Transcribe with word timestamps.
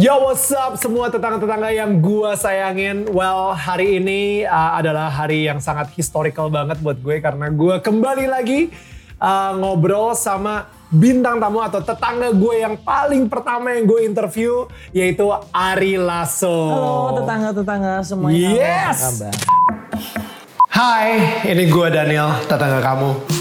Yo 0.00 0.16
what's 0.16 0.48
up 0.56 0.80
semua 0.80 1.12
tetangga-tetangga 1.12 1.76
yang 1.76 2.00
gua 2.00 2.32
sayangin. 2.32 3.04
Well 3.12 3.52
hari 3.52 4.00
ini 4.00 4.48
uh, 4.48 4.80
adalah 4.80 5.12
hari 5.12 5.44
yang 5.44 5.60
sangat 5.60 5.92
historical 5.92 6.48
banget 6.48 6.80
buat 6.80 6.96
gue 7.04 7.20
karena 7.20 7.52
gua 7.52 7.84
kembali 7.84 8.24
lagi 8.24 8.72
uh, 9.20 9.52
ngobrol 9.60 10.16
sama 10.16 10.72
bintang 10.88 11.36
tamu 11.36 11.60
atau 11.60 11.84
tetangga 11.84 12.32
gue 12.32 12.64
yang 12.64 12.80
paling 12.80 13.28
pertama 13.28 13.76
yang 13.76 13.84
gue 13.84 14.00
interview 14.08 14.64
yaitu 14.96 15.28
Ari 15.52 16.00
Lasso. 16.00 16.48
Halo 16.48 17.20
tetangga-tetangga 17.20 18.00
semuanya. 18.00 18.56
Yes! 18.56 19.20
Hai, 20.72 21.44
ini 21.44 21.68
gue 21.68 21.86
Daniel, 21.92 22.40
tetangga 22.48 22.80
kamu. 22.80 23.39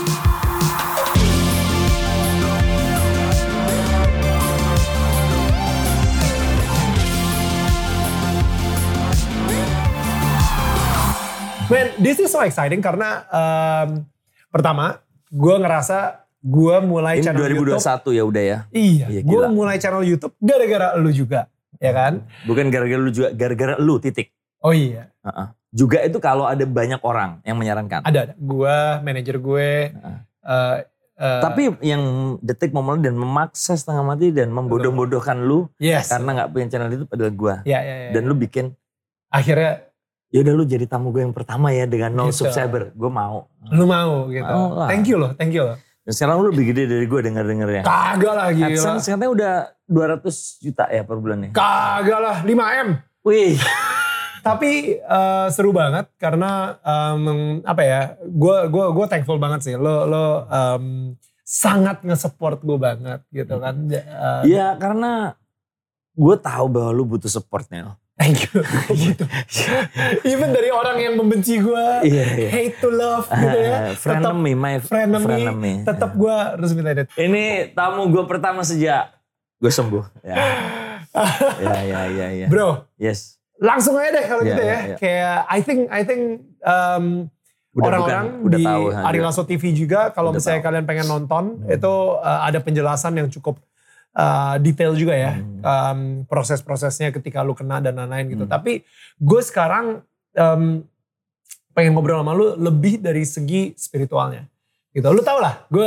Man, 11.69 11.93
this 12.01 12.17
is 12.17 12.33
so 12.33 12.41
exciting 12.41 12.81
karena 12.81 13.29
um, 13.29 14.01
pertama, 14.49 15.05
gue 15.29 15.55
ngerasa 15.55 16.25
gue 16.41 16.75
mulai 16.81 17.21
Ini 17.21 17.29
channel 17.29 17.45
YouTube. 17.45 17.77
2021 17.77 18.17
ya 18.17 18.23
udah 18.25 18.43
ya. 18.43 18.57
Iya, 18.73 19.05
Iya, 19.05 19.21
gue 19.21 19.43
mulai 19.53 19.77
channel 19.77 20.01
YouTube 20.01 20.33
gara-gara 20.41 20.97
lu 20.97 21.13
juga, 21.13 21.45
ya 21.77 21.93
kan? 21.93 22.25
Bukan 22.49 22.73
gara-gara 22.73 22.97
lu 22.97 23.13
juga, 23.13 23.29
gara-gara 23.37 23.77
lu 23.77 24.01
titik. 24.01 24.33
Oh 24.59 24.73
iya, 24.73 25.13
Heeh. 25.21 25.47
Juga 25.69 26.01
itu 26.01 26.17
kalau 26.17 26.49
ada 26.49 26.65
banyak 26.65 26.97
orang 27.05 27.45
yang 27.45 27.53
menyarankan. 27.53 28.01
ada, 28.01 28.19
ada. 28.25 28.33
Gue, 28.33 28.77
manajer 29.05 29.37
gue, 29.37 29.69
Heeh. 29.93 30.17
eh, 30.41 30.77
eh, 31.21 31.41
Tapi 31.45 31.61
yang 31.85 32.01
detik 32.41 32.73
momen 32.73 33.05
dan 33.05 33.13
memaksa 33.13 33.77
setengah 33.77 34.01
mati 34.01 34.33
dan 34.33 34.49
membodoh-bodohkan 34.49 35.37
lu 35.37 35.69
yes, 35.77 36.09
karena 36.09 36.33
nggak 36.33 36.49
punya 36.49 36.65
channel 36.65 36.89
itu 36.89 37.05
adalah 37.05 37.29
gua. 37.29 37.55
ya, 37.61 37.77
ya, 37.77 37.95
ya. 38.09 38.11
Dan 38.17 38.25
lu 38.25 38.33
bikin, 38.33 38.73
akhirnya 39.29 39.85
ya 40.29 40.39
udah 40.39 40.53
lu 40.53 40.63
jadi 40.63 40.85
tamu 40.85 41.09
gue 41.09 41.21
yang 41.21 41.33
pertama 41.33 41.69
ya 41.69 41.83
dengan 41.83 42.13
nol 42.13 42.29
Gitu. 42.29 42.45
subscriber. 42.45 42.93
Gue 42.93 43.09
mau. 43.09 43.49
lu 43.67 43.83
mau 43.83 44.25
gitu. 44.27 44.45
Mau 44.45 44.73
lah. 44.75 44.87
Thank 44.87 45.05
you 45.05 45.17
loh, 45.17 45.31
thank 45.33 45.51
you 45.51 45.63
loh. 45.63 45.77
Dan 45.99 46.11
sekarang 46.11 46.39
lu 46.39 46.49
lebih 46.49 46.69
gede 46.69 46.87
dari 46.87 47.05
gue 47.05 47.19
denger-dengernya. 47.21 47.81
Kagak 47.81 48.33
lah 48.33 48.47
gila. 48.49 48.69
AdSense 48.71 49.05
katanya 49.07 49.29
udah 49.29 49.53
200 49.85 50.25
juta 50.59 50.85
ya 50.87 51.01
per 51.01 51.17
bulannya. 51.17 51.49
Kagak 51.51 52.19
lah, 52.19 52.37
5M. 52.41 52.89
Wih. 53.21 53.57
Tapi 54.39 54.71
eh, 54.95 55.47
seru 55.49 55.69
banget 55.69 56.07
karena 56.15 56.79
em, 56.79 57.21
apa 57.61 57.81
ya? 57.83 58.01
Gue 58.23 58.69
gua 58.69 58.89
gua 58.89 59.05
thankful 59.05 59.35
banget 59.35 59.59
sih. 59.61 59.75
Lo 59.75 60.07
lo 60.07 60.25
em, 60.47 61.13
sangat 61.43 62.01
nge-support 62.01 62.57
gue 62.59 62.77
banget 62.77 63.19
gitu 63.29 63.59
kan. 63.59 63.75
Eh, 63.85 64.41
Iya 64.47 64.73
karena 64.75 65.35
gue 66.13 66.35
tahu 66.37 66.65
bahwa 66.69 66.89
lu 66.89 67.03
butuh 67.05 67.27
supportnya. 67.27 67.99
Thank 68.19 68.45
you. 68.45 68.59
gitu. 68.91 69.23
Even 70.29 70.51
dari 70.51 70.69
orang 70.69 70.99
yang 70.99 71.15
membenci 71.15 71.55
gue, 71.55 71.85
Iya, 72.03 72.25
iya. 72.35 72.49
hate 72.51 72.75
to 72.77 72.91
love 72.91 73.25
gitu 73.25 73.57
ya. 73.57 73.77
Tetap 73.89 73.97
Frenemy, 73.97 74.51
my 74.53 74.75
frenemy, 74.77 75.23
frenemy. 75.23 75.73
tetap 75.81 76.11
gue 76.13 76.27
harus 76.29 76.75
minta. 76.75 77.07
Ini 77.15 77.43
tamu 77.71 78.11
gue 78.11 78.23
pertama 78.25 78.59
sejak 78.61 79.15
gue 79.55 79.71
sembuh. 79.71 80.03
Ya, 80.21 80.35
ya, 81.63 81.79
ya, 81.81 82.01
ya. 82.07 82.27
ya. 82.35 82.47
Bro, 82.47 82.83
Yes. 82.95 83.39
langsung 83.55 83.95
aja 83.95 84.11
deh 84.13 84.25
kalau 84.25 84.43
Iya, 84.43 84.49
gitu 84.49 84.61
ya. 84.61 84.67
iya, 84.67 84.79
iya. 84.85 84.95
Kayak 84.95 85.37
I 85.47 85.59
think 85.59 85.79
I 85.87 86.01
think 86.03 86.21
um, 86.61 87.05
orang-orang 87.73 88.25
di 88.47 88.63
tahu, 88.63 88.83
ha, 88.89 88.99
Ari. 89.07 89.19
Lasso 89.19 89.43
TV 89.43 89.71
juga 89.71 90.11
kalau 90.11 90.31
misalnya 90.31 90.59
tahu. 90.59 90.67
kalian 90.67 90.83
pengen 90.83 91.07
nonton 91.07 91.43
itu 91.67 91.93
uh, 92.17 92.39
ada 92.43 92.59
penjelasan 92.59 93.15
yang 93.15 93.27
cukup 93.29 93.59
uh, 94.19 94.55
detail 94.59 94.91
juga 94.93 95.15
ya 95.15 95.39
Hmm. 95.39 95.63
um, 95.63 95.99
proses-prosesnya 96.27 97.09
ketika 97.09 97.39
lu 97.39 97.55
kena 97.55 97.79
dan 97.79 97.95
lain-lain 97.95 98.27
gitu. 98.29 98.43
Hmm. 98.43 98.51
Tapi 98.51 98.83
gue 99.17 99.41
sekarang 99.41 100.03
um, 100.35 100.83
pengen 101.71 101.91
ngobrol 101.93 102.19
sama 102.19 102.33
lu 102.33 102.55
lebih 102.55 102.99
dari 102.99 103.23
segi 103.23 103.71
spiritualnya 103.73 104.43
gitu. 104.89 105.05
Lu 105.05 105.21
tau 105.21 105.37
lah, 105.37 105.63
gue 105.69 105.85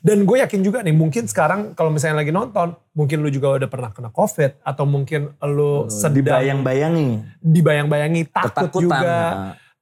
dan 0.00 0.22
gue 0.22 0.36
yakin 0.38 0.60
juga 0.60 0.84
nih 0.84 0.92
mungkin 0.92 1.24
sekarang 1.24 1.72
kalau 1.72 1.88
misalnya 1.88 2.20
lagi 2.20 2.30
nonton, 2.30 2.76
mungkin 2.92 3.18
lu 3.18 3.32
juga 3.32 3.56
udah 3.56 3.66
pernah 3.66 3.90
kena 3.90 4.10
covid 4.10 4.60
atau 4.60 4.84
mungkin 4.84 5.32
lu 5.42 5.88
sedang 5.88 6.20
Dibayang-bayangi. 6.20 7.40
dibayang-bayangi 7.40 8.22
takut 8.28 8.68
Ketakutan. 8.68 8.82
juga 8.84 9.16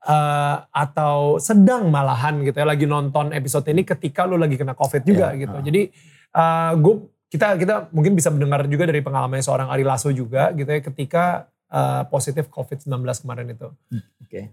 eh, 0.01 0.57
atau 0.71 1.37
sedang 1.37 1.91
malahan 1.91 2.41
gitu 2.41 2.57
ya 2.57 2.65
lagi 2.65 2.87
nonton 2.87 3.35
episode 3.35 3.67
ini 3.69 3.83
ketika 3.83 4.25
lu 4.25 4.39
lagi 4.39 4.55
kena 4.55 4.73
covid 4.73 5.03
juga 5.03 5.35
Iya, 5.35 5.41
gitu. 5.45 5.57
ah. 5.59 5.63
Jadi 5.67 5.83
eh, 6.33 6.73
gue 6.79 6.95
kita 7.31 7.55
kita 7.57 7.75
mungkin 7.95 8.19
bisa 8.19 8.29
mendengar 8.29 8.67
juga 8.67 8.91
dari 8.91 9.01
pengalaman 9.01 9.39
seorang 9.39 9.71
Ari 9.71 9.87
Lasso 9.87 10.11
juga 10.11 10.51
gitu 10.51 10.67
ya 10.67 10.83
ketika 10.83 11.25
eh, 11.71 12.03
positif 12.11 12.51
covid 12.51 12.83
19 12.83 12.91
kemarin 13.23 13.55
itu. 13.55 13.69
Oke. 14.27 14.51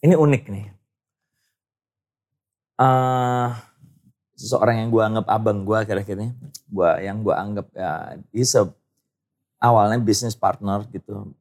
Ini 0.00 0.14
unik 0.14 0.44
nih. 0.46 0.66
eh 2.76 3.50
seseorang 4.36 4.84
yang 4.84 4.88
gue 4.92 5.02
anggap 5.02 5.26
abang 5.32 5.64
gue 5.64 5.76
akhir-akhir 5.80 6.16
ini. 6.20 6.30
Gua, 6.68 7.00
yang 7.00 7.24
gue 7.24 7.32
anggap 7.32 7.66
ya, 7.72 8.20
he's 8.30 8.52
a, 8.52 8.68
awalnya 9.58 9.96
business 9.98 10.36
partner 10.36 10.84
gitu. 10.92 11.32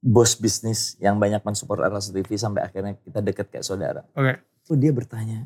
Bos 0.00 0.32
bisnis 0.32 0.96
yang 0.96 1.20
banyak 1.20 1.44
mensupport 1.44 1.92
Arlas 1.92 2.08
TV 2.08 2.40
sampai 2.40 2.64
akhirnya 2.64 2.96
kita 3.04 3.20
deket 3.20 3.52
kayak 3.52 3.68
saudara. 3.68 4.02
Oke. 4.16 4.40
Tuh 4.64 4.80
dia 4.80 4.88
bertanya, 4.96 5.44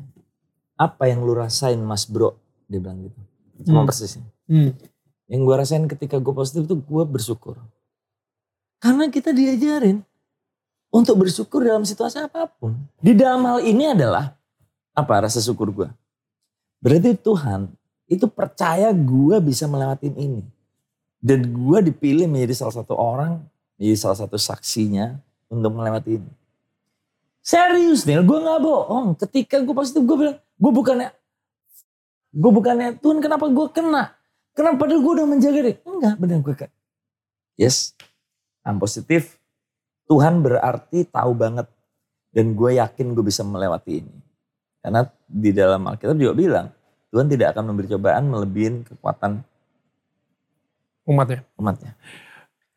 apa 0.79 1.11
yang 1.11 1.19
lu 1.27 1.35
rasain 1.35 1.77
mas 1.83 2.07
bro? 2.07 2.39
Dia 2.71 2.79
bilang 2.79 3.03
gitu. 3.03 3.19
Sama 3.63 3.83
Hmm. 3.83 3.87
persisnya. 3.87 4.25
Hmm. 4.51 4.71
Yang 5.31 5.41
gue 5.41 5.55
rasain 5.55 5.85
ketika 5.87 6.19
gue 6.19 6.33
positif 6.35 6.67
tuh 6.67 6.77
gue 6.77 7.03
bersyukur. 7.07 7.55
Karena 8.77 9.07
kita 9.09 9.31
diajarin 9.31 10.03
untuk 10.91 11.15
bersyukur 11.25 11.63
dalam 11.63 11.87
situasi 11.87 12.21
apa 12.21 12.51
pun. 12.51 12.75
Di 12.99 13.15
dalam 13.15 13.41
hal 13.47 13.63
ini 13.63 13.95
adalah 13.95 14.35
apa 14.93 15.13
rasa 15.25 15.39
syukur 15.41 15.71
gue. 15.71 15.89
Berarti 16.83 17.17
Tuhan 17.17 17.71
itu 18.05 18.29
percaya 18.29 18.93
gue 18.93 19.35
bisa 19.41 19.65
melewatin 19.65 20.13
ini. 20.13 20.43
Dan 21.17 21.41
gue 21.49 21.89
dipilih 21.89 22.29
menjadi 22.29 22.61
salah 22.61 22.75
satu 22.77 22.93
orang, 22.93 23.41
menjadi 23.81 23.97
salah 23.97 24.17
satu 24.21 24.37
saksinya 24.37 25.17
untuk 25.49 25.73
melewati 25.73 26.21
ini. 26.21 26.31
Serius 27.41 28.05
nih, 28.05 28.21
gue 28.21 28.37
gak 28.41 28.61
bohong. 28.61 29.17
Ketika 29.17 29.61
gue 29.61 29.73
positif, 29.73 30.05
gue 30.05 30.17
bilang, 30.17 30.37
gue 30.37 30.71
bukannya, 30.73 31.09
gue 32.35 32.51
bukannya, 32.51 32.99
Tuhan 32.99 33.23
kenapa 33.23 33.47
gue 33.47 33.67
kena? 33.71 34.11
Kenapa 34.51 34.83
padahal 34.83 34.99
gue 34.99 35.13
udah 35.19 35.27
menjaga 35.27 35.59
deh? 35.71 35.75
Enggak, 35.87 36.15
bener 36.19 36.37
gue 36.43 36.55
kayak, 36.55 36.73
yes, 37.55 37.95
I'm 38.67 38.79
positif. 38.79 39.39
Tuhan 40.05 40.43
berarti 40.43 41.07
tahu 41.07 41.31
banget. 41.33 41.67
Dan 42.35 42.51
gue 42.51 42.75
yakin 42.75 43.15
gue 43.15 43.23
bisa 43.23 43.47
melewati 43.47 44.03
ini. 44.03 44.15
Karena 44.83 45.07
di 45.23 45.55
dalam 45.55 45.87
Alkitab 45.87 46.19
juga 46.19 46.35
bilang, 46.35 46.67
Tuhan 47.15 47.31
tidak 47.31 47.55
akan 47.55 47.63
memberi 47.71 47.87
cobaan 47.87 48.27
melebihin 48.27 48.83
kekuatan 48.83 49.39
Umatnya. 51.05 51.45
umatnya. 51.55 51.93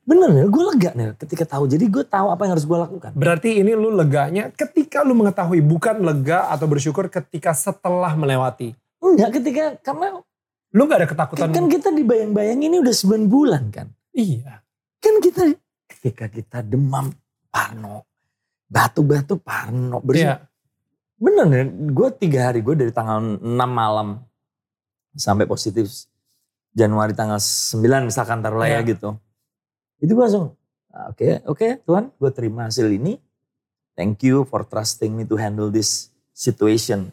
Bener 0.08 0.30
ya, 0.32 0.44
gue 0.48 0.62
lega 0.72 0.90
nih 0.96 1.16
ketika 1.20 1.44
tahu. 1.44 1.68
Jadi 1.68 1.84
gue 1.88 2.04
tahu 2.04 2.32
apa 2.32 2.44
yang 2.44 2.52
harus 2.56 2.64
gue 2.64 2.78
lakukan. 2.80 3.12
Berarti 3.12 3.60
ini 3.60 3.72
lu 3.76 3.92
leganya 3.92 4.48
ketika 4.52 5.04
lu 5.04 5.12
mengetahui 5.16 5.60
bukan 5.60 6.00
lega 6.00 6.48
atau 6.48 6.64
bersyukur 6.64 7.08
ketika 7.12 7.52
setelah 7.52 8.16
melewati. 8.16 8.72
Enggak 9.14 9.30
ketika, 9.40 9.64
karena 9.80 10.20
Lu 10.68 10.84
gak 10.84 11.00
ada 11.00 11.08
ketakutan. 11.08 11.48
kan 11.48 11.64
kita 11.66 11.88
dibayang-bayang 11.88 12.60
ini 12.60 12.76
udah 12.78 12.92
9 12.92 13.24
bulan 13.24 13.72
kan. 13.72 13.88
iya. 14.12 14.60
Kan 15.00 15.22
kita 15.22 15.54
ketika 15.88 16.26
kita 16.28 16.58
demam 16.60 17.08
parno, 17.48 18.04
batu-batu 18.66 19.40
parno, 19.40 20.02
bersih. 20.02 20.28
Iya. 20.28 20.36
Bener 21.18 21.46
ya, 21.48 21.64
gue 21.66 22.08
tiga 22.14 22.40
hari, 22.46 22.60
gue 22.60 22.74
dari 22.76 22.92
tanggal 22.92 23.40
6 23.40 23.42
malam 23.66 24.22
sampai 25.14 25.46
positif 25.46 25.88
Januari 26.70 27.10
tanggal 27.10 27.40
9 27.40 27.80
misalkan 28.04 28.38
taruhlah 28.38 28.68
ya 28.68 28.84
Iya. 28.84 28.86
gitu. 28.86 29.08
Itu 29.98 30.14
gue 30.14 30.22
langsung, 30.22 30.54
"Ah, 30.92 31.10
oke 31.10 31.42
oke 31.48 31.82
Tuhan 31.82 32.12
gue 32.12 32.30
terima 32.30 32.68
hasil 32.68 32.86
ini. 32.92 33.18
Thank 33.96 34.22
you 34.22 34.46
for 34.46 34.62
trusting 34.62 35.10
me 35.10 35.26
to 35.26 35.34
handle 35.34 35.72
this 35.72 36.12
situation. 36.30 37.10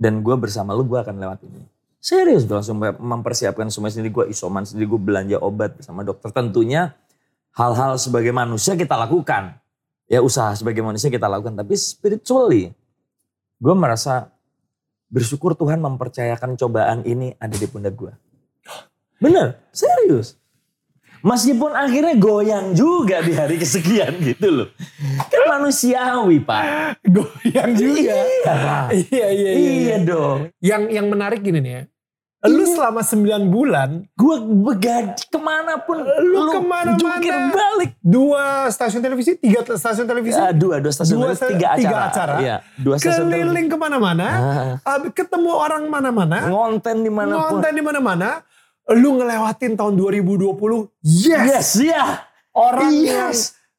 Dan 0.00 0.24
gue 0.24 0.32
bersama 0.40 0.72
lu 0.72 0.88
gue 0.88 0.96
akan 0.96 1.20
lewat 1.20 1.44
ini. 1.44 1.60
Serius 2.00 2.48
gue 2.48 2.56
langsung 2.56 2.80
mempersiapkan 2.80 3.68
semua 3.68 3.92
sendiri. 3.92 4.08
Gue 4.08 4.24
isoman 4.32 4.64
sendiri, 4.64 4.88
gue 4.88 5.00
belanja 5.00 5.36
obat 5.36 5.76
bersama 5.76 6.00
dokter. 6.00 6.32
Tentunya 6.32 6.96
hal-hal 7.52 8.00
sebagai 8.00 8.32
manusia 8.32 8.72
kita 8.72 8.96
lakukan. 8.96 9.60
Ya 10.08 10.24
usaha 10.24 10.56
sebagai 10.56 10.80
manusia 10.80 11.12
kita 11.12 11.28
lakukan. 11.28 11.52
Tapi 11.52 11.76
spiritually 11.76 12.72
gue 13.60 13.74
merasa 13.76 14.32
bersyukur 15.12 15.52
Tuhan 15.52 15.84
mempercayakan 15.84 16.56
cobaan 16.56 17.04
ini 17.04 17.36
ada 17.36 17.52
di 17.52 17.68
pundak 17.68 17.92
gue. 17.92 18.12
Bener, 19.20 19.60
serius. 19.68 20.39
Meskipun 21.20 21.70
akhirnya 21.70 22.14
goyang 22.14 22.72
juga 22.72 23.20
di 23.20 23.32
hari 23.32 23.56
kesekian 23.56 24.16
gitu 24.20 24.48
loh. 24.50 24.68
Kan 25.26 25.42
manusiawi 25.50 26.40
pak. 26.40 26.64
Goyang 27.02 27.70
juga. 27.74 28.00
Iya, 28.00 28.22
Pak. 28.42 28.86
Iya, 29.06 29.26
iya, 29.28 29.50
iya. 29.52 29.70
Iya 29.78 29.96
dong. 30.00 30.38
Yang 30.58 30.82
yang 30.90 31.06
menarik 31.06 31.40
gini 31.40 31.58
nih 31.58 31.72
ya. 31.74 31.82
Lu 32.42 32.64
selama 32.64 33.04
9 33.04 33.20
bulan, 33.46 34.08
Gue 34.16 34.40
begadi 34.40 35.12
ke 35.28 35.36
mana 35.36 35.76
pun. 35.76 36.00
Lu 36.00 36.48
ke 36.48 36.56
mana-mana. 36.58 36.96
Jungkir 36.96 37.36
balik. 37.52 37.92
dua 38.00 38.64
stasiun 38.66 39.04
televisi, 39.04 39.36
tiga 39.36 39.60
stasiun 39.60 40.08
televisi, 40.08 40.40
Ah, 40.40 40.48
dua, 40.50 40.80
dua 40.80 40.88
stasiun 40.88 41.20
Dua 41.20 41.36
televisi, 41.36 41.52
tiga 41.52 41.66
acara. 41.68 41.76
tiga 41.78 41.96
acara. 42.02 42.34
Iya, 42.40 42.56
dua 42.74 42.96
stasiun 42.96 43.28
keliling 43.28 43.68
ke 43.68 43.76
mana-mana, 43.76 44.26
Ah, 44.26 44.88
ah, 44.88 44.98
ketemu 45.06 45.52
orang 45.52 45.84
mana-mana, 45.86 46.48
ngonten 46.48 47.04
di 47.04 47.12
mana 47.12 47.32
pun. 47.36 47.60
nonton 47.60 47.70
di 47.70 47.82
mana-mana, 47.84 48.28
lu 48.92 49.16
ngelewatin 49.16 49.74
tahun 49.74 49.94
2020, 49.94 50.90
yes, 51.00 51.46
Yes, 51.46 51.68
ya. 51.80 52.26
orang 52.50 52.90
Yes. 52.90 53.06
yang 53.06 53.30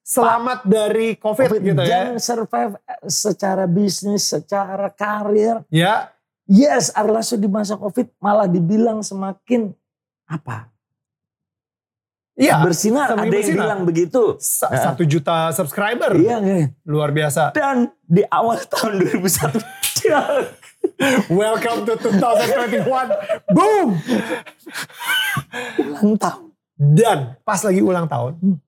selamat 0.01 0.59
dari 0.63 1.15
COVID, 1.15 1.47
Covid 1.49 1.61
gitu 1.61 1.81
ya. 1.81 1.89
dan 2.07 2.07
survive 2.15 2.73
eh, 2.81 3.01
secara 3.05 3.63
bisnis, 3.65 4.23
secara 4.25 4.87
karir. 4.89 5.63
Ya, 5.67 6.11
Yes, 6.45 6.91
Arlaso 6.91 7.35
di 7.35 7.47
masa 7.47 7.75
Covid 7.75 8.11
malah 8.17 8.43
dibilang 8.43 8.99
semakin 8.99 9.71
apa? 10.25 10.67
iya, 12.33 12.57
bersinar. 12.59 13.13
Ada 13.13 13.21
yang 13.21 13.29
bersinar. 13.29 13.55
bilang 13.61 13.81
begitu. 13.85 14.21
Sa- 14.35 14.67
satu 14.67 15.05
juta 15.05 15.51
subscriber, 15.51 16.11
Iya, 16.11 16.41
luar 16.83 17.11
biasa. 17.11 17.53
Dan 17.53 17.87
di 18.01 18.23
awal 18.25 18.59
tahun 18.71 18.99
2001 18.99 19.61
dia 20.01 20.19
Welcome 21.29 21.85
to 21.89 21.93
2021, 21.97 22.85
boom. 23.53 23.87
ulang 25.81 26.13
tahun. 26.17 26.47
Dan 26.81 27.17
pas 27.45 27.61
lagi 27.61 27.81
ulang 27.81 28.09
tahun, 28.09 28.61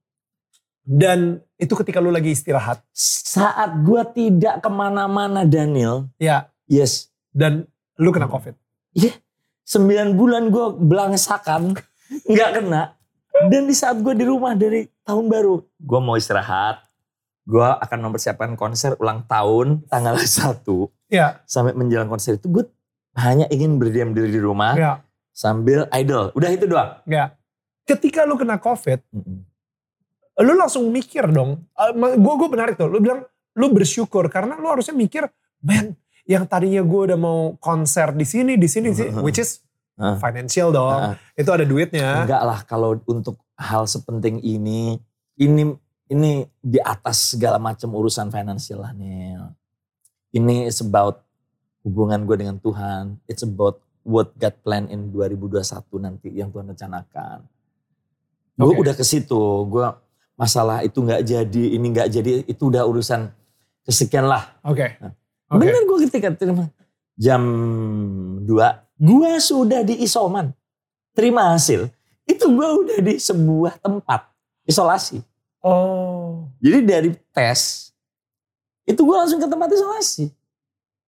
dan 0.83 1.39
itu 1.55 1.73
ketika 1.79 2.03
lu 2.03 2.11
lagi 2.11 2.35
istirahat, 2.35 2.83
Saat 2.93 3.81
gua 3.87 4.03
tidak 4.03 4.59
ke 4.59 4.69
mana-mana 4.69 5.47
Daniel, 5.47 6.11
ya, 6.19 6.51
yes, 6.67 7.09
dan 7.31 7.65
lu 7.97 8.11
kena 8.11 8.27
COVID. 8.27 8.53
Iya, 8.93 9.15
sembilan 9.65 10.13
bulan 10.13 10.51
gue 10.51 10.67
belangsakan, 10.77 11.73
nggak 12.29 12.49
kena. 12.59 12.93
Dan 13.49 13.65
di 13.65 13.73
saat 13.73 13.97
gue 13.97 14.13
di 14.13 14.27
rumah 14.27 14.53
dari 14.53 14.85
tahun 15.01 15.25
baru, 15.25 15.57
gue 15.63 15.99
mau 16.03 16.13
istirahat. 16.19 16.85
Gue 17.43 17.67
akan 17.67 17.99
mempersiapkan 18.07 18.55
konser 18.55 18.95
ulang 18.97 19.27
tahun 19.27 19.83
tanggal 19.87 20.15
1 20.23 20.63
Ya, 21.13 21.43
sampai 21.45 21.77
menjelang 21.77 22.09
konser 22.09 22.41
itu 22.41 22.49
gue 22.49 22.65
hanya 23.13 23.45
ingin 23.53 23.77
berdiam 23.77 24.09
diri 24.11 24.33
di 24.33 24.41
rumah 24.41 24.73
ya, 24.73 24.91
sambil 25.29 25.85
idol. 25.93 26.33
Udah 26.33 26.49
itu 26.49 26.65
doang. 26.65 26.97
ya. 27.05 27.37
Ketika 27.85 28.25
lu 28.25 28.33
kena 28.33 28.57
COVID, 28.57 28.97
lu 30.41 30.53
langsung 30.57 30.89
mikir 30.89 31.29
dong. 31.29 31.61
Gue 31.93 32.33
gue 32.39 32.49
benar 32.49 32.73
itu. 32.73 32.87
Lu 32.89 32.97
bilang 32.97 33.21
lu 33.53 33.69
bersyukur 33.69 34.25
karena 34.33 34.57
lu 34.57 34.65
harusnya 34.65 34.97
mikir, 34.97 35.29
man, 35.61 35.93
yang 36.25 36.49
tadinya 36.49 36.81
gue 36.81 37.01
udah 37.11 37.19
mau 37.19 37.53
konser 37.61 38.09
di 38.17 38.25
sini, 38.25 38.57
di 38.57 38.65
sini, 38.65 38.89
di 38.89 38.97
sini, 38.97 39.11
which 39.21 39.37
is 39.37 39.61
financial 40.17 40.73
dong. 40.73 41.13
Itu 41.37 41.53
ada 41.53 41.61
duitnya. 41.61 42.25
Enggak 42.25 42.41
lah 42.41 42.59
kalau 42.65 42.97
untuk 43.05 43.37
hal 43.53 43.85
sepenting 43.85 44.41
ini, 44.41 44.97
ini 45.37 45.69
ini 46.11 46.43
di 46.59 46.79
atas 46.83 47.35
segala 47.35 47.55
macam 47.61 47.93
urusan 47.95 48.27
finansial 48.27 48.83
lah 48.83 48.91
Nil. 48.91 49.53
Ini 50.33 50.67
is 50.67 50.81
about 50.81 51.23
hubungan 51.85 52.25
gue 52.25 52.35
dengan 52.39 52.57
Tuhan. 52.59 53.21
It's 53.29 53.45
about 53.45 53.79
what 54.03 54.35
God 54.35 54.55
plan 54.65 54.91
in 54.91 55.13
2021 55.13 55.63
nanti 56.03 56.29
yang 56.33 56.51
Tuhan 56.51 56.73
rencanakan. 56.75 57.47
Gue 58.59 58.73
Oke. 58.75 58.81
udah 58.83 58.93
ke 58.97 59.05
situ. 59.05 59.41
Gue 59.69 59.87
masalah 60.35 60.83
itu 60.83 60.99
nggak 60.99 61.21
jadi, 61.23 61.63
ini 61.77 61.87
nggak 61.93 62.09
jadi, 62.11 62.31
itu 62.49 62.63
udah 62.67 62.83
urusan 62.83 63.31
kesekian 63.87 64.27
lah. 64.27 64.57
Oke. 64.65 64.99
Nah, 64.99 65.13
Oke. 65.53 65.69
Bener 65.69 65.83
gue 65.85 65.97
ketika 66.09 66.33
terima 66.33 66.67
jam 67.13 67.41
2, 68.41 68.47
gue 68.99 69.31
sudah 69.37 69.81
di 69.85 70.01
isoman. 70.01 70.51
Terima 71.13 71.53
hasil. 71.53 71.93
Itu 72.25 72.49
gue 72.49 72.69
udah 72.85 72.99
di 73.05 73.21
sebuah 73.21 73.77
tempat 73.77 74.33
isolasi. 74.65 75.21
Oh. 75.63 76.51
Jadi 76.59 76.79
dari 76.83 77.09
tes, 77.31 77.91
itu 78.83 78.99
gue 78.99 79.15
langsung 79.15 79.39
ke 79.39 79.47
tempat 79.47 79.71
isolasi. 79.71 80.27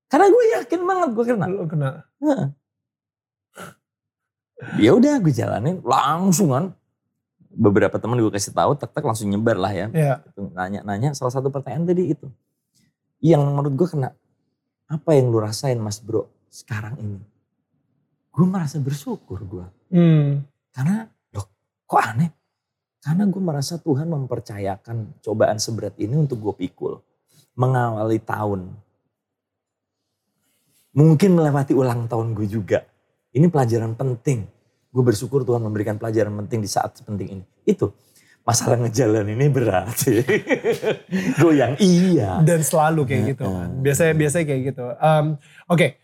Karena 0.07 0.31
gue 0.31 0.44
yakin 0.62 0.80
banget 0.88 1.10
gue 1.12 1.25
kena. 1.28 1.46
Lu 1.52 1.68
kena. 1.68 1.90
Heeh. 2.24 2.48
Ya 4.80 4.96
udah 4.96 5.19
gue 5.19 5.34
jalanin 5.36 5.84
langsung 5.84 6.56
kan. 6.56 6.66
Beberapa 7.56 7.96
teman 8.00 8.19
gue 8.19 8.31
kasih 8.31 8.52
tahu, 8.52 8.75
tek 8.75 8.92
tek 8.92 9.04
langsung 9.04 9.28
nyebar 9.28 9.60
lah 9.60 9.72
ya. 9.75 9.88
Ya. 9.92 10.24
Gitu, 10.24 10.52
nanya-nanya 10.56 11.16
salah 11.16 11.31
satu 11.31 11.52
pertanyaan 11.52 11.88
tadi 11.88 12.16
itu. 12.16 12.28
Yang 13.19 13.42
menurut 13.48 13.74
gue 13.75 13.88
kena, 13.92 14.10
apa 14.88 15.10
yang 15.16 15.31
lu 15.31 15.40
rasain 15.40 15.80
mas 15.80 16.00
bro 16.00 16.28
sekarang 16.48 16.96
ini? 17.00 17.19
Gue 18.31 18.46
merasa 18.48 18.80
bersyukur 18.80 19.40
gue. 19.44 19.68
Hmm. 19.92 20.44
Karena 20.75 21.07
loh 21.31 21.48
kok 21.88 22.00
aneh? 22.04 22.31
Karena 23.06 23.30
gue 23.30 23.38
merasa 23.38 23.78
Tuhan 23.78 24.10
mempercayakan 24.10 25.22
cobaan 25.22 25.62
seberat 25.62 25.94
ini 26.02 26.18
untuk 26.18 26.42
gue 26.42 26.66
pikul. 26.66 26.98
Mengawali 27.54 28.18
tahun. 28.18 28.74
Mungkin 30.98 31.38
melewati 31.38 31.78
ulang 31.78 32.10
tahun 32.10 32.34
gue 32.34 32.50
juga. 32.50 32.81
Ini 33.30 33.46
pelajaran 33.54 33.94
penting. 33.94 34.50
Gue 34.90 35.04
bersyukur 35.06 35.46
Tuhan 35.46 35.62
memberikan 35.62 36.02
pelajaran 36.02 36.34
penting 36.42 36.66
di 36.66 36.69
saat 36.72 36.98
sepenting 36.98 37.30
ini. 37.38 37.46
Itu 37.62 37.94
masalah 38.42 38.81
ngejalan 38.81 39.38
ini 39.38 39.54
berat. 39.54 40.02
Goyang 41.46 41.78
iya. 41.78 42.42
Dan 42.42 42.66
selalu 42.66 43.06
kayak 43.06 43.38
gitu 43.38 43.46
kan. 43.46 43.69
Biasanya 43.86 44.13
biasanya 44.18 44.46
kayak 44.50 44.62
gitu. 44.74 44.86
Um, 44.98 45.25
Oke. 45.69 46.02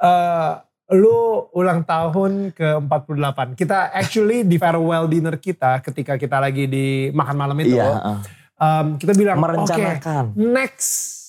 Eh, 0.00 0.52
lu 0.86 1.16
ulang 1.50 1.80
tahun 1.80 2.50
ke 2.50 2.76
48. 2.78 3.56
Kita 3.56 3.88
actually 3.90 4.44
di 4.44 4.56
farewell 4.56 5.06
dinner 5.06 5.36
kita 5.36 5.80
ketika 5.80 6.14
kita 6.14 6.36
lagi 6.36 6.66
di 6.66 6.86
makan 7.10 7.34
malam 7.34 7.56
itu. 7.58 7.74
Iya. 7.74 7.88
uh, 7.88 8.18
um, 8.58 8.86
kita 8.94 9.12
bilang 9.12 9.36
oke 9.36 9.44
merencanakan. 9.46 10.24
next 10.34 11.24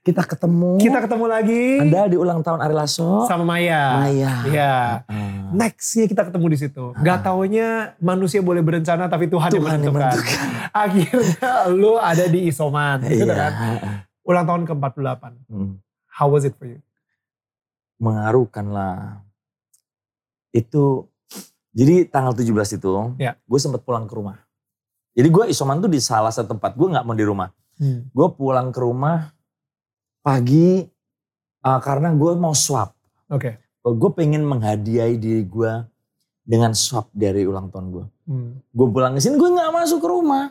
Kita 0.00 0.24
ketemu. 0.24 0.80
kita 0.80 1.04
ketemu 1.04 1.24
lagi 1.28 1.64
Anda 1.78 2.08
di 2.08 2.16
ulang 2.16 2.40
tahun 2.40 2.60
Ari 2.60 2.72
Lasso. 2.72 3.24
sama 3.24 3.44
Maya. 3.46 4.00
Maya. 4.00 4.32
Iya. 4.44 4.74
Uh, 5.04 5.52
Nextnya 5.52 6.04
kita 6.04 6.22
ketemu 6.24 6.46
di 6.46 6.58
situ. 6.58 6.84
Gak 6.96 7.20
taunya 7.22 7.92
manusia 7.98 8.40
boleh 8.40 8.60
berencana 8.60 9.08
tapi 9.08 9.28
Tuhan, 9.28 9.48
yang 9.50 9.60
Tuhan 9.60 9.78
yang 9.78 9.92
menentukan. 9.92 10.16
menentukan. 10.16 10.48
Akhirnya 10.84 11.48
lu 11.68 11.96
ada 11.96 12.24
di 12.26 12.48
isoman. 12.48 13.00
Gitu 13.02 13.24
Iya. 13.24 13.36
kan. 13.36 13.52
Ulang 14.24 14.44
tahun 14.44 14.62
ke 14.64 14.72
48. 14.72 15.36
Hmm. 15.48 15.72
How 16.10 16.28
was 16.28 16.44
it 16.44 16.52
for 16.54 16.64
you? 16.64 16.80
Mengaruhkan 18.00 18.66
lah. 18.72 19.20
Itu 20.50 21.12
jadi 21.70 22.08
tanggal 22.10 22.34
17 22.34 22.80
itu, 22.80 22.90
Ya. 23.20 23.38
gue 23.38 23.58
sempat 23.62 23.86
pulang 23.86 24.10
ke 24.10 24.14
rumah. 24.18 24.42
Jadi 25.14 25.28
gue 25.30 25.44
isoman 25.54 25.78
tuh 25.78 25.90
di 25.92 26.02
salah 26.02 26.34
satu 26.34 26.56
tempat, 26.56 26.74
gue 26.74 26.88
nggak 26.90 27.06
mau 27.06 27.14
di 27.14 27.22
rumah. 27.22 27.54
Hmm. 27.78 28.10
Gue 28.10 28.28
pulang 28.34 28.74
ke 28.74 28.80
rumah 28.82 29.30
pagi 30.24 30.82
uh, 31.62 31.80
karena 31.80 32.10
gue 32.10 32.32
mau 32.34 32.56
swab. 32.56 32.90
Oke. 33.30 33.60
Gue 33.80 34.10
pengen 34.12 34.44
menghadiahi 34.44 35.16
diri 35.16 35.42
gue 35.46 35.72
dengan 36.42 36.74
swab 36.74 37.06
dari 37.14 37.46
ulang 37.46 37.70
tahun 37.70 37.86
gue. 37.94 38.06
Hmm. 38.26 38.50
Gue 38.74 38.86
pulang 38.90 39.14
ke 39.14 39.20
sini, 39.22 39.38
gue 39.38 39.50
nggak 39.50 39.70
masuk 39.70 40.02
ke 40.02 40.08
rumah. 40.10 40.50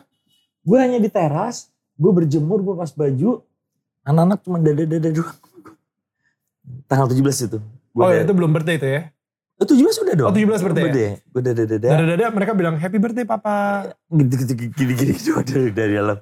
Gue 0.64 0.78
hanya 0.80 0.96
di 0.96 1.08
teras, 1.12 1.68
gue 2.00 2.10
berjemur, 2.12 2.64
gue 2.64 2.74
pas 2.76 2.90
baju, 2.92 3.44
anak-anak 4.04 4.38
cuma 4.44 4.56
dada-dada 4.60 5.08
doang. 5.12 5.38
Tanggal 6.86 7.06
17 7.08 7.46
itu. 7.46 7.58
Gua 7.90 8.02
Oh 8.06 8.10
dada- 8.10 8.24
itu 8.24 8.32
belum 8.34 8.50
birthday 8.54 8.76
itu 8.78 8.88
ya? 8.88 9.02
Oh 9.60 9.66
17 9.68 10.02
udah 10.08 10.14
dong. 10.16 10.28
Oh 10.28 10.34
17 10.34 10.64
birthday 10.64 10.84
ya? 10.88 11.12
Gue 11.20 11.40
udah 11.44 11.52
dada 11.52 11.76
Dada-dada 11.76 12.24
mereka 12.32 12.52
bilang 12.56 12.74
happy 12.80 12.96
birthday 12.96 13.28
papa. 13.28 13.88
Gitu 14.08 14.56
gini 14.56 14.92
gini 14.96 15.12
gitu 15.12 15.36
dari 15.44 15.68
dari 15.68 15.94
dalam. 16.00 16.16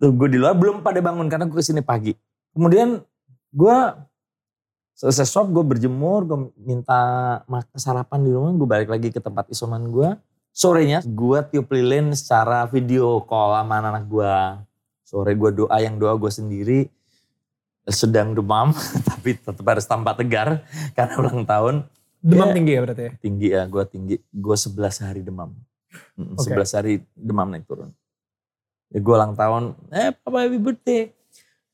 Tuh 0.00 0.10
gue 0.14 0.28
di 0.32 0.38
luar 0.40 0.56
belum 0.56 0.80
pada 0.80 1.04
bangun 1.04 1.28
karena 1.28 1.44
gue 1.44 1.58
ke 1.58 1.64
sini 1.64 1.84
pagi. 1.84 2.16
Kemudian 2.56 3.04
gue 3.52 3.76
selesai 4.96 5.24
swab 5.24 5.48
gue 5.48 5.64
berjemur 5.64 6.28
gue 6.28 6.38
minta 6.60 7.00
makan 7.48 7.78
sarapan 7.80 8.20
di 8.20 8.30
rumah 8.36 8.52
gue 8.52 8.68
balik 8.68 8.88
lagi 8.92 9.08
ke 9.08 9.16
tempat 9.16 9.48
isoman 9.48 9.88
gue 9.88 10.12
sorenya 10.52 11.00
gue 11.00 11.38
tiup 11.48 11.72
lilin 11.72 12.12
secara 12.12 12.68
video 12.68 13.24
call 13.24 13.56
sama 13.56 13.80
anak 13.80 14.04
gue 14.04 14.34
sore 15.00 15.32
gue 15.32 15.50
doa 15.56 15.76
yang 15.80 15.96
doa 15.96 16.20
gue 16.20 16.28
sendiri 16.28 16.80
sedang 17.90 18.32
demam 18.32 18.72
tapi 19.10 19.36
tetap 19.36 19.62
harus 19.66 19.86
tampak 19.86 20.18
tegar 20.18 20.62
karena 20.94 21.14
ulang 21.18 21.42
tahun. 21.44 21.74
Demam 22.20 22.52
Ya. 22.52 22.54
tinggi 22.54 22.72
ya 22.76 22.80
berarti 22.84 23.02
ya? 23.02 23.12
tinggi 23.18 23.48
ya 23.48 23.62
gue 23.64 23.84
tinggi. 23.88 24.16
Gue 24.28 24.56
11 24.56 25.04
hari 25.04 25.20
demam. 25.24 25.50
Oke. 26.36 26.52
11 26.52 26.76
hari 26.76 26.92
demam 27.16 27.48
naik 27.48 27.64
turun. 27.64 27.90
Ya 28.90 28.98
gue 28.98 29.14
ulang 29.14 29.34
tahun 29.34 29.74
eh 29.90 30.12
papa 30.12 30.44
happy 30.44 30.58
birthday. 30.60 31.02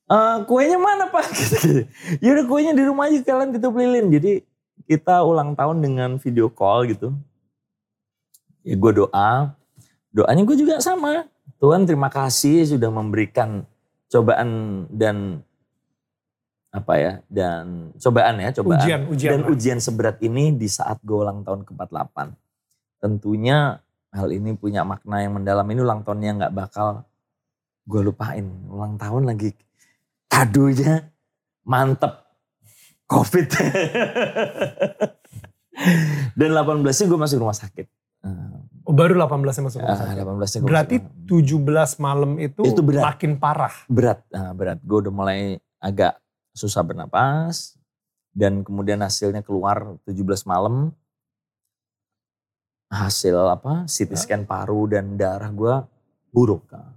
Eh, 0.07 0.37
kuenya 0.47 0.79
mana 0.79 1.11
pak? 1.11 1.27
Gitu. 1.35 1.83
ya 2.23 2.29
udah 2.31 2.45
kuenya 2.47 2.71
di 2.71 2.83
rumah 2.87 3.11
aja 3.11 3.19
kalian 3.19 3.51
ditutup 3.51 3.75
lilin 3.75 4.07
jadi 4.07 4.39
kita 4.87 5.19
ulang 5.19 5.51
tahun 5.51 5.83
dengan 5.83 6.15
video 6.15 6.47
call 6.47 6.87
gitu. 6.87 7.11
Ya 8.63 8.75
gue 8.75 8.91
doa. 9.03 9.51
Doanya 10.15 10.43
gue 10.47 10.55
juga 10.55 10.79
sama. 10.79 11.27
Tuhan 11.59 11.83
terima 11.83 12.07
kasih 12.07 12.63
sudah 12.63 12.87
memberikan 12.87 13.67
cobaan 14.07 14.85
dan 14.87 15.43
apa 16.67 16.93
ya 16.95 17.13
dan 17.27 17.89
cobaan 17.95 18.37
ya 18.37 18.49
cobaan. 18.53 18.79
Ujian, 18.81 19.01
ujian. 19.07 19.31
Dan 19.31 19.41
lah. 19.41 19.49
ujian 19.49 19.79
seberat 19.79 20.17
ini 20.19 20.51
di 20.51 20.67
saat 20.67 20.99
gue 20.99 21.15
ulang 21.15 21.41
tahun 21.41 21.63
ke-48. 21.63 22.17
Tentunya 22.97 23.79
hal 24.09 24.27
ini 24.29 24.51
punya 24.53 24.83
makna 24.83 25.19
yang 25.19 25.33
mendalam. 25.33 25.63
Ini 25.63 25.79
ulang 25.79 26.01
tahunnya 26.01 26.31
nggak 26.37 26.53
bakal 26.53 27.07
gue 27.83 28.01
lupain. 28.03 28.45
Ulang 28.67 28.95
tahun 28.95 29.25
lagi 29.25 29.55
kadonya 30.27 31.07
mantep. 31.63 32.25
Covid. 33.07 33.47
Dan 36.33 36.49
18 36.51 36.83
nya 36.83 37.05
gue 37.05 37.19
masuk 37.19 37.37
rumah 37.39 37.55
sakit. 37.55 37.87
Oh, 38.83 38.91
baru 38.91 39.15
18 39.15 39.63
masuk 39.63 39.79
rumah 39.79 39.93
Ah, 39.93 39.99
sakit. 40.05 40.23
18 40.23 40.27
nya 40.27 40.59
gue 40.59 40.67
Berarti 40.67 40.95
17 41.27 41.99
malam 41.99 42.31
itu, 42.37 42.61
Itu 42.63 42.81
berat. 42.81 43.03
makin 43.05 43.31
parah. 43.37 43.71
berat. 43.87 44.23
Nah, 44.27 44.51
berat. 44.51 44.79
Gue 44.81 44.97
udah 44.99 45.13
mulai 45.13 45.39
agak 45.77 46.19
susah 46.57 46.81
bernapas 46.81 47.77
dan 48.33 48.65
kemudian 48.65 48.97
hasilnya 49.05 49.45
keluar 49.45 50.01
17 50.09 50.25
malam 50.49 50.89
hasil 52.89 53.35
apa 53.35 53.85
CT 53.85 54.17
scan 54.17 54.43
paru 54.47 54.89
dan 54.89 55.13
darah 55.13 55.53
gue 55.53 55.75
buruk 56.33 56.65
Kak. 56.71 56.87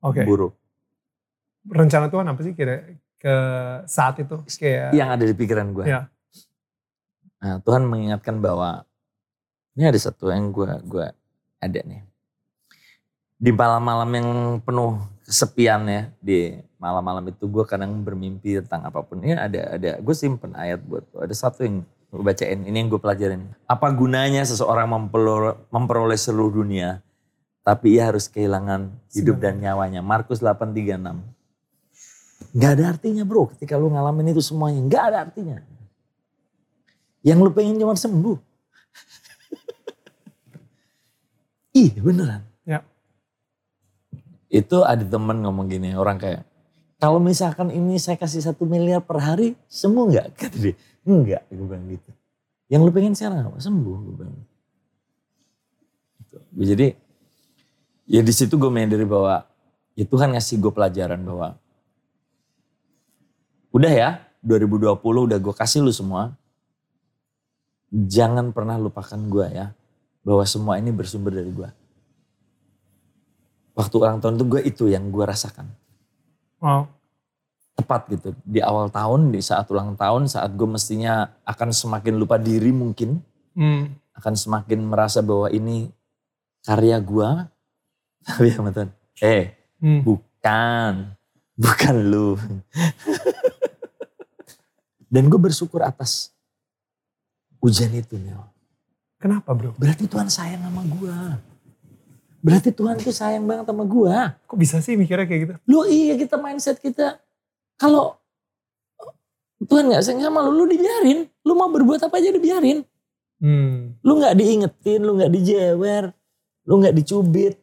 Oke. 0.00 0.24
buruk 0.24 0.56
Rencana 1.68 2.08
Tuhan 2.08 2.24
apa 2.24 2.40
sih 2.40 2.56
kira 2.56 2.80
ke 3.20 3.34
saat 3.84 4.16
itu? 4.24 4.40
Kayak 4.56 4.96
yang 4.96 5.12
ada 5.12 5.24
di 5.28 5.36
pikiran 5.36 5.76
gue 5.76 5.84
Iya. 5.84 6.08
nah, 7.44 7.60
Tuhan 7.60 7.84
mengingatkan 7.84 8.40
bahwa 8.40 8.88
ini 9.76 9.84
ada 9.84 10.00
satu 10.00 10.32
yang 10.32 10.48
gue 10.48 10.68
gua 10.88 11.12
ada 11.60 11.80
nih 11.84 12.00
di 13.40 13.50
malam-malam 13.52 14.10
yang 14.12 14.28
penuh 14.60 15.00
kesepian 15.30 15.86
ya 15.86 16.02
di 16.18 16.58
malam-malam 16.82 17.30
itu. 17.30 17.46
Gue 17.46 17.62
kadang 17.62 18.02
bermimpi 18.02 18.58
tentang 18.58 18.90
apa 18.90 19.06
pun. 19.06 19.22
Ya 19.22 19.46
ada 19.46 19.78
ada. 19.78 19.90
Gue 20.02 20.18
simpen 20.18 20.50
ayat 20.58 20.82
buat 20.82 21.06
ada 21.14 21.30
satu 21.30 21.62
yang 21.62 21.86
gue 22.10 22.22
bacain. 22.26 22.66
Ini 22.66 22.74
yang 22.74 22.90
gue 22.90 22.98
pelajarin. 22.98 23.46
Apa 23.70 23.94
gunanya 23.94 24.42
seseorang 24.42 24.90
memperoleh, 24.90 25.54
memperoleh 25.70 26.18
seluruh 26.18 26.50
dunia 26.58 26.98
tapi 27.60 28.00
ia 28.00 28.10
harus 28.10 28.26
kehilangan 28.26 28.90
hidup 29.14 29.38
dan 29.38 29.62
nyawanya? 29.62 30.02
Markus 30.02 30.42
8:36 30.42 31.22
Gak 32.56 32.72
ada 32.74 32.84
artinya 32.90 33.22
bro. 33.22 33.46
Ketika 33.54 33.78
lu 33.78 33.94
ngalamin 33.94 34.34
itu 34.34 34.42
semuanya 34.42 34.82
gak 34.90 35.04
ada 35.14 35.18
artinya. 35.28 35.62
Yang 37.22 37.38
lu 37.46 37.50
pengen 37.54 37.78
cuma 37.78 37.94
sembuh. 37.94 38.38
Ih 41.84 41.94
beneran. 42.00 42.42
Ya. 42.66 42.82
Itu 44.50 44.82
ada 44.82 45.06
temen 45.06 45.46
ngomong 45.46 45.70
gini 45.70 45.94
orang 45.94 46.18
kayak 46.18 46.42
kalau 47.00 47.16
misalkan 47.16 47.72
ini 47.72 47.96
saya 47.96 48.20
kasih 48.20 48.44
satu 48.44 48.68
miliar 48.68 49.00
per 49.00 49.22
hari 49.24 49.56
sembuh 49.72 50.04
nggak? 50.12 50.26
Kata 50.40 50.56
dia 50.60 50.74
enggak 51.08 51.48
gue 51.48 51.64
bilang 51.64 51.88
gitu. 51.88 52.10
Yang 52.68 52.80
lu 52.84 52.90
pengen 52.92 53.14
sekarang 53.16 53.48
apa? 53.48 53.56
Sembuh 53.56 53.96
gue 54.04 54.14
bilang 54.20 54.36
Gitu. 56.30 56.38
jadi 56.76 56.86
ya 58.06 58.20
di 58.22 58.30
situ 58.30 58.54
gue 58.54 58.70
menyadari 58.70 59.02
bahwa 59.02 59.42
ya 59.98 60.04
Tuhan 60.06 60.30
ngasih 60.36 60.62
gue 60.62 60.70
pelajaran 60.70 61.18
bahwa 61.26 61.58
udah 63.74 63.90
ya 63.90 64.10
2020 64.44 64.94
udah 65.00 65.38
gue 65.40 65.54
kasih 65.56 65.80
lu 65.80 65.90
semua. 65.90 66.36
Jangan 67.90 68.54
pernah 68.54 68.78
lupakan 68.78 69.18
gue 69.18 69.46
ya 69.50 69.74
bahwa 70.22 70.44
semua 70.46 70.78
ini 70.78 70.94
bersumber 70.94 71.34
dari 71.34 71.50
gue 71.50 71.79
waktu 73.72 73.94
ulang 73.96 74.18
tahun 74.18 74.34
itu 74.34 74.44
gue 74.46 74.60
itu 74.64 74.84
yang 74.86 75.08
gue 75.08 75.22
rasakan 75.22 75.68
Wow. 76.58 76.92
tepat 77.72 78.04
gitu 78.08 78.28
di 78.42 78.60
awal 78.60 78.88
tahun 78.88 79.30
di 79.30 79.40
saat 79.40 79.64
ulang 79.66 79.94
tahun 79.94 80.26
saat 80.26 80.52
gue 80.52 80.68
mestinya 80.68 81.32
akan 81.42 81.70
semakin 81.70 82.14
lupa 82.14 82.36
diri 82.36 82.70
mungkin 82.70 83.24
Hmm. 83.50 83.96
akan 84.14 84.34
semakin 84.34 84.78
merasa 84.80 85.18
bahwa 85.20 85.48
ini 85.48 85.90
karya 86.60 86.96
gue 86.96 87.28
tapi 88.26 88.46
ya 88.48 88.60
Tuhan 88.60 88.88
eh 89.18 89.44
Hmm. 89.80 90.04
bukan 90.04 90.92
bukan 91.56 91.94
lu 92.06 92.36
dan 95.06 95.26
gue 95.26 95.40
bersyukur 95.40 95.80
atas 95.80 96.30
ujian 97.58 97.90
itu 97.90 98.14
Nel. 98.14 98.40
Kenapa 99.16 99.52
bro? 99.52 99.74
berarti 99.74 100.06
Tuhan 100.06 100.28
sayang 100.28 100.62
sama 100.62 100.80
gue 100.82 101.16
berarti 102.40 102.72
Tuhan 102.72 102.96
tuh 103.00 103.12
sayang 103.12 103.44
banget 103.44 103.68
sama 103.68 103.84
gue 103.84 104.16
Kok 104.48 104.58
bisa 104.58 104.80
sih 104.80 104.96
mikirnya 104.96 105.28
kayak 105.28 105.40
gitu? 105.44 105.54
Lu 105.68 105.84
iya 105.84 106.16
kita 106.16 106.40
mindset 106.40 106.80
kita. 106.80 107.20
Kalau 107.80 108.20
Tuhan 109.60 109.92
gak 109.92 110.00
sayang 110.00 110.24
sama 110.24 110.40
lu, 110.44 110.64
lu 110.64 110.64
dibiarin. 110.68 111.28
Lu 111.44 111.52
mau 111.52 111.68
berbuat 111.68 112.00
apa 112.00 112.16
aja 112.16 112.32
dibiarin. 112.32 112.80
Hmm. 113.40 113.96
Lu 114.00 114.20
gak 114.20 114.36
diingetin, 114.36 115.00
lu 115.04 115.16
gak 115.20 115.32
dijewer, 115.32 116.12
lu 116.64 116.74
gak 116.80 116.96
dicubit. 116.96 117.60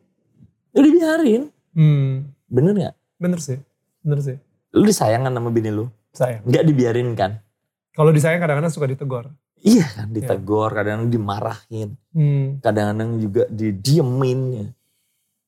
Lu 0.74 0.79
dibiarin. 0.86 1.50
Hmm. 1.74 2.29
Bener 2.50 2.74
gak? 2.77 2.93
Bener 3.17 3.39
sih. 3.41 3.57
Bener 4.05 4.22
sih. 4.22 4.38
Lu 4.77 4.86
disayang 4.86 5.25
kan 5.25 5.34
sama 5.34 5.50
bini 5.50 5.74
lu? 5.74 5.89
Sayang. 6.13 6.46
Gak 6.46 6.65
dibiarin 6.65 7.17
kan? 7.17 7.41
Kalau 7.98 8.13
disayang 8.13 8.41
kadang-kadang 8.41 8.69
suka 8.69 8.86
ditegor. 8.86 9.34
Iya 9.58 9.86
kan 9.90 10.08
ditegur, 10.10 10.70
kadang-kadang 10.70 11.10
dimarahin. 11.10 11.90
Hmm. 12.14 12.62
Kadang-kadang 12.62 13.18
juga 13.18 13.44
didiemin. 13.50 14.70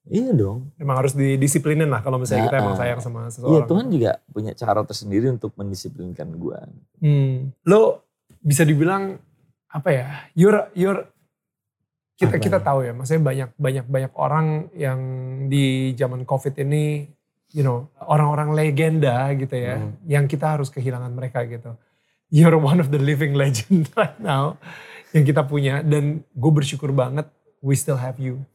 Iya 0.09 0.33
dong. 0.33 0.73
Emang 0.81 0.97
harus 0.97 1.13
didisiplinin 1.13 1.85
lah 1.85 2.01
kalau 2.01 2.17
misalnya 2.17 2.49
kita 2.49 2.57
Ah, 2.57 2.63
emang 2.65 2.75
ah. 2.75 2.79
sayang 2.81 2.99
sama 2.99 3.19
Iya 3.23 3.31
seseorang. 3.31 3.67
Tuhan 3.69 3.85
juga 3.93 4.11
punya 4.27 4.51
cara 4.57 4.81
tersendiri 4.81 5.29
untuk 5.29 5.53
mendisiplinkan 5.53 6.27
gue. 6.33 6.59
Hmm. 6.97 7.53
Lo 7.63 8.01
bisa 8.41 8.65
dibilang 8.65 9.21
apa 9.69 9.89
ya? 9.93 10.07
You're 10.33 10.73
you're 10.73 11.05
kita 12.17 12.35
Apa 12.35 12.43
kita 12.43 12.57
ya? 12.59 12.65
tahu 12.65 12.79
ya, 12.83 12.91
maksudnya 12.91 13.23
banyak 13.23 13.49
banyak 13.55 13.85
banyak 13.87 14.13
orang 14.17 14.45
yang 14.75 14.99
di 15.47 15.95
zaman 15.95 16.27
Covid 16.27 16.51
ini, 16.59 17.07
you 17.53 17.63
know, 17.63 17.87
orang-orang 18.03 18.51
legenda 18.51 19.31
gitu 19.37 19.55
ya, 19.55 19.79
Hmm. 19.79 19.95
yang 20.03 20.25
kita 20.25 20.57
harus 20.57 20.67
kehilangan 20.67 21.15
mereka 21.15 21.47
gitu. 21.47 21.77
You're 22.29 22.57
one 22.61 22.77
of 22.77 22.93
the 22.93 23.01
living 23.01 23.33
legend 23.33 23.89
right 23.99 24.17
now 24.17 24.61
yang 25.09 25.25
kita 25.25 25.41
punya 25.41 25.81
dan 25.81 26.21
gue 26.29 26.51
bersyukur 26.53 26.93
banget 26.93 27.25
we 27.59 27.73
still 27.73 27.97
have 27.97 28.21
you. 28.21 28.45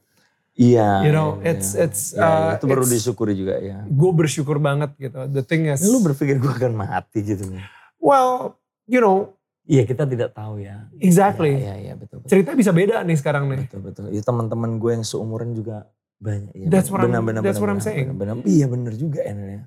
Iya. 0.55 1.03
You 1.03 1.11
know, 1.11 1.43
iya, 1.43 1.59
it's- 1.59 1.75
iya. 1.75 1.83
it's, 1.91 2.03
Iya, 2.15 2.23
uh, 2.23 2.51
itu 2.55 2.65
it's- 2.71 2.93
disyukuri 2.95 3.35
juga 3.35 3.59
ya. 3.59 3.83
Gue 3.91 4.11
bersyukur 4.15 4.63
banget 4.63 4.95
gitu. 4.95 5.19
The 5.27 5.43
thing 5.43 5.67
is, 5.67 5.83
Lu 5.83 5.99
berpikir 5.99 6.39
gue 6.39 6.53
akan 6.53 6.79
mati 6.79 7.27
gitu 7.27 7.51
well, 7.99 8.55
you 8.87 9.03
know, 9.03 9.35
Iya 9.65 9.89
kita 9.89 10.05
tidak 10.05 10.37
tahu 10.37 10.61
ya. 10.61 10.87
exactly. 11.01 11.57
Iya 11.57 11.75
iya 11.81 11.93
betul 11.97 12.21
betul. 12.21 12.31
Cerita 12.31 12.53
bisa 12.53 12.69
beda 12.71 13.01
nih 13.01 13.17
sekarang 13.17 13.49
nih. 13.49 13.65
Betul 13.67 13.81
betul. 13.81 14.05
Itu 14.13 14.23
teman-teman 14.23 14.77
gue 14.77 14.91
yang 14.93 15.03
seumuran 15.03 15.57
juga 15.57 15.89
banyak. 16.21 16.53
Iya, 16.55 16.67
That's 16.71 16.93
what 16.93 17.01
I'm- 17.03 17.43
that's 17.43 17.59
what 17.59 17.73
I'm 17.73 17.81
saying. 17.81 18.13
Iya 18.45 18.67
benar 18.69 18.93
juga 18.95 19.25
ya. 19.25 19.35
Ya. 19.35 19.63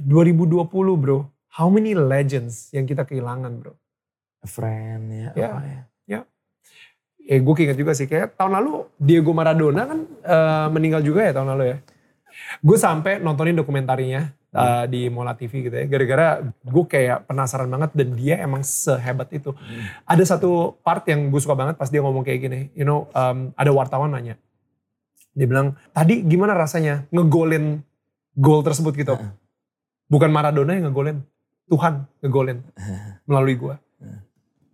2020 0.00 0.66
bro, 0.96 1.28
how 1.52 1.68
many 1.68 1.92
legends 1.92 2.72
yang 2.72 2.88
kita 2.88 3.04
kehilangan 3.04 3.60
bro? 3.60 3.76
A 4.42 4.48
friend 4.48 5.04
ya. 5.12 5.30
Ya. 5.36 5.50
Apa 5.52 5.62
ya. 5.64 5.82
Eh 7.22 7.38
gue 7.38 7.54
keinget 7.54 7.78
juga 7.78 7.94
sih, 7.94 8.10
kayak 8.10 8.34
tahun 8.34 8.58
lalu 8.58 8.90
Diego 8.98 9.30
Maradona 9.30 9.86
kan 9.86 9.98
eh, 10.26 10.66
meninggal 10.74 11.06
juga 11.06 11.22
ya 11.22 11.32
tahun 11.38 11.54
lalu 11.54 11.64
ya. 11.70 11.76
Gue 12.58 12.76
sampai 12.80 13.22
nontonin 13.22 13.54
dokumentarinya 13.54 14.34
eh, 14.50 14.84
di 14.90 15.06
Mola 15.06 15.38
TV 15.38 15.70
gitu 15.70 15.74
ya, 15.74 15.86
gara-gara 15.86 16.42
gue 16.42 16.84
kayak 16.90 17.30
penasaran 17.30 17.70
banget 17.70 17.94
dan 17.94 18.08
dia 18.18 18.42
emang 18.42 18.66
sehebat 18.66 19.30
itu. 19.30 19.54
Ada 20.02 20.34
satu 20.34 20.74
part 20.82 21.06
yang 21.06 21.30
gue 21.30 21.38
suka 21.38 21.54
banget 21.54 21.78
pas 21.78 21.86
dia 21.86 22.02
ngomong 22.02 22.26
kayak 22.26 22.40
gini, 22.42 22.60
you 22.74 22.82
know, 22.82 23.06
um, 23.14 23.54
ada 23.54 23.70
wartawan 23.70 24.10
nanya. 24.10 24.34
Dia 25.32 25.46
bilang, 25.46 25.78
tadi 25.94 26.26
gimana 26.26 26.58
rasanya 26.58 27.06
ngegolin 27.14 27.80
gol 28.34 28.66
tersebut 28.66 28.98
gitu? 28.98 29.14
Bukan 30.10 30.28
Maradona 30.28 30.74
yang 30.74 30.90
ngegolin, 30.90 31.22
Tuhan 31.72 32.04
ngegolin 32.20 32.60
melalui 33.28 33.56
gue. 33.56 33.76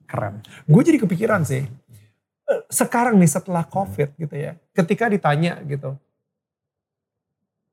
Keren. 0.09 0.43
Gue 0.67 0.83
jadi 0.83 0.99
kepikiran 0.99 1.47
sih, 1.47 1.63
eh, 2.49 2.61
sekarang 2.73 3.21
nih 3.21 3.31
setelah 3.31 3.63
COVID 3.63 4.19
gitu 4.19 4.35
ya, 4.35 4.57
ketika 4.75 5.07
ditanya 5.07 5.61
gitu, 5.69 5.95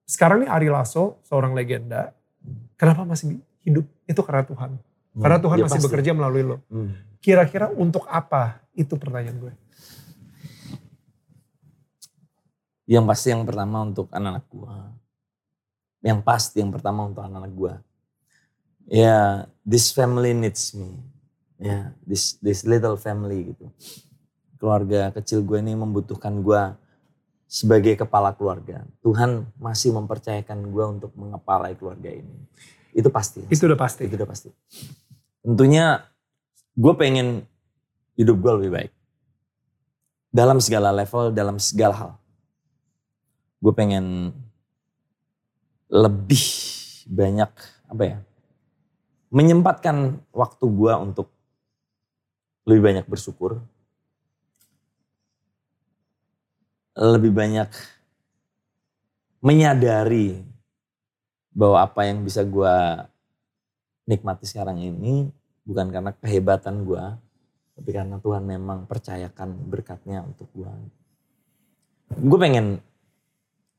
sekarang 0.05 0.45
nih 0.45 0.49
Ari 0.51 0.69
Lasso, 0.69 1.17
seorang 1.25 1.57
legenda, 1.57 2.13
kenapa 2.77 3.07
masih 3.07 3.41
hidup? 3.65 3.87
Itu 4.05 4.21
karena 4.21 4.45
Tuhan. 4.45 4.71
Karena 5.15 5.39
Tuhan 5.39 5.57
Ya, 5.57 5.63
masih 5.65 5.79
pasti. 5.79 5.87
bekerja 5.89 6.11
melalui 6.11 6.43
lo. 6.43 6.57
Hmm. 6.67 6.91
Kira-kira 7.23 7.71
untuk 7.71 8.03
apa? 8.05 8.61
Itu 8.75 8.99
pertanyaan 8.99 9.39
gue. 9.39 9.53
Yang 12.85 13.05
pasti 13.09 13.27
yang 13.33 13.47
pertama 13.47 13.81
untuk 13.81 14.11
anak-anak 14.13 14.45
gue. 14.45 14.73
Yang 16.05 16.19
pasti 16.21 16.61
yang 16.61 16.69
pertama 16.69 17.09
untuk 17.09 17.25
anak-anak 17.25 17.53
gue. 17.55 17.73
Ya, 18.85 19.49
this 19.65 19.89
family 19.89 20.37
needs 20.37 20.77
me. 20.77 21.01
Ya, 21.57 21.93
this 22.05 22.37
this 22.37 22.61
little 22.61 22.97
family 23.01 23.53
gitu. 23.53 23.65
Keluarga 24.61 25.09
kecil 25.09 25.41
gue 25.41 25.57
ini 25.57 25.73
membutuhkan 25.73 26.45
gue 26.45 26.61
sebagai 27.49 27.97
kepala 27.97 28.37
keluarga. 28.37 28.85
Tuhan 29.01 29.49
masih 29.57 29.93
mempercayakan 29.97 30.69
gue 30.69 30.85
untuk 30.85 31.11
mengepalai 31.17 31.73
keluarga 31.73 32.13
ini. 32.13 32.45
Itu 32.93 33.09
pasti. 33.09 33.41
Itu 33.49 33.65
udah 33.65 33.79
pasti. 33.79 34.05
Itu 34.05 34.15
udah 34.21 34.29
pasti. 34.29 34.49
Tentunya 35.41 36.05
gue 36.77 36.93
pengen 36.93 37.41
hidup 38.13 38.37
gue 38.37 38.53
lebih 38.61 38.71
baik. 38.71 38.91
Dalam 40.29 40.61
segala 40.61 40.93
level, 40.93 41.33
dalam 41.33 41.57
segala 41.57 41.95
hal. 41.95 42.11
Gue 43.63 43.73
pengen 43.73 44.35
lebih 45.89 46.43
banyak 47.07 47.51
apa 47.85 48.03
ya 48.03 48.17
menyempatkan 49.35 50.23
waktu 50.31 50.65
gue 50.65 50.93
untuk 50.95 51.27
lebih 52.63 52.81
banyak 52.87 53.05
bersyukur. 53.05 53.59
Lebih 56.95 57.35
banyak 57.35 57.67
menyadari 59.43 60.39
bahwa 61.51 61.83
apa 61.83 62.07
yang 62.07 62.23
bisa 62.23 62.47
gue 62.47 62.75
nikmati 64.07 64.47
sekarang 64.47 64.79
ini 64.79 65.27
bukan 65.67 65.91
karena 65.91 66.11
kehebatan 66.15 66.87
gue 66.87 67.03
tapi 67.75 67.89
karena 67.91 68.15
Tuhan 68.23 68.43
memang 68.47 68.87
percayakan 68.87 69.67
berkatnya 69.67 70.23
untuk 70.23 70.47
gue 70.55 70.71
gue 72.15 72.39
pengen 72.39 72.79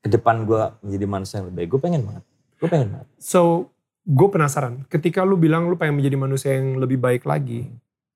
ke 0.07 0.09
depan 0.15 0.47
gue 0.47 0.63
menjadi 0.87 1.07
manusia 1.11 1.35
yang 1.43 1.51
lebih 1.51 1.59
baik. 1.59 1.69
Gue 1.75 1.81
pengen 1.83 2.03
banget. 2.07 2.25
Gue 2.63 2.69
pengen 2.71 2.89
banget. 2.95 3.09
So, 3.19 3.71
gue 4.07 4.29
penasaran. 4.31 4.87
Ketika 4.87 5.27
lu 5.27 5.35
bilang 5.35 5.67
lu 5.67 5.75
pengen 5.75 5.99
menjadi 5.99 6.17
manusia 6.17 6.51
yang 6.55 6.79
lebih 6.79 7.03
baik 7.03 7.27
lagi, 7.27 7.67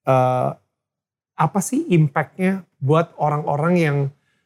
eh, 0.06 0.50
apa 1.34 1.60
sih 1.60 1.90
impactnya 1.90 2.62
buat 2.78 3.10
orang-orang 3.18 3.74
yang, 3.74 3.96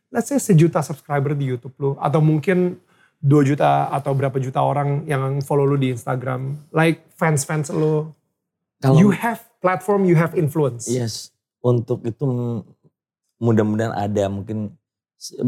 let's 0.08 0.32
say 0.32 0.40
sejuta 0.40 0.80
subscriber 0.80 1.36
di 1.36 1.52
YouTube 1.52 1.76
lu, 1.76 1.90
atau 2.00 2.24
mungkin 2.24 2.80
2 3.20 3.44
juta 3.44 3.92
atau 3.92 4.12
berapa 4.16 4.36
juta 4.40 4.64
orang 4.64 5.04
yang 5.04 5.44
follow 5.44 5.68
lu 5.68 5.76
di 5.76 5.92
Instagram, 5.92 6.56
like 6.72 7.04
fans-fans 7.16 7.68
lu. 7.72 8.08
kalau 8.80 9.00
You 9.00 9.12
have 9.12 9.44
platform, 9.64 10.04
you 10.08 10.16
have 10.16 10.36
influence. 10.36 10.88
Yes, 10.88 11.32
untuk 11.64 12.04
itu 12.04 12.24
mudah-mudahan 13.40 13.96
ada 13.96 14.28
mungkin 14.28 14.76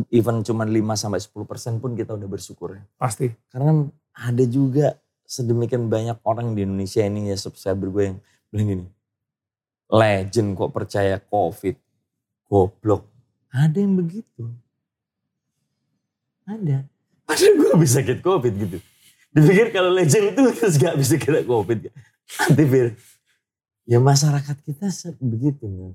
even 0.08 0.40
cuma 0.40 0.64
5 0.64 0.72
sampai 0.96 1.20
10% 1.20 1.82
pun 1.84 1.92
kita 1.92 2.16
udah 2.16 2.28
bersyukur 2.28 2.80
ya. 2.80 2.82
Pasti. 2.96 3.28
Karena 3.52 3.84
ada 4.16 4.44
juga 4.48 4.96
sedemikian 5.26 5.90
banyak 5.90 6.16
orang 6.22 6.54
di 6.54 6.62
Indonesia 6.62 7.02
ini 7.02 7.28
ya 7.28 7.36
subscriber 7.36 7.90
gue 7.90 8.04
yang 8.14 8.18
bilang 8.50 8.66
gini. 8.66 8.86
Legend 9.90 10.48
kok 10.54 10.70
percaya 10.72 11.18
covid. 11.18 11.76
Goblok. 12.46 13.10
Ada 13.50 13.78
yang 13.82 13.98
begitu. 13.98 14.50
Ada. 16.46 16.86
Padahal 17.26 17.54
gue 17.58 17.72
bisa 17.82 17.98
sakit 18.00 18.22
covid 18.22 18.54
gitu. 18.54 18.78
Dipikir 19.34 19.74
kalau 19.74 19.90
legend 19.90 20.32
itu 20.32 20.40
terus 20.54 20.78
gak 20.78 20.94
bisa 20.94 21.18
kena 21.18 21.42
covid. 21.42 21.90
Antivir. 22.46 22.94
Ya 23.86 23.98
masyarakat 23.98 24.56
kita 24.62 24.90
begitu. 25.18 25.66
Man. 25.66 25.94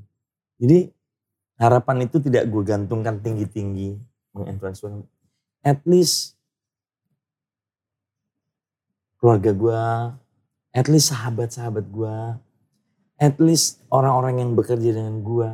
Jadi 0.59 0.91
harapan 1.55 2.07
itu 2.07 2.19
tidak 2.19 2.47
gue 2.51 2.63
gantungkan 2.67 3.19
tinggi-tinggi. 3.23 4.00
Menginfluence 4.35 4.83
orang. 4.83 5.07
At 5.63 5.83
least 5.88 6.39
keluarga 9.22 9.54
gue, 9.54 9.84
at 10.74 10.90
least 10.90 11.13
sahabat-sahabat 11.13 11.86
gue, 11.88 12.18
at 13.22 13.38
least 13.38 13.86
orang-orang 13.94 14.42
yang 14.42 14.51
bekerja 14.58 14.98
dengan 14.98 15.22
gue, 15.22 15.50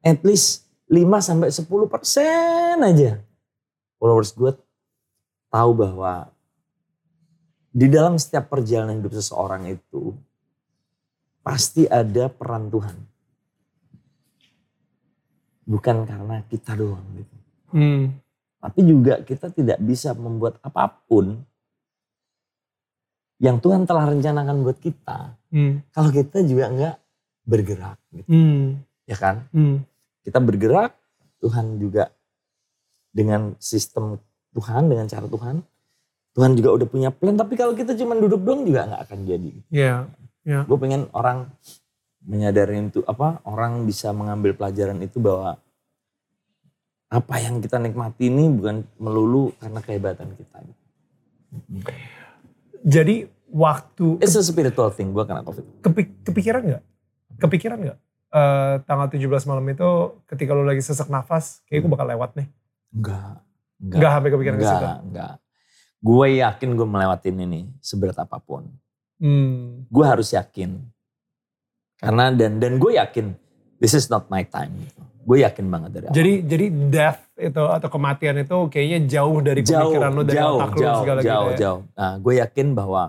at 0.00 0.24
least 0.24 0.64
5 0.88 1.04
sampai 1.20 1.52
10 1.52 1.68
persen 1.92 2.80
aja 2.80 3.20
followers 3.98 4.32
gue 4.32 4.54
tahu 5.50 5.70
bahwa 5.74 6.30
di 7.74 7.86
dalam 7.90 8.16
setiap 8.16 8.48
perjalanan 8.48 9.02
hidup 9.02 9.12
seseorang 9.12 9.68
itu 9.68 10.16
pasti 11.44 11.84
ada 11.84 12.32
peran 12.32 12.72
Tuhan. 12.72 12.96
Bukan 15.68 15.96
karena 16.08 16.40
kita 16.48 16.72
doang 16.72 17.04
gitu. 17.12 17.36
Hmm. 17.76 18.16
Tapi 18.58 18.80
juga 18.82 19.20
kita 19.20 19.52
tidak 19.52 19.78
bisa 19.84 20.16
membuat 20.16 20.56
apa 20.64 20.88
pun 21.06 21.44
yang 23.38 23.62
Tuhan 23.62 23.86
telah 23.86 24.10
rencanakan 24.10 24.66
buat 24.66 24.78
kita. 24.82 25.38
Hmm. 25.54 25.82
Kalau 25.94 26.10
kita 26.10 26.42
juga 26.42 26.70
nggak 26.70 26.96
bergerak, 27.48 27.98
gitu. 28.12 28.28
Hmm. 28.28 28.82
ya 29.08 29.16
kan? 29.16 29.46
Hmm. 29.54 29.86
Kita 30.26 30.42
bergerak, 30.42 30.92
Tuhan 31.40 31.78
juga 31.78 32.10
dengan 33.14 33.54
sistem 33.62 34.18
Tuhan, 34.52 34.90
dengan 34.90 35.06
cara 35.06 35.24
Tuhan, 35.30 35.62
Tuhan 36.34 36.50
juga 36.58 36.70
udah 36.74 36.86
punya 36.90 37.10
plan. 37.14 37.38
Tapi 37.38 37.54
kalau 37.54 37.72
kita 37.78 37.94
cuma 37.94 38.18
duduk 38.18 38.42
doang 38.42 38.66
juga 38.66 38.90
nggak 38.90 39.02
akan 39.08 39.18
jadi. 39.24 39.52
Ya. 40.44 40.64
Gue 40.66 40.78
pengen 40.78 41.06
orang 41.14 41.50
menyadari 42.26 42.78
itu 42.82 43.00
apa? 43.06 43.40
Orang 43.46 43.86
bisa 43.86 44.10
mengambil 44.12 44.52
pelajaran 44.52 44.98
itu 45.00 45.22
bahwa 45.22 45.56
apa 47.08 47.34
yang 47.40 47.64
kita 47.64 47.80
nikmati 47.80 48.28
ini 48.28 48.52
bukan 48.52 48.84
melulu 49.00 49.56
karena 49.56 49.80
kehebatan 49.80 50.28
kita. 50.36 50.56
Jadi 52.84 53.26
waktu 53.48 54.20
It's 54.20 54.36
a 54.36 54.44
spiritual 54.44 54.92
thing. 54.92 55.10
Gue 55.10 55.24
kena 55.24 55.42
covid. 55.42 55.64
kepi- 55.80 56.22
kepikiran 56.22 56.62
nggak? 56.62 56.82
Kepikiran 57.38 57.78
nggak? 57.80 57.98
Eh, 58.28 58.74
tanggal 58.84 59.08
17 59.08 59.48
malam 59.48 59.64
itu 59.64 59.88
ketika 60.28 60.52
lu 60.52 60.62
lagi 60.62 60.84
sesak 60.84 61.08
nafas, 61.08 61.64
kayak 61.64 61.80
gue 61.80 61.90
bakal 61.90 62.06
lewat 62.06 62.36
nih. 62.36 62.48
Enggak. 62.92 63.40
Nggak 63.78 64.10
sampai 64.12 64.30
kepikiran 64.30 64.56
ke 64.56 64.64
situ. 64.64 64.76
Enggak, 64.76 64.98
enggak. 65.04 65.34
Gue 65.98 66.26
yakin 66.38 66.68
gue 66.76 66.86
melewatin 66.86 67.36
ini 67.40 67.60
seberat 67.80 68.20
apa 68.20 68.36
pun. 68.38 68.68
Hmm. 69.18 69.88
Gue 69.88 70.04
harus 70.06 70.30
yakin. 70.30 70.78
Karena 71.98 72.30
dan 72.30 72.62
dan 72.62 72.78
gue 72.78 72.94
yakin 72.94 73.34
this 73.82 73.96
is 73.96 74.06
not 74.06 74.30
my 74.30 74.44
time. 74.44 74.70
Gitu. 74.78 75.02
Gue 75.28 75.44
yakin 75.44 75.66
banget 75.68 75.90
dari 75.92 76.04
awal. 76.08 76.16
Jadi 76.16 76.32
jadi 76.48 76.66
death 76.88 77.20
itu 77.36 77.62
atau 77.68 77.88
kematian 77.92 78.36
itu 78.40 78.56
kayaknya 78.72 78.98
jauh 79.04 79.38
dari 79.44 79.60
jauh, 79.60 79.92
pemikiran 79.92 80.10
lu 80.16 80.22
dari 80.24 80.38
jauh, 80.40 80.56
otak 80.56 80.72
lu 80.72 80.80
jauh, 80.80 81.00
segala 81.04 81.20
jauh, 81.20 81.28
gitu 81.28 81.52
ya. 81.52 81.58
jauh. 81.60 81.80
Nah, 81.92 82.12
gue 82.16 82.34
yakin 82.40 82.66
bahwa 82.72 83.02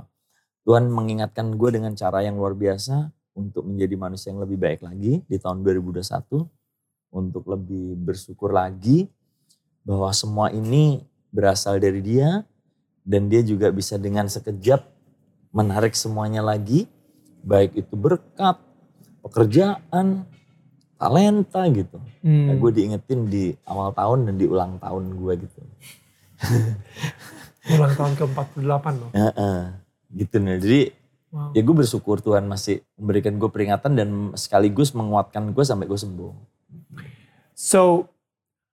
Tuhan 0.68 0.84
mengingatkan 0.92 1.48
gue 1.56 1.70
dengan 1.72 1.96
cara 1.96 2.20
yang 2.20 2.36
luar 2.36 2.54
biasa 2.60 3.08
untuk 3.40 3.64
menjadi 3.64 3.96
manusia 3.96 4.36
yang 4.36 4.44
lebih 4.44 4.60
baik 4.60 4.84
lagi 4.84 5.24
di 5.24 5.38
tahun 5.40 5.64
2021 5.64 6.04
untuk 7.16 7.44
lebih 7.48 7.96
bersyukur 8.04 8.52
lagi 8.52 9.08
bahwa 9.88 10.12
semua 10.12 10.52
ini 10.52 11.08
berasal 11.32 11.80
dari 11.80 12.04
Dia 12.04 12.44
dan 13.08 13.32
Dia 13.32 13.42
juga 13.42 13.72
bisa 13.72 13.96
dengan 13.96 14.28
sekejap 14.28 14.84
menarik 15.56 15.96
semuanya 15.96 16.44
lagi 16.46 16.86
baik 17.42 17.80
itu 17.80 17.96
berkat, 17.96 18.60
pekerjaan, 19.24 20.28
talenta 21.00 21.64
gitu. 21.72 21.98
Hmm. 22.20 22.52
Nah, 22.52 22.56
gue 22.60 22.72
diingetin 22.76 23.20
di 23.32 23.56
awal 23.64 23.96
tahun 23.96 24.28
dan 24.28 24.36
di 24.36 24.46
ulang 24.46 24.76
tahun 24.84 25.16
gue 25.16 25.34
gitu. 25.48 25.62
Ulang 27.70 27.94
tahun 27.94 28.14
ke-48 28.18 28.86
loh. 28.98 29.12
Heeh, 29.14 29.60
gitu 30.16 30.36
nih. 30.42 30.58
Jadi 30.58 30.82
Wow. 31.30 31.54
ya 31.54 31.62
gue 31.62 31.76
bersyukur 31.78 32.18
Tuhan 32.26 32.50
masih 32.50 32.82
memberikan 32.98 33.38
gue 33.38 33.46
peringatan 33.54 33.94
dan 33.94 34.10
sekaligus 34.34 34.98
menguatkan 34.98 35.54
gue 35.54 35.62
sampai 35.62 35.86
gue 35.86 36.00
sembuh. 36.02 36.34
So, 37.54 38.10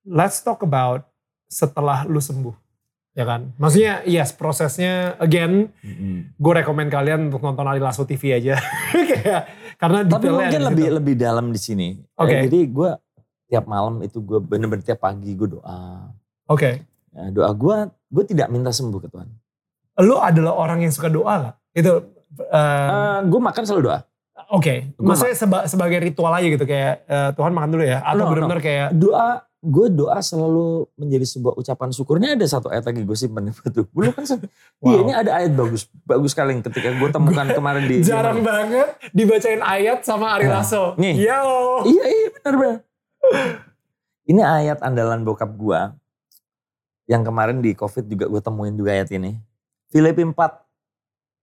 let's 0.09 0.41
talk 0.41 0.65
about 0.65 1.05
setelah 1.53 2.09
lu 2.09 2.17
sembuh. 2.17 2.57
Ya 3.13 3.29
kan? 3.29 3.53
Maksudnya 3.61 4.09
yes 4.09 4.33
prosesnya 4.33 5.21
again 5.21 5.69
gue 6.37 6.53
rekomend 6.57 6.89
kalian 6.89 7.29
untuk 7.29 7.45
nonton 7.45 7.69
Ali 7.69 7.81
Lasso 7.81 8.09
TV 8.09 8.41
aja. 8.41 8.57
Kayak 9.13 9.53
karena 9.77 9.99
Tapi 10.03 10.27
mungkin 10.29 10.61
lebih 10.65 10.89
lebih 10.97 11.15
dalam 11.15 11.47
di 11.49 11.61
sini. 11.61 11.89
Oke. 12.17 12.33
Eh, 12.33 12.41
jadi 12.49 12.59
gue 12.67 12.91
tiap 13.47 13.65
malam 13.65 14.03
itu 14.03 14.19
gue 14.19 14.39
bener-bener 14.39 14.83
tiap 14.83 15.01
pagi 15.01 15.33
gue 15.33 15.49
doa. 15.53 16.11
Oke. 16.47 16.83
Ya, 17.13 17.25
doa 17.31 17.51
gue, 17.51 17.77
gue 17.89 18.25
tidak 18.27 18.49
minta 18.49 18.69
sembuh 18.69 18.99
ke 18.99 19.09
Tuhan. 19.09 19.29
Lu 20.03 20.21
adalah 20.21 20.53
orang 20.53 20.85
yang 20.85 20.93
suka 20.93 21.09
doa 21.09 21.35
gak? 21.41 21.57
Itu 21.73 21.93
eh, 22.43 22.89
Eh, 22.89 23.19
gue 23.25 23.41
makan 23.41 23.63
selalu 23.65 23.83
doa. 23.87 24.01
Oke, 24.47 24.93
Gua 24.95 25.11
maksudnya 25.11 25.35
seba- 25.35 25.67
sebagai 25.67 25.99
ritual 25.99 26.31
aja 26.31 26.47
gitu 26.47 26.63
kayak 26.63 26.95
eh, 27.09 27.31
Tuhan 27.35 27.51
makan 27.51 27.71
dulu 27.73 27.83
ya, 27.83 27.99
atau 28.05 28.21
No, 28.21 28.31
benar-benar 28.31 28.61
kayak 28.61 28.89
Doa, 28.93 29.43
gue 29.67 29.87
doa 29.91 30.23
selalu 30.23 30.87
menjadi 30.95 31.27
sebuah 31.27 31.59
ucapan 31.59 31.91
syukur. 31.91 32.23
Ini 32.23 32.39
ada 32.39 32.47
satu 32.47 32.71
ayat 32.71 32.87
lagi 32.87 33.03
gue 33.03 33.17
simpan 33.19 33.51
di 33.51 33.53
batu. 33.53 33.83
Gue 33.91 34.15
kan 34.15 34.23
Wow. 34.79 34.93
Iya 34.93 34.99
ini 35.03 35.13
ada 35.17 35.31
ayat 35.41 35.53
bagus, 35.57 35.89
bagus 36.05 36.37
sekali 36.37 36.53
yang 36.55 36.63
ketika 36.63 36.93
gue 36.95 37.09
temukan 37.11 37.49
kemarin 37.49 37.89
di. 37.89 38.05
jarang 38.05 38.45
banget 38.45 38.93
dibacain 39.11 39.65
ayat 39.65 40.05
sama 40.05 40.37
Ari 40.37 40.47
Nah, 40.47 40.61
Lasso. 40.61 40.93
nih. 41.01 41.27
Yo. 41.27 41.43
Iya 41.89 42.05
iya 42.07 42.29
benar 42.39 42.55
benar. 42.61 42.79
Ini 44.27 44.43
ayat 44.45 44.79
andalan 44.85 45.25
bokap 45.25 45.51
gua 45.57 45.97
yang 47.07 47.23
kemarin 47.23 47.63
di 47.63 47.73
covid 47.73 48.07
juga 48.07 48.27
gue 48.29 48.43
temuin 48.43 48.75
juga 48.77 48.95
ayat 48.95 49.11
ini. 49.15 49.39
Filipi 49.91 50.23
4, 50.23 50.35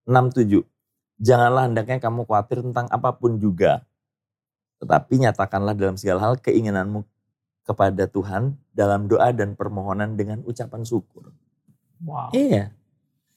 6, 0.07 0.36
7. 0.36 0.63
Janganlah 1.23 1.71
hendaknya 1.71 1.97
kamu 2.03 2.27
khawatir 2.27 2.59
tentang 2.62 2.86
apa 2.91 3.15
pun 3.15 3.39
juga. 3.39 3.81
Tetapi 4.83 5.23
nyatakanlah 5.23 5.73
dalam 5.73 5.95
segala 5.95 6.19
hal 6.27 6.36
keinginanmu 6.43 7.07
kepada 7.63 8.06
Tuhan 8.08 8.60
dalam 8.76 9.08
doa 9.08 9.32
dan 9.32 9.56
permohonan 9.56 10.19
dengan 10.19 10.43
ucapan 10.43 10.84
syukur. 10.84 11.32
Wow. 12.04 12.36
Iya. 12.36 12.76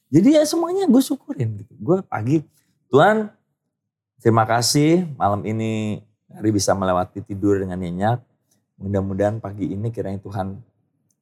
Jadi 0.07 0.39
ya 0.39 0.43
semuanya 0.47 0.87
gue 0.87 1.03
syukurin 1.03 1.59
gitu. 1.63 1.73
Gue 1.79 1.99
pagi, 2.03 2.43
Tuhan 2.91 3.31
terima 4.19 4.47
kasih 4.47 5.07
malam 5.19 5.43
ini 5.43 6.03
hari 6.31 6.49
bisa 6.51 6.75
melewati 6.75 7.23
tidur 7.23 7.59
dengan 7.59 7.79
nyenyak. 7.79 8.23
Mudah-mudahan 8.77 9.41
pagi 9.41 9.73
ini 9.73 9.89
kiranya 9.89 10.21
Tuhan, 10.21 10.61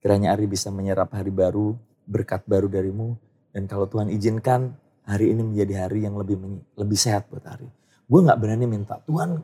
kiranya 0.03 0.35
Ari 0.35 0.45
bisa 0.45 0.67
menyerap 0.69 1.13
hari 1.15 1.31
baru, 1.31 1.73
berkat 2.03 2.43
baru 2.43 2.67
darimu. 2.67 3.15
Dan 3.55 3.65
kalau 3.71 3.87
Tuhan 3.87 4.11
izinkan 4.11 4.75
hari 5.07 5.31
ini 5.31 5.41
menjadi 5.55 5.87
hari 5.87 6.03
yang 6.03 6.19
lebih 6.19 6.35
lebih 6.75 6.99
sehat 6.99 7.31
buat 7.31 7.45
Ari. 7.47 7.69
Gue 8.05 8.19
gak 8.21 8.37
berani 8.37 8.67
minta, 8.69 9.01
Tuhan 9.07 9.41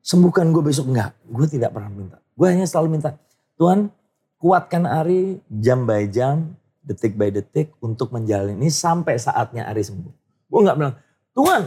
sembuhkan 0.00 0.50
gue 0.50 0.62
besok. 0.64 0.90
Enggak, 0.90 1.16
gue 1.28 1.46
tidak 1.48 1.70
pernah 1.76 1.90
minta. 1.92 2.18
Gue 2.34 2.46
hanya 2.48 2.64
selalu 2.64 2.98
minta, 2.98 3.16
Tuhan 3.60 3.92
kuatkan 4.40 4.88
Ari 4.88 5.44
jam 5.52 5.84
by 5.84 6.08
jam, 6.08 6.56
detik 6.80 7.14
by 7.14 7.28
detik 7.28 7.76
untuk 7.84 8.08
menjalani 8.10 8.56
ini 8.56 8.72
sampai 8.72 9.20
saatnya 9.20 9.68
Ari 9.68 9.84
sembuh. 9.84 10.12
Gue 10.50 10.60
nggak 10.64 10.76
bilang, 10.80 10.94
Tuhan 11.36 11.60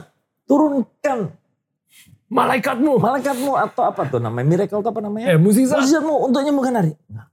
turunkan 0.50 1.20
malaikatmu, 2.34 2.98
malaikatmu 2.98 3.54
atau 3.54 3.86
apa 3.86 4.10
tuh 4.10 4.18
namanya 4.18 4.46
miracle 4.50 4.82
atau 4.82 4.90
apa 4.90 5.02
namanya? 5.06 5.32
Eh, 5.32 5.38
musisat. 5.38 5.78
Musisatmu 5.78 6.14
untuk 6.26 6.42
nyembuhkan 6.42 6.74
Ari. 6.82 6.94
Nah, 7.14 7.30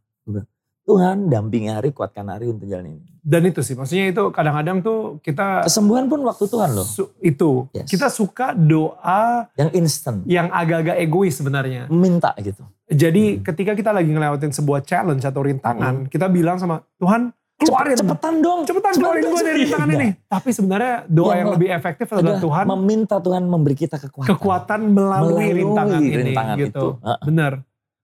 Tuhan 0.89 1.31
dampingi 1.31 1.71
Ari, 1.71 1.95
kuatkan 1.95 2.27
Ari 2.33 2.51
untuk 2.51 2.67
jalan 2.67 2.99
ini. 2.99 3.11
Dan 3.21 3.45
itu 3.47 3.61
sih, 3.61 3.77
maksudnya 3.77 4.11
itu 4.11 4.33
kadang-kadang 4.33 4.81
tuh 4.81 5.21
kita 5.21 5.69
kesembuhan 5.69 6.09
pun 6.09 6.25
waktu 6.25 6.45
Tuhan 6.49 6.71
loh. 6.73 6.89
Su, 6.89 7.13
itu 7.21 7.69
yes. 7.77 7.87
kita 7.87 8.09
suka 8.09 8.57
doa 8.57 9.47
yang 9.61 9.71
instan, 9.77 10.25
yang 10.25 10.49
agak-agak 10.49 10.97
egois 10.99 11.37
sebenarnya. 11.37 11.87
Minta 11.93 12.33
gitu. 12.41 12.65
Jadi 12.89 13.39
hmm. 13.39 13.45
ketika 13.45 13.73
kita 13.77 13.91
lagi 13.93 14.09
ngelewatin 14.09 14.51
sebuah 14.57 14.81
challenge 14.83 15.23
atau 15.23 15.45
rintangan, 15.45 15.95
hmm. 16.05 16.09
kita 16.09 16.27
bilang 16.33 16.57
sama 16.57 16.81
Tuhan 16.97 17.31
keluarin 17.61 17.97
cepetan 18.01 18.35
dong 18.41 18.61
cepetan, 18.65 18.93
keluarin 18.97 19.23
gue 19.29 19.43
dari 19.45 19.59
rintangan 19.69 19.91
ini 19.93 20.09
tapi 20.25 20.49
sebenarnya 20.51 20.95
doa 21.07 21.37
yang, 21.37 21.39
yang 21.45 21.49
lebih 21.53 21.69
efektif 21.69 22.07
adalah 22.09 22.41
Tuhan 22.41 22.65
meminta 22.65 23.17
Tuhan 23.21 23.43
memberi 23.45 23.77
kita 23.77 24.01
kekuatan 24.01 24.29
kekuatan 24.33 24.81
melalui, 24.89 25.45
melalui 25.45 25.59
rintangan, 25.61 26.01
rintangan 26.01 26.57
ini 26.57 26.65
gitu 26.65 26.87
itu. 26.97 27.27
benar 27.29 27.53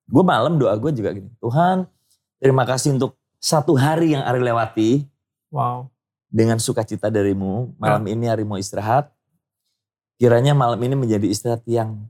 gue 0.07 0.25
malam 0.29 0.53
doa 0.61 0.77
gue 0.77 0.93
juga 0.93 1.11
gini 1.17 1.33
Tuhan 1.41 1.89
terima 2.47 2.63
kasih 2.63 2.95
untuk 2.95 3.19
satu 3.43 3.75
hari 3.75 4.15
yang 4.15 4.23
Ari 4.23 4.39
lewati 4.39 5.03
wow 5.51 5.91
dengan 6.31 6.63
sukacita 6.63 7.11
darimu 7.11 7.75
malam 7.75 8.07
ya. 8.07 8.15
ini 8.15 8.25
Ari 8.31 8.47
mau 8.47 8.55
istirahat 8.55 9.11
kiranya 10.15 10.55
malam 10.55 10.79
ini 10.79 10.95
menjadi 10.95 11.27
istirahat 11.27 11.67
yang 11.67 12.07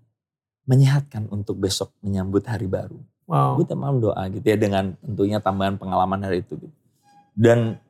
menyehatkan 0.68 1.25
untuk 1.33 1.57
besok 1.57 1.88
menyambut 2.05 2.44
hari 2.44 2.68
baru 2.68 3.01
wow. 3.25 3.57
gue 3.57 3.64
malam 3.72 3.96
doa 3.96 4.29
gitu 4.29 4.44
ya 4.44 4.61
dengan 4.61 4.92
tentunya 5.01 5.40
tambahan 5.40 5.81
pengalaman 5.81 6.20
hari 6.20 6.44
itu 6.44 6.61
gitu 6.61 6.77
dan 7.33 7.81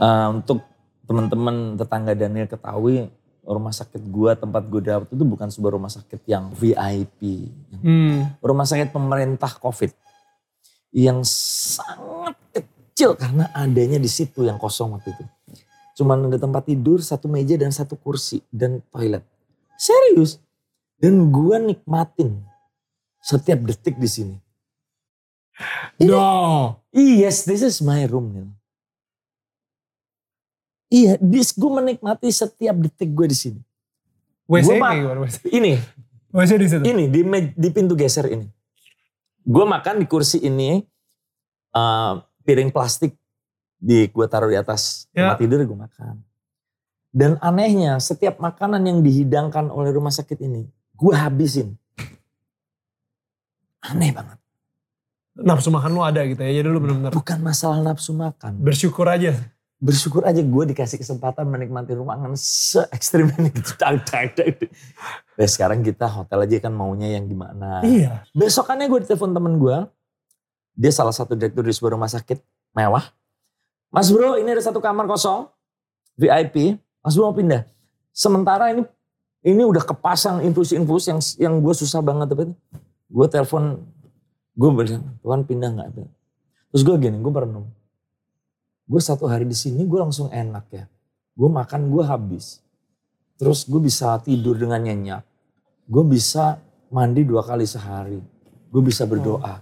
uh, 0.00 0.32
untuk 0.32 0.64
teman-teman 1.04 1.76
tetangga 1.76 2.16
Daniel 2.16 2.48
ketahui 2.48 3.12
rumah 3.44 3.76
sakit 3.76 4.00
gua 4.08 4.32
tempat 4.32 4.64
gua 4.72 4.80
dapat 4.80 5.12
itu 5.12 5.20
bukan 5.20 5.52
sebuah 5.52 5.76
rumah 5.76 5.92
sakit 5.92 6.16
yang 6.24 6.48
VIP. 6.56 7.52
Hmm. 7.76 8.32
Rumah 8.40 8.64
sakit 8.64 8.88
pemerintah 8.88 9.52
COVID 9.60 9.92
yang 10.94 11.26
sangat 11.26 12.38
kecil 12.54 13.18
karena 13.18 13.50
adanya 13.50 13.98
di 13.98 14.06
situ 14.06 14.46
yang 14.46 14.62
kosong 14.62 14.94
waktu 14.94 15.10
itu. 15.10 15.24
Cuman 15.98 16.30
ada 16.30 16.38
tempat 16.38 16.70
tidur, 16.70 17.02
satu 17.02 17.26
meja 17.26 17.58
dan 17.58 17.74
satu 17.74 17.98
kursi 17.98 18.38
dan 18.54 18.78
toilet. 18.94 19.26
Serius. 19.74 20.38
Dan 20.98 21.34
gua 21.34 21.58
nikmatin 21.58 22.38
setiap 23.18 23.58
detik 23.66 23.98
di 23.98 24.06
sini. 24.06 24.36
No. 25.98 26.78
Yes, 26.94 27.42
this 27.42 27.62
is 27.62 27.82
my 27.82 28.06
room. 28.06 28.54
Iya, 30.90 31.18
this 31.18 31.50
gue 31.50 31.70
menikmati 31.70 32.30
setiap 32.30 32.78
detik 32.78 33.10
gue 33.10 33.26
di 33.26 33.34
sini. 33.34 33.60
WC 34.46 34.78
gua 34.78 35.26
ini. 35.50 35.74
WC 36.30 36.52
di 36.54 36.66
situ. 36.70 36.82
Ini 36.86 37.04
di 37.10 37.20
di 37.54 37.68
pintu 37.74 37.98
geser 37.98 38.30
ini. 38.30 38.46
Gue 39.44 39.64
makan 39.68 40.00
di 40.00 40.06
kursi 40.08 40.40
ini 40.40 40.80
uh, 41.76 42.20
piring 42.44 42.72
plastik 42.72 43.14
di 43.76 44.08
gue 44.08 44.26
taruh 44.26 44.48
di 44.48 44.56
atas 44.56 45.06
ya. 45.12 45.28
tempat 45.28 45.38
tidur 45.44 45.60
gue 45.62 45.78
makan. 45.78 46.24
Dan 47.14 47.38
anehnya 47.38 48.02
setiap 48.02 48.42
makanan 48.42 48.82
yang 48.82 48.98
dihidangkan 49.04 49.70
oleh 49.70 49.94
rumah 49.94 50.10
sakit 50.10 50.40
ini 50.42 50.66
gue 50.96 51.14
habisin. 51.14 51.76
Aneh 53.84 54.10
banget 54.10 54.40
nafsu 55.34 55.68
makan 55.74 55.90
lu 55.90 56.02
ada 56.06 56.22
gitu 56.22 56.38
ya. 56.38 56.62
Jadi 56.62 56.68
lu 56.70 56.78
benar-benar 56.78 57.10
bukan 57.10 57.38
masalah 57.42 57.82
nafsu 57.82 58.14
makan. 58.14 58.62
Bersyukur 58.62 59.10
aja. 59.10 59.34
Bersyukur 59.84 60.24
aja 60.24 60.40
gue 60.40 60.64
dikasih 60.72 60.96
kesempatan 60.96 61.44
menikmati 61.44 61.92
ruangan 61.92 62.32
se 62.40 62.80
ekstrim 62.88 63.28
ini 63.36 63.52
gitu. 63.60 63.76
Nah, 65.36 65.48
sekarang 65.48 65.84
kita 65.84 66.08
hotel 66.08 66.48
aja 66.48 66.56
kan 66.64 66.72
maunya 66.72 67.20
yang 67.20 67.28
gimana. 67.28 67.84
Iya. 67.84 68.24
Besokannya 68.32 68.88
gue 68.88 69.04
ditelepon 69.04 69.36
temen 69.36 69.60
gue. 69.60 69.76
Dia 70.72 70.88
salah 70.88 71.12
satu 71.12 71.36
direktur 71.36 71.68
di 71.68 71.76
sebuah 71.76 72.00
rumah 72.00 72.08
sakit 72.08 72.40
mewah. 72.72 73.12
Mas 73.92 74.08
bro 74.08 74.40
ini 74.40 74.48
ada 74.56 74.64
satu 74.64 74.80
kamar 74.80 75.04
kosong. 75.04 75.52
VIP. 76.16 76.80
Mas 77.04 77.12
bro 77.12 77.28
mau 77.28 77.36
pindah. 77.36 77.68
Sementara 78.16 78.72
ini 78.72 78.88
ini 79.44 79.60
udah 79.68 79.84
kepasang 79.84 80.40
infus-infus 80.48 81.12
yang 81.12 81.20
yang 81.36 81.54
gue 81.60 81.74
susah 81.76 82.00
banget 82.00 82.32
tapi 82.32 82.48
gue 83.12 83.26
telepon 83.28 83.84
Gue 84.54 84.70
bilang, 84.70 85.18
Tuhan 85.18 85.40
pindah 85.42 85.70
nggak? 85.74 85.88
Terus 86.70 86.82
gue 86.86 86.96
gini, 87.02 87.18
gue 87.18 87.32
merenung. 87.34 87.66
Gue 88.84 89.00
satu 89.00 89.24
hari 89.24 89.48
di 89.48 89.56
sini 89.56 89.84
gue 89.88 89.98
langsung 90.00 90.28
enak 90.28 90.64
ya. 90.68 90.84
Gue 91.32 91.48
makan 91.48 91.88
gue 91.88 92.04
habis. 92.04 92.60
Terus 93.40 93.64
gue 93.66 93.80
bisa 93.80 94.14
tidur 94.20 94.54
dengan 94.54 94.78
nyenyak. 94.84 95.24
Gue 95.88 96.04
bisa 96.04 96.60
mandi 96.92 97.24
dua 97.24 97.42
kali 97.42 97.64
sehari. 97.64 98.20
Gue 98.70 98.82
bisa 98.84 99.08
berdoa. 99.08 99.60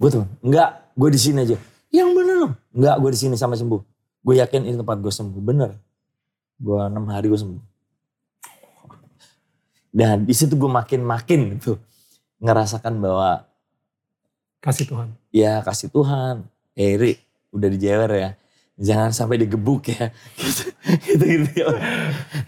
Gue 0.00 0.08
tuh, 0.08 0.24
enggak, 0.40 0.92
gue 0.96 1.08
di 1.12 1.20
sini 1.20 1.44
aja. 1.44 1.56
Yang 1.90 2.08
bener 2.14 2.36
loh. 2.40 2.52
Enggak, 2.72 2.96
gue 3.02 3.10
di 3.12 3.20
sini 3.20 3.34
sampai 3.36 3.58
sembuh. 3.58 3.80
Gue 4.20 4.34
yakin 4.38 4.68
ini 4.68 4.76
tempat 4.76 4.96
gue 5.00 5.12
sembuh. 5.12 5.40
Bener. 5.40 5.70
Gue 6.60 6.80
enam 6.80 7.04
hari 7.08 7.28
gue 7.28 7.40
sembuh. 7.40 7.62
Dan 9.90 10.22
di 10.22 10.34
situ 10.36 10.54
gue 10.54 10.70
makin-makin 10.70 11.58
tuh 11.58 11.76
ngerasakan 12.38 12.94
bahwa 13.02 13.50
Kasih 14.60 14.86
Tuhan. 14.92 15.08
Ya 15.32 15.64
kasih 15.64 15.88
Tuhan. 15.88 16.44
Eri 16.76 17.16
udah 17.54 17.68
dijewer 17.70 18.10
ya. 18.14 18.30
Jangan 18.80 19.12
sampai 19.12 19.36
digebuk 19.44 19.92
ya. 19.92 20.08
gitu, 20.40 21.24
gitu, 21.24 21.46
gitu. 21.52 21.74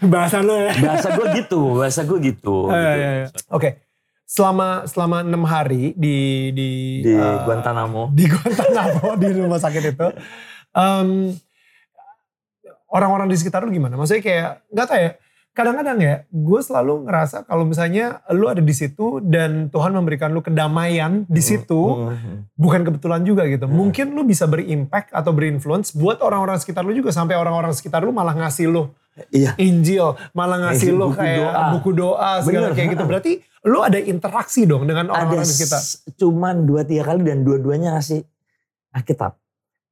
Bahasa 0.09 0.41
lo 0.41 0.57
ya. 0.57 0.73
Bahasa 0.81 1.13
gue 1.13 1.27
gitu. 1.37 1.59
Bahasa 1.77 2.01
gue 2.03 2.19
gitu. 2.23 2.67
Oh, 2.67 2.73
iya, 2.73 2.93
iya, 2.97 3.09
iya. 3.23 3.27
Oke. 3.29 3.59
Okay. 3.59 3.71
Selama 4.23 4.89
selama 4.89 5.21
enam 5.21 5.45
hari 5.45 5.93
di 5.93 6.49
di 6.55 6.69
di 7.05 7.13
uh, 7.13 7.45
Guantanamo. 7.45 8.09
Di 8.09 8.25
Guantanamo 8.25 9.13
di 9.21 9.27
rumah 9.29 9.61
sakit 9.61 9.83
itu. 9.93 10.07
Um, 10.73 11.37
orang-orang 12.89 13.29
di 13.29 13.37
sekitar 13.37 13.61
lu 13.61 13.69
gimana? 13.69 13.93
Maksudnya 13.93 14.23
kayak 14.25 14.49
nggak 14.73 14.87
tahu 14.89 14.99
ya 15.01 15.11
kadang-kadang 15.53 16.01
ya 16.01 16.15
gue 16.33 16.59
selalu 16.65 17.05
ngerasa 17.05 17.45
kalau 17.45 17.61
misalnya 17.61 18.25
lu 18.33 18.49
ada 18.49 18.57
di 18.57 18.73
situ 18.73 19.21
dan 19.21 19.69
Tuhan 19.69 19.93
memberikan 19.93 20.33
lu 20.33 20.41
kedamaian 20.41 21.29
di 21.29 21.41
hmm, 21.41 21.49
situ 21.53 21.77
mm 21.77 22.09
-hmm. 22.09 22.35
bukan 22.57 22.81
kebetulan 22.81 23.21
juga 23.21 23.45
gitu 23.45 23.69
mungkin 23.69 24.17
lu 24.17 24.25
bisa 24.25 24.49
berimpact 24.49 25.13
atau 25.13 25.29
berinfluence 25.29 25.93
buat 25.93 26.25
orang-orang 26.25 26.57
sekitar 26.57 26.81
lu 26.81 26.97
juga 26.97 27.13
sampai 27.13 27.37
orang-orang 27.37 27.69
sekitar 27.69 28.01
lu 28.01 28.09
malah 28.09 28.33
ngasih 28.33 28.65
lu 28.65 28.89
iya. 29.29 29.53
Injil 29.61 30.17
malah 30.33 30.57
ngasih 30.69 30.89
eh, 30.89 30.97
lu 30.97 31.07
kayak 31.13 31.45
doa. 31.45 31.65
buku 31.77 31.89
doa 31.93 32.31
segala 32.41 32.73
Bener. 32.73 32.77
kayak 32.81 32.89
gitu 32.97 33.03
berarti 33.05 33.31
lu 33.69 33.79
ada 33.85 33.99
interaksi 34.01 34.65
dong 34.65 34.89
dengan 34.89 35.13
orang-orang 35.13 35.45
di 35.45 35.53
sekitar 35.53 35.81
cuman 36.17 36.65
dua 36.65 36.81
tiga 36.81 37.13
kali 37.13 37.21
dan 37.29 37.45
dua-duanya 37.45 37.93
ngasih 37.93 38.25
Alkitab 38.89 39.37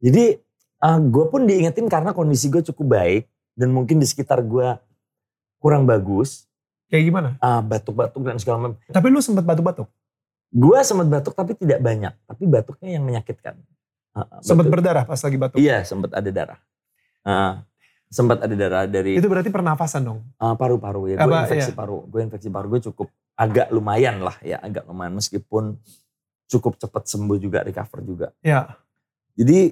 jadi 0.01 0.41
uh, 0.81 0.97
gue 0.97 1.25
pun 1.29 1.45
diingetin 1.45 1.85
karena 1.85 2.17
kondisi 2.17 2.49
gue 2.49 2.65
cukup 2.65 2.97
baik 2.97 3.29
dan 3.53 3.69
mungkin 3.69 4.01
di 4.01 4.09
sekitar 4.09 4.41
gue 4.41 4.73
kurang 5.61 5.85
bagus. 5.85 6.49
Kayak 6.89 7.03
gimana? 7.07 7.29
Uh, 7.39 7.61
batuk-batuk 7.63 8.21
dan 8.25 8.35
segala 8.41 8.57
macam. 8.67 8.75
Tapi 8.89 9.07
lu 9.07 9.21
sempat 9.23 9.45
batuk-batuk? 9.45 9.87
Gue 10.51 10.79
sempat 10.83 11.07
batuk 11.07 11.31
tapi 11.31 11.55
tidak 11.55 11.79
banyak. 11.79 12.11
Tapi 12.27 12.43
batuknya 12.49 12.99
yang 12.99 13.07
menyakitkan. 13.07 13.55
Uh, 14.11 14.27
sempat 14.43 14.67
berdarah 14.67 15.07
pas 15.07 15.15
lagi 15.15 15.37
batuk? 15.39 15.55
Iya 15.55 15.87
sempat 15.87 16.11
ada 16.11 16.27
darah. 16.27 16.59
Uh, 17.23 17.63
sempat 18.11 18.43
ada 18.43 18.51
darah 18.51 18.83
dari. 18.83 19.15
Itu 19.15 19.31
berarti 19.31 19.47
pernafasan 19.47 20.03
dong? 20.03 20.19
Uh, 20.35 20.51
paru-paru 20.59 21.15
ya. 21.15 21.23
Gue 21.23 21.39
infeksi 21.47 21.71
iya. 21.71 21.77
paru. 21.77 22.03
Gue 22.11 22.19
infeksi 22.27 22.49
paru 22.51 22.67
gue 22.67 22.81
cukup 22.91 23.07
agak 23.39 23.71
lumayan 23.71 24.19
lah 24.19 24.35
ya. 24.43 24.59
Agak 24.59 24.83
lumayan 24.83 25.15
meskipun 25.15 25.79
cukup 26.51 26.75
cepat 26.75 27.07
sembuh 27.07 27.39
juga, 27.39 27.63
recover 27.63 28.03
juga. 28.03 28.27
Ya. 28.43 28.75
Jadi 29.39 29.71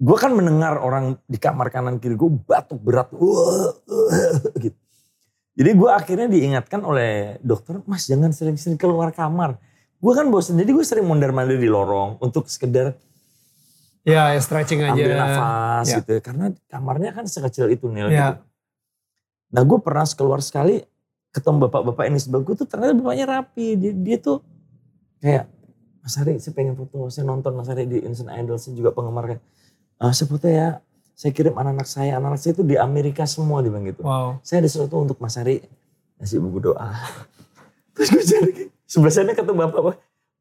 gue 0.00 0.16
kan 0.18 0.34
mendengar 0.34 0.82
orang 0.82 1.14
di 1.30 1.38
kamar 1.38 1.70
kanan 1.70 2.02
kiri 2.02 2.18
gue 2.18 2.30
batuk 2.42 2.82
berat. 2.82 3.14
Uh, 3.14 3.70
uh, 3.86 4.34
gitu. 4.58 4.74
Jadi 5.60 5.76
gue 5.76 5.90
akhirnya 5.92 6.24
diingatkan 6.26 6.80
oleh 6.80 7.36
dokter, 7.44 7.84
mas 7.84 8.08
jangan 8.08 8.32
sering-sering 8.32 8.80
keluar 8.80 9.12
kamar. 9.12 9.60
Gue 10.00 10.16
kan 10.16 10.24
bosan, 10.32 10.56
jadi 10.56 10.72
gue 10.72 10.80
sering 10.80 11.04
mondar 11.04 11.28
mandir 11.30 11.60
di 11.60 11.68
lorong 11.68 12.16
untuk 12.18 12.48
sekedar 12.48 12.96
Ya, 14.00 14.32
ya 14.32 14.40
stretching 14.40 14.80
aja. 14.80 14.96
ambil 14.96 15.12
nafas 15.12 15.86
Ya. 15.86 15.96
gitu 16.00 16.10
ya. 16.16 16.20
Karena 16.24 16.44
kamarnya 16.66 17.12
kan 17.12 17.28
sekecil 17.28 17.68
itu 17.68 17.84
Nil. 17.86 18.08
Ya. 18.08 18.32
gitu. 18.32 18.42
Nah 19.52 19.62
gue 19.62 19.78
pernah 19.78 20.08
keluar 20.08 20.40
sekali 20.40 20.80
ketemu 21.28 21.68
bapak-bapak 21.68 22.08
ini 22.08 22.16
sebelah 22.16 22.40
gue 22.40 22.54
tuh 22.56 22.64
ternyata 22.64 22.96
bapaknya 22.96 23.26
rapi. 23.28 23.76
Dia, 23.76 23.92
dia 23.92 24.16
tuh 24.16 24.40
kayak 25.20 25.44
Mas 26.00 26.16
Ari 26.16 26.40
saya 26.40 26.56
pengen 26.56 26.72
foto, 26.72 27.12
saya 27.12 27.28
nonton 27.28 27.52
Mas 27.52 27.68
Ari 27.68 27.84
di 27.84 28.00
Instant 28.00 28.32
Idol, 28.32 28.56
saya 28.56 28.72
juga 28.72 28.88
penggemar 28.88 29.36
kan. 29.36 29.38
"Ah, 30.00 30.16
saya 30.16 30.32
foto 30.32 30.48
ya, 30.48 30.80
saya 31.20 31.36
kirim 31.36 31.52
anak-anak 31.52 31.84
saya, 31.84 32.16
anak-anak 32.16 32.40
saya 32.40 32.56
itu 32.56 32.64
di 32.64 32.80
Amerika 32.80 33.28
semua 33.28 33.60
bilang 33.60 33.84
gitu. 33.84 34.00
Wow. 34.00 34.40
Saya 34.40 34.64
ada 34.64 34.72
sesuatu 34.72 35.04
untuk 35.04 35.20
Mas 35.20 35.36
Ari, 35.36 35.60
ngasih 36.16 36.40
buku 36.40 36.72
doa. 36.72 36.96
Terus 37.92 38.08
gue 38.08 38.24
cari, 38.24 38.52
sebelah 38.88 39.12
sana 39.12 39.36
ketemu 39.36 39.68
bapak, 39.68 39.80
Pak, 39.84 39.96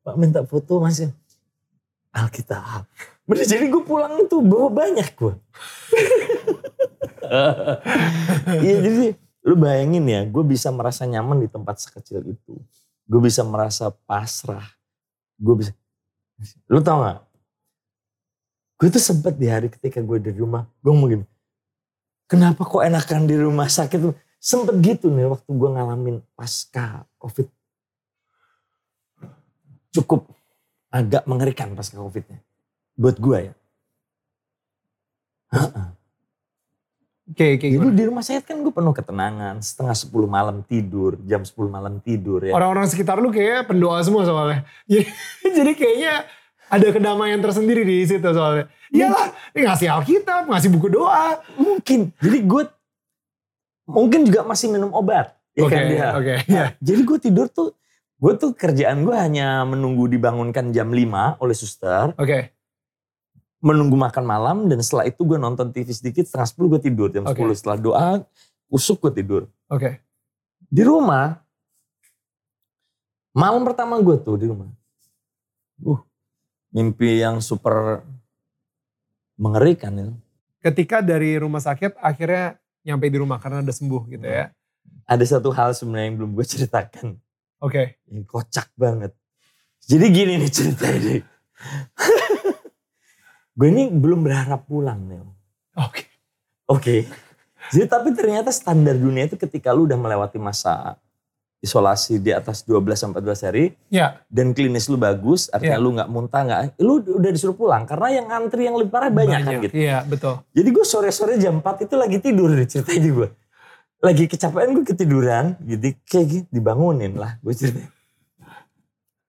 Pak 0.07 0.15
minta 0.15 0.39
foto 0.47 0.79
Mas 0.79 1.03
ya. 1.03 1.11
Alkitab. 2.15 2.87
Bener, 3.27 3.43
jadi 3.43 3.67
gue 3.67 3.83
pulang 3.83 4.23
itu 4.23 4.39
bawa 4.39 4.71
banyak 4.71 5.09
gue. 5.19 5.33
Iya 8.49 8.81
jadi 8.81 9.13
lu 9.45 9.53
bayangin 9.53 10.01
ya, 10.09 10.25
gue 10.25 10.41
bisa 10.41 10.73
merasa 10.73 11.05
nyaman 11.05 11.45
di 11.45 11.49
tempat 11.51 11.77
sekecil 11.77 12.25
itu. 12.25 12.57
Gue 13.05 13.21
bisa 13.21 13.45
merasa 13.45 13.93
pasrah. 13.93 14.65
Gue 15.37 15.61
bisa, 15.61 15.77
lu 16.65 16.81
tau 16.81 17.05
gak? 17.05 17.28
Gue 18.79 18.87
tuh 18.87 19.03
sempet 19.03 19.35
di 19.35 19.51
hari 19.51 19.67
ketika 19.67 19.99
gue 19.99 20.23
dari 20.23 20.39
rumah, 20.39 20.63
gue 20.79 20.87
ngomong 20.87 21.09
gini, 21.11 21.25
kenapa 22.31 22.63
kok 22.63 22.79
enakan 22.79 23.27
di 23.27 23.35
rumah 23.35 23.67
sakit? 23.67 23.99
Sempet 24.39 24.79
gitu 24.79 25.11
nih 25.11 25.27
waktu 25.27 25.51
gue 25.51 25.69
ngalamin 25.75 26.23
pasca 26.31 27.03
covid. 27.19 27.51
Cukup 29.91 30.31
agak 30.87 31.27
mengerikan 31.27 31.75
pasca 31.75 31.99
covidnya. 31.99 32.39
Buat 32.95 33.19
gue 33.19 33.37
ya. 33.51 33.53
Oke, 37.29 37.61
oke 37.61 37.67
Jadi 37.67 37.77
gimana? 37.77 37.93
di 37.93 38.03
rumah 38.09 38.23
sakit 38.25 38.41
kan 38.47 38.57
gue 38.63 38.73
penuh 38.73 38.95
ketenangan. 38.95 39.55
Setengah 39.59 39.93
10 39.93 40.07
malam 40.25 40.57
tidur, 40.63 41.19
jam 41.27 41.43
10 41.45 41.67
malam 41.67 41.99
tidur 41.99 42.41
ya. 42.41 42.55
Orang-orang 42.55 42.87
sekitar 42.87 43.19
lu 43.19 43.29
kayaknya 43.29 43.67
pendoa 43.67 43.99
semua 44.01 44.23
soalnya. 44.25 44.65
Jadi, 44.89 45.11
jadi 45.51 45.71
kayaknya 45.75 46.13
ada 46.69 46.87
kedamaian 46.89 47.41
tersendiri 47.41 47.81
di 47.81 48.05
situ 48.05 48.23
soalnya. 48.23 48.69
Iyalah, 48.89 49.27
ini 49.53 49.61
ngasih 49.65 49.87
Alkitab, 49.89 50.49
ngasih 50.49 50.69
buku 50.69 50.87
doa. 50.89 51.41
Mungkin. 51.57 52.13
Jadi 52.17 52.37
gue 52.45 52.63
mungkin 53.85 54.25
juga 54.25 54.45
masih 54.45 54.69
minum 54.69 54.93
obat. 54.93 55.33
Ya 55.57 55.65
Oke, 55.65 55.73
kan 55.75 55.83
dia. 55.89 56.07
oke. 56.13 56.35
ya. 56.45 56.65
Jadi 56.77 57.01
gue 57.03 57.17
tidur 57.19 57.47
tuh, 57.49 57.73
gue 58.17 58.33
tuh 58.37 58.53
kerjaan 58.53 59.01
gue 59.03 59.13
hanya 59.13 59.65
menunggu 59.65 60.05
dibangunkan 60.05 60.69
jam 60.69 60.89
5 60.89 61.41
oleh 61.41 61.55
suster. 61.57 62.13
Oke, 62.15 62.53
Menunggu 63.59 63.99
makan 63.99 64.23
malam 64.23 64.57
dan 64.71 64.79
setelah 64.79 65.03
itu 65.03 65.19
gue 65.27 65.35
nonton 65.35 65.67
TV 65.75 65.91
sedikit 65.91 66.23
setengah 66.23 66.47
10 66.47 66.71
gue 66.71 66.79
tidur. 66.79 67.07
Jam 67.11 67.27
Oke. 67.27 67.43
10 67.43 67.59
setelah 67.59 67.75
doa, 67.75 68.09
usuk 68.71 69.03
gue 69.03 69.19
tidur. 69.19 69.41
oke. 69.67 69.99
Di 70.69 70.85
rumah, 70.85 71.41
malam 73.33 73.65
pertama 73.65 73.97
gue 73.99 74.15
tuh 74.21 74.37
di 74.37 74.45
rumah. 74.47 74.69
Uh, 75.81 75.99
mimpi 76.69 77.21
yang 77.21 77.41
super 77.41 78.05
mengerikan 79.39 79.93
ya. 79.95 80.09
Ketika 80.59 80.99
dari 80.99 81.39
rumah 81.39 81.63
sakit 81.63 81.95
akhirnya 81.99 82.59
nyampe 82.83 83.07
di 83.07 83.17
rumah 83.17 83.39
karena 83.39 83.63
udah 83.63 83.75
sembuh 83.75 84.03
gitu 84.11 84.27
ya. 84.27 84.51
Ada 85.09 85.39
satu 85.39 85.49
hal 85.55 85.73
sebenarnya 85.73 86.13
yang 86.13 86.17
belum 86.21 86.31
gue 86.37 86.45
ceritakan. 86.45 87.17
Oke, 87.59 87.99
Yang 88.07 88.23
kocak 88.29 88.69
banget. 88.77 89.11
Jadi 89.89 90.05
gini 90.13 90.33
nih 90.37 90.51
ceritanya 90.51 91.15
gue 93.59 93.67
ini 93.67 93.91
belum 93.91 94.23
berharap 94.23 94.63
pulang 94.69 94.99
nih. 95.09 95.19
oke. 95.79 96.03
Oke. 96.69 96.95
Jadi 97.73 97.85
tapi 97.89 98.13
ternyata 98.15 98.53
standar 98.53 98.95
dunia 98.95 99.27
itu 99.27 99.35
ketika 99.35 99.75
lu 99.75 99.89
udah 99.89 99.99
melewati 99.99 100.39
masa 100.39 100.95
isolasi 101.59 102.23
di 102.23 102.31
atas 102.31 102.63
12 102.63 102.95
sampai 102.95 103.19
14 103.19 103.47
hari 103.51 103.65
Ya, 103.91 104.23
dan 104.31 104.55
klinis 104.55 104.87
lu 104.87 104.95
bagus, 104.95 105.51
artinya 105.51 105.75
Iya. 105.75 105.83
lu 105.83 105.89
nggak 105.91 106.09
muntah 106.09 106.41
nggak, 106.41 106.61
lu 106.79 107.03
udah 107.03 107.31
disuruh 107.31 107.53
pulang 107.53 107.83
karena 107.83 108.07
yang 108.15 108.27
antri 108.31 108.63
yang 108.63 108.79
lebih 108.79 108.89
parah 108.89 109.11
banyak, 109.11 109.39
kan 109.43 109.59
gitu. 109.67 109.73
Iya, 109.75 110.07
betul. 110.07 110.39
Jadi 110.55 110.69
gue 110.71 110.85
sore-sore 110.87 111.35
jam 111.35 111.59
4 111.59 111.83
itu 111.83 111.95
lagi 111.99 112.17
tidur 112.17 112.49
ceritanya 112.71 113.11
gue. 113.11 113.29
Lagi 113.99 114.23
kecapean 114.25 114.71
gue 114.71 114.85
ketiduran, 114.87 115.59
gitu 115.61 115.99
kayak 116.07 116.25
gitu 116.31 116.47
dibangunin 116.47 117.19
lah 117.19 117.35
gue 117.43 117.51
cerita. 117.51 117.83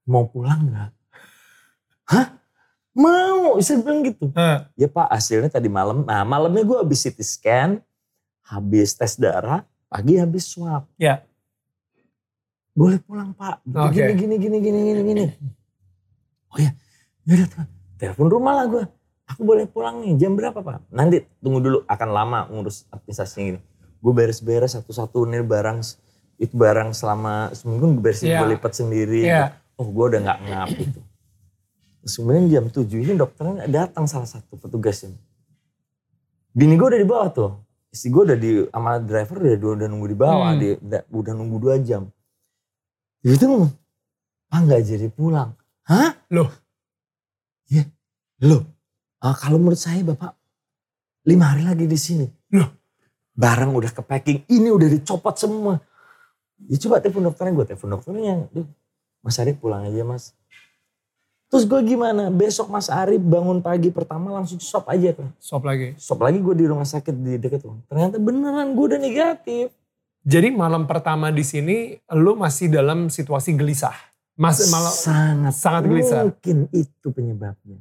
Mau 0.06 0.26
pulang 0.26 0.70
nggak? 0.70 0.90
Hah? 2.10 2.26
Mau, 2.90 3.58
saya 3.58 3.78
bilang 3.82 4.02
gitu. 4.02 4.30
Hah, 4.34 4.66
Ya 4.74 4.86
pak 4.86 5.10
hasilnya 5.10 5.50
tadi 5.50 5.66
malam, 5.66 6.02
nah 6.02 6.22
malamnya 6.22 6.62
gue 6.62 6.78
habis 6.78 7.02
CT 7.02 7.18
scan, 7.22 7.70
habis 8.42 8.94
tes 8.94 9.14
darah, 9.14 9.62
pagi 9.86 10.14
habis 10.14 10.46
swab. 10.46 10.86
Ya. 10.94 11.22
Boleh 12.70 12.98
pulang 13.02 13.34
pak, 13.34 13.60
Gitu, 13.66 13.76
Oke. 13.76 13.92
gini, 13.92 14.14
gini, 14.14 14.36
gini, 14.38 14.58
gini, 14.62 14.80
gini, 14.86 15.00
gini. 15.04 15.24
Oh 16.50 16.58
ya, 16.58 16.70
yaudah 17.26 17.46
tuh, 17.50 17.64
telepon 17.98 18.28
rumah 18.30 18.52
lah 18.56 18.66
gue. 18.66 18.84
Aku 19.30 19.46
boleh 19.46 19.66
pulang 19.66 20.02
nih, 20.02 20.18
jam 20.18 20.34
berapa 20.34 20.58
pak? 20.58 20.90
Nanti 20.90 21.22
tunggu 21.38 21.62
dulu, 21.62 21.78
akan 21.86 22.08
lama 22.10 22.38
ngurus 22.50 22.86
administrasinya 22.90 23.44
gini. 23.54 23.60
Gue 24.00 24.12
beres-beres 24.12 24.74
satu-satu 24.74 25.22
nih 25.28 25.46
barang, 25.46 25.78
itu 26.40 26.54
barang 26.56 26.90
selama 26.90 27.52
seminggu 27.54 27.94
gue 27.94 28.02
beresin, 28.02 28.32
Iya. 28.32 28.38
gue 28.42 28.48
lipat 28.58 28.72
sendiri. 28.74 29.22
Iya. 29.26 29.54
Oh 29.78 29.86
gue 29.86 30.04
udah 30.10 30.20
gak 30.24 30.38
ngap 30.44 30.68
gitu. 30.74 31.00
Terus 32.00 32.14
kemudian 32.16 32.44
jam 32.48 32.64
7 32.66 32.96
ini 32.96 33.12
dokternya 33.14 33.68
datang 33.68 34.08
salah 34.08 34.26
satu 34.26 34.56
petugasnya. 34.56 35.14
Bini 36.50 36.74
gue 36.74 36.86
udah 36.90 37.00
di 37.00 37.06
bawah 37.08 37.28
tuh. 37.30 37.50
Istri 37.90 38.08
gue 38.08 38.22
udah 38.24 38.38
di 38.38 38.50
sama 38.66 38.90
driver 38.98 39.36
udah, 39.36 39.52
udah 39.78 39.86
nunggu 39.86 40.08
di 40.08 40.18
bawah. 40.18 40.50
Hmm. 40.54 40.58
Udah, 40.80 41.02
udah 41.06 41.32
nunggu 41.36 41.56
dua 41.60 41.76
jam. 41.78 42.08
Itu 43.20 43.44
ngomong, 43.44 43.72
ah 44.48 44.60
nggak 44.64 44.80
jadi 44.84 45.08
pulang. 45.12 45.52
Hah? 45.84 46.16
Loh. 46.32 46.48
Iya. 47.68 47.84
Loh. 48.44 48.64
Ah, 49.20 49.36
kalau 49.36 49.60
menurut 49.60 49.76
saya 49.76 50.00
bapak 50.00 50.32
lima 51.28 51.52
hari 51.52 51.68
lagi 51.68 51.84
di 51.84 51.98
sini. 52.00 52.26
Loh. 52.56 52.72
Barang 53.36 53.76
udah 53.76 53.92
ke 53.92 54.00
packing, 54.00 54.48
ini 54.48 54.68
udah 54.72 54.88
dicopot 54.88 55.36
semua. 55.36 55.80
Ya 56.68 56.76
coba 56.76 57.00
telepon 57.00 57.24
dokternya, 57.28 57.52
gue 57.56 57.66
telepon 57.72 57.88
dokternya 57.96 58.34
"Duh, 58.52 58.68
Mas 59.24 59.36
Arif 59.40 59.56
pulang 59.60 59.84
aja 59.88 60.04
mas. 60.04 60.36
Terus 61.50 61.66
gue 61.66 61.80
gimana? 61.82 62.30
Besok 62.30 62.70
Mas 62.70 62.86
Arif 62.86 63.18
bangun 63.18 63.58
pagi 63.58 63.90
pertama 63.90 64.30
langsung 64.30 64.62
swab 64.62 64.86
aja 64.86 65.10
kan. 65.18 65.34
Swab 65.42 65.66
lagi. 65.66 65.98
Swab 65.98 66.22
lagi 66.22 66.38
gue 66.38 66.54
di 66.54 66.62
rumah 66.68 66.86
sakit 66.86 67.10
di 67.10 67.42
dekat 67.42 67.66
rumah. 67.66 67.82
Ternyata 67.90 68.22
beneran 68.22 68.70
gue 68.70 68.84
udah 68.86 69.00
negatif. 69.02 69.74
Jadi 70.20 70.52
malam 70.52 70.84
pertama 70.84 71.32
di 71.32 71.40
sini 71.40 71.96
lu 72.12 72.36
masih 72.36 72.68
dalam 72.68 73.08
situasi 73.08 73.56
gelisah. 73.56 73.96
Mas 74.36 74.60
malam 74.68 74.92
sangat 74.92 75.54
sangat 75.56 75.82
gelisah. 75.88 76.28
Mungkin 76.28 76.68
itu 76.76 77.06
penyebabnya. 77.08 77.80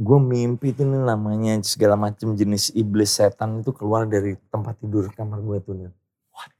Gue 0.00 0.16
mimpi 0.16 0.72
itu 0.72 0.80
nih 0.80 0.96
namanya 0.96 1.60
segala 1.60 1.92
macam 1.92 2.32
jenis 2.32 2.72
iblis 2.72 3.20
setan 3.20 3.60
itu 3.60 3.68
keluar 3.76 4.08
dari 4.08 4.32
tempat 4.48 4.80
tidur 4.80 5.12
kamar 5.12 5.44
gue 5.44 5.58
tuh 5.60 5.74
Nil. 5.76 5.92
What? 6.32 6.52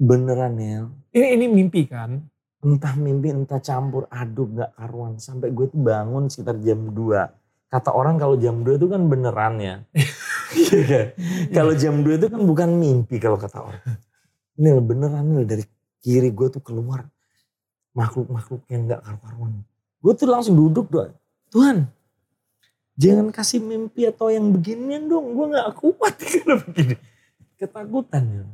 Beneran 0.00 0.56
Nil. 0.56 0.84
ini 1.12 1.26
ini 1.36 1.44
mimpi 1.52 1.84
kan? 1.84 2.24
Entah 2.64 2.96
mimpi 2.96 3.36
entah 3.36 3.60
campur 3.60 4.08
aduk 4.08 4.64
gak 4.64 4.72
karuan. 4.80 5.20
Sampai 5.20 5.52
gue 5.52 5.68
tuh 5.68 5.76
bangun 5.76 6.32
sekitar 6.32 6.56
jam 6.64 6.88
2. 6.88 7.68
Kata 7.68 7.92
orang 7.92 8.16
kalau 8.16 8.40
jam 8.40 8.64
2 8.64 8.80
itu 8.80 8.88
kan 8.88 9.12
beneran 9.12 9.60
ya. 9.60 9.76
Iya? 10.54 11.02
Kalau 11.50 11.72
jam 11.74 12.00
2 12.02 12.18
itu 12.18 12.26
kan 12.30 12.40
bukan 12.42 12.68
mimpi 12.78 13.18
kalau 13.18 13.36
kata 13.36 13.58
orang. 13.60 13.82
Nil 14.54 14.78
beneran 14.78 15.26
Nil 15.26 15.44
dari 15.44 15.64
kiri 15.98 16.30
gue 16.30 16.48
tuh 16.52 16.62
keluar 16.62 17.06
makhluk-makhluk 17.94 18.62
yang 18.70 18.86
gak 18.86 19.02
karu-karuan. 19.02 19.62
Gue 19.98 20.12
tuh 20.14 20.28
langsung 20.28 20.54
duduk 20.54 20.90
doa. 20.90 21.10
Tuhan 21.50 21.86
jangan 22.94 23.30
kasih 23.34 23.62
mimpi 23.62 24.06
atau 24.06 24.30
yang 24.30 24.50
beginian 24.50 25.10
dong. 25.10 25.34
Gue 25.34 25.54
gak 25.54 25.74
kuat 25.78 26.14
kalau 26.42 26.62
begini. 26.66 26.94
Ketakutan 27.58 28.22
ya. 28.30 28.44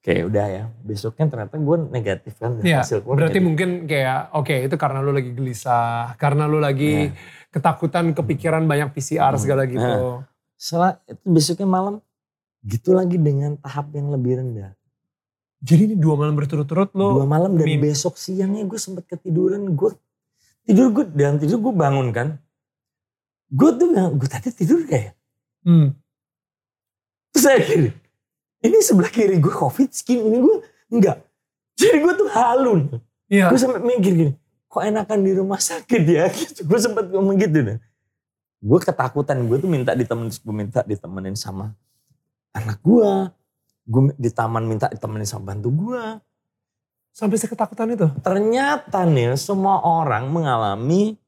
Oke 0.00 0.14
udah 0.24 0.46
ya. 0.48 0.64
Besoknya 0.80 1.28
ternyata 1.28 1.60
gue 1.60 1.76
negatif 1.92 2.32
kan. 2.40 2.56
Iya, 2.64 2.80
hasil 2.80 3.04
berarti 3.04 3.36
negatif. 3.36 3.44
mungkin 3.44 3.68
kayak 3.84 4.32
oke 4.32 4.54
itu 4.64 4.76
karena 4.80 5.04
lu 5.04 5.12
lagi 5.12 5.32
gelisah, 5.36 6.16
karena 6.16 6.48
lu 6.48 6.56
lagi 6.56 7.12
ketakutan, 7.50 8.10
kepikiran 8.10 8.62
banyak 8.64 8.90
PCR 8.90 9.34
Hmm. 9.34 9.38
segala 9.38 9.62
gitu. 9.64 10.22
Setelah 10.54 10.98
itu 11.04 11.22
besoknya 11.24 11.66
malam 11.66 11.94
gitu 12.62 12.92
lagi 12.92 13.16
dengan 13.16 13.56
tahap 13.56 13.90
yang 13.90 14.08
lebih 14.08 14.38
rendah. 14.38 14.72
Jadi 15.60 15.82
ini 15.84 15.96
dua 15.96 16.16
malam 16.16 16.32
berturut-turut 16.34 16.88
lu 16.92 17.20
Dua 17.20 17.26
malam 17.26 17.52
dan 17.52 17.66
mimpi. 17.66 17.86
besok 17.86 18.16
siangnya 18.16 18.64
gue 18.64 18.76
sempet 18.76 19.04
ketiduran. 19.06 19.60
Gue 19.70 19.92
tidur 20.62 20.88
gue 20.90 21.04
dalam 21.06 21.36
tidur 21.36 21.60
gue 21.60 21.74
bangun 21.74 22.08
kan. 22.10 22.40
Gue 23.46 23.70
tuh 23.74 23.88
nggak- 23.88 24.12
gue 24.14 24.28
tadi 24.30 24.48
tidur 24.54 24.80
ya? 24.82 25.12
Hmm. 25.62 25.92
Terus 27.30 27.42
saya 27.42 27.60
gini. 27.60 27.90
Ini 28.60 28.76
sebelah 28.80 29.08
kiri 29.08 29.36
gue 29.36 29.50
covid 29.50 29.88
skin 29.90 30.20
ini 30.22 30.38
gue 30.38 30.56
enggak. 30.90 31.18
Jadi 31.74 31.96
gue 31.98 32.12
tuh 32.14 32.28
halun. 32.30 32.80
Iya. 33.26 33.48
Gue 33.48 33.58
sampai 33.58 33.80
mikir 33.80 34.12
gini. 34.14 34.32
Kok 34.70 34.86
enakan 34.86 35.20
di 35.26 35.32
rumah 35.34 35.58
sakit 35.58 36.02
ya 36.06 36.30
gitu. 36.38 36.62
Gue 36.62 36.78
sempet 36.78 37.10
ngomong 37.10 37.34
gitu 37.42 37.58
deh. 37.66 37.78
Gue 38.62 38.78
ketakutan, 38.78 39.42
gue 39.50 39.58
tuh 39.58 39.66
minta 39.66 39.98
ditemenin, 39.98 40.30
gue 40.30 40.54
minta 40.54 40.80
ditemenin 40.86 41.34
sama 41.34 41.74
anak 42.54 42.78
gue. 42.86 43.12
Gue 43.90 44.14
di 44.14 44.30
taman 44.30 44.62
minta 44.70 44.86
ditemenin 44.86 45.26
sama 45.26 45.52
bantu 45.52 45.68
gue. 45.74 46.04
Sampai 47.10 47.42
seketakutan 47.42 47.90
itu? 47.90 48.06
Ternyata 48.22 49.02
nih 49.02 49.34
semua 49.34 49.82
orang 49.82 50.30
mengalami 50.30 51.18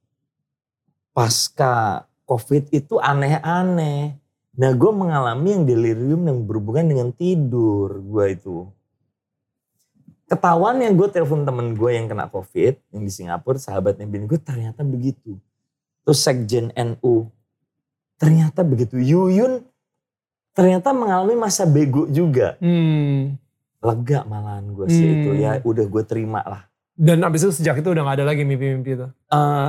pasca 1.11 2.07
covid 2.23 2.71
itu 2.71 3.03
aneh-aneh. 3.03 4.15
Nah 4.53 4.71
gue 4.77 4.93
mengalami 4.95 5.59
yang 5.59 5.65
delirium 5.67 6.23
yang 6.29 6.39
berhubungan 6.47 6.87
dengan 6.87 7.09
tidur 7.11 7.99
gue 7.99 8.25
itu. 8.31 8.71
Ketahuan 10.33 10.81
yang 10.81 10.97
gue 10.97 11.13
telepon 11.13 11.45
temen 11.45 11.77
gue 11.77 11.91
yang 11.93 12.09
kena 12.09 12.25
covid 12.25 12.81
yang 12.89 13.05
di 13.05 13.13
Singapura 13.13 13.61
sahabatnya 13.61 14.09
bini 14.09 14.25
gue 14.25 14.41
ternyata 14.41 14.81
begitu. 14.81 15.37
Terus 16.09 16.25
sekjen 16.25 16.73
NU 16.73 17.29
ternyata 18.17 18.65
begitu. 18.65 18.97
Yuyun 18.97 19.61
ternyata 20.57 20.97
mengalami 20.97 21.37
masa 21.37 21.69
bego 21.69 22.09
juga. 22.09 22.57
Hmm. 22.65 23.37
Lega 23.85 24.25
malahan 24.25 24.73
gue 24.73 24.89
sih 24.89 25.05
Hmm. 25.05 25.17
itu 25.21 25.31
ya 25.37 25.53
udah 25.61 25.85
gue 25.85 26.03
terima 26.09 26.41
lah. 26.49 26.63
Dan 26.97 27.21
abis 27.21 27.45
itu 27.45 27.61
sejak 27.61 27.85
itu 27.85 27.93
udah 27.93 28.01
gak 28.01 28.17
ada 28.21 28.33
lagi 28.33 28.49
mimpi-mimpi 28.49 28.97
itu? 28.97 29.07
Eh, 29.29 29.69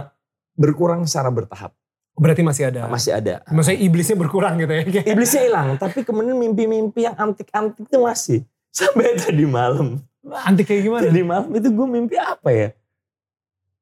berkurang 0.56 1.04
secara 1.04 1.28
bertahap 1.28 1.76
Berarti 2.14 2.40
masih 2.40 2.70
ada? 2.72 2.88
masih 2.88 3.12
ada. 3.12 3.42
Maksudnya 3.52 3.80
iblisnya 3.84 4.16
berkurang 4.16 4.64
gitu 4.64 4.70
ya? 4.72 4.84
Iblisnya 5.12 5.42
hilang 5.44 5.76
tapi 5.76 6.08
kemudian 6.08 6.40
mimpi-mimpi 6.40 7.04
yang 7.04 7.20
antik-antik 7.20 7.84
itu 7.84 8.00
masih. 8.00 8.40
Sampai 8.72 9.20
tadi 9.20 9.44
malam. 9.44 10.00
Antik 10.24 10.72
kayak 10.72 10.82
gimana? 10.88 11.04
Tadi 11.12 11.22
malam 11.24 11.52
itu 11.52 11.68
gue 11.68 11.88
mimpi 11.88 12.16
apa 12.16 12.50
ya? 12.52 12.70